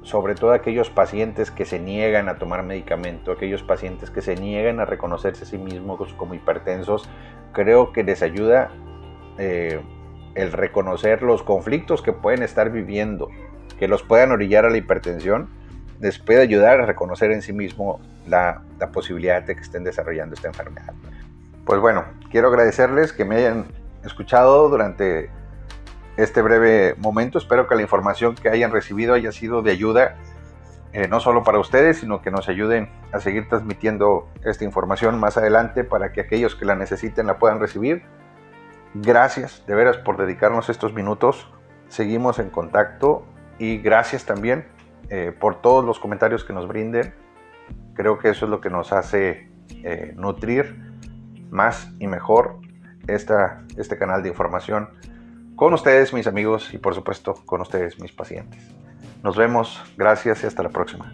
sobre 0.03 0.35
todo 0.35 0.53
aquellos 0.53 0.91
pacientes 0.91 1.51
que 1.51 1.65
se 1.65 1.79
niegan 1.79 2.29
a 2.29 2.39
tomar 2.39 2.63
medicamento, 2.63 3.33
aquellos 3.33 3.63
pacientes 3.63 4.11
que 4.11 4.23
se 4.23 4.35
niegan 4.35 4.81
a 4.81 4.85
reconocerse 4.85 5.45
a 5.45 5.47
sí 5.47 5.59
mismos 5.59 6.13
como 6.15 6.35
hipertensos, 6.35 7.09
creo 7.53 7.93
que 7.93 8.03
les 8.03 8.23
ayuda 8.23 8.71
eh, 9.39 9.81
el 10.35 10.53
reconocer 10.53 11.23
los 11.23 11.43
conflictos 11.43 12.03
que 12.03 12.13
pueden 12.13 12.43
estar 12.43 12.71
viviendo, 12.71 13.29
que 13.79 13.89
los 13.89 14.03
puedan 14.03 14.33
orillar 14.33 14.65
a 14.65 14.71
la 14.71 14.77
hipertensión 14.77 15.49
les 16.01 16.19
puede 16.19 16.41
ayudar 16.41 16.81
a 16.81 16.87
reconocer 16.87 17.31
en 17.31 17.43
sí 17.43 17.53
mismo 17.53 18.01
la, 18.27 18.63
la 18.79 18.91
posibilidad 18.91 19.43
de 19.43 19.55
que 19.55 19.61
estén 19.61 19.85
desarrollando 19.85 20.35
esta 20.35 20.49
enfermedad. 20.49 20.95
Pues 21.67 21.81
bueno, 21.81 22.05
quiero 22.31 22.49
agradecerles 22.49 23.13
que 23.13 23.25
me 23.25 23.37
hayan 23.37 23.67
escuchado 24.03 24.69
durante 24.69 25.31
este 26.17 26.43
breve 26.43 26.95
momento. 26.99 27.39
Espero 27.39 27.69
que 27.69 27.75
la 27.75 27.83
información 27.83 28.35
que 28.35 28.49
hayan 28.49 28.73
recibido 28.73 29.15
haya 29.15 29.31
sido 29.31 29.63
de 29.63 29.73
ayuda, 29.73 30.17
eh, 30.93 31.07
no 31.07 31.21
solo 31.21 31.45
para 31.45 31.59
ustedes, 31.59 31.99
sino 31.99 32.23
que 32.23 32.31
nos 32.31 32.49
ayuden 32.49 32.89
a 33.13 33.21
seguir 33.21 33.49
transmitiendo 33.49 34.27
esta 34.45 34.65
información 34.65 35.19
más 35.21 35.37
adelante 35.37 35.85
para 35.85 36.13
que 36.13 36.23
aquellos 36.23 36.55
que 36.55 36.65
la 36.65 36.77
necesiten 36.77 37.27
la 37.27 37.39
puedan 37.39 37.61
recibir. 37.61 38.03
Gracias 38.95 39.65
de 39.67 39.75
veras 39.75 39.99
por 39.99 40.17
dedicarnos 40.17 40.69
estos 40.69 40.93
minutos. 40.93 41.49
Seguimos 41.89 42.39
en 42.39 42.51
contacto 42.51 43.25
y 43.59 43.79
gracias 43.79 44.25
también 44.25 44.67
eh, 45.11 45.33
por 45.39 45.61
todos 45.61 45.85
los 45.85 45.99
comentarios 45.99 46.45
que 46.45 46.53
nos 46.53 46.67
brinden. 46.67 47.15
Creo 47.95 48.19
que 48.19 48.31
eso 48.31 48.47
es 48.47 48.51
lo 48.51 48.61
que 48.61 48.71
nos 48.71 48.93
hace 48.93 49.51
eh, 49.71 50.13
nutrir 50.17 50.77
más 51.51 51.91
y 51.99 52.07
mejor 52.07 52.59
esta, 53.07 53.63
este 53.77 53.99
canal 53.99 54.23
de 54.23 54.29
información 54.31 54.89
con 55.57 55.75
ustedes, 55.75 56.15
mis 56.15 56.27
amigos, 56.27 56.73
y 56.73 56.79
por 56.79 56.95
supuesto 56.95 57.35
con 57.45 57.61
ustedes, 57.61 58.01
mis 58.01 58.13
pacientes. 58.13 58.67
Nos 59.23 59.37
vemos, 59.37 59.83
gracias 59.97 60.43
y 60.43 60.47
hasta 60.47 60.63
la 60.63 60.71
próxima. 60.71 61.13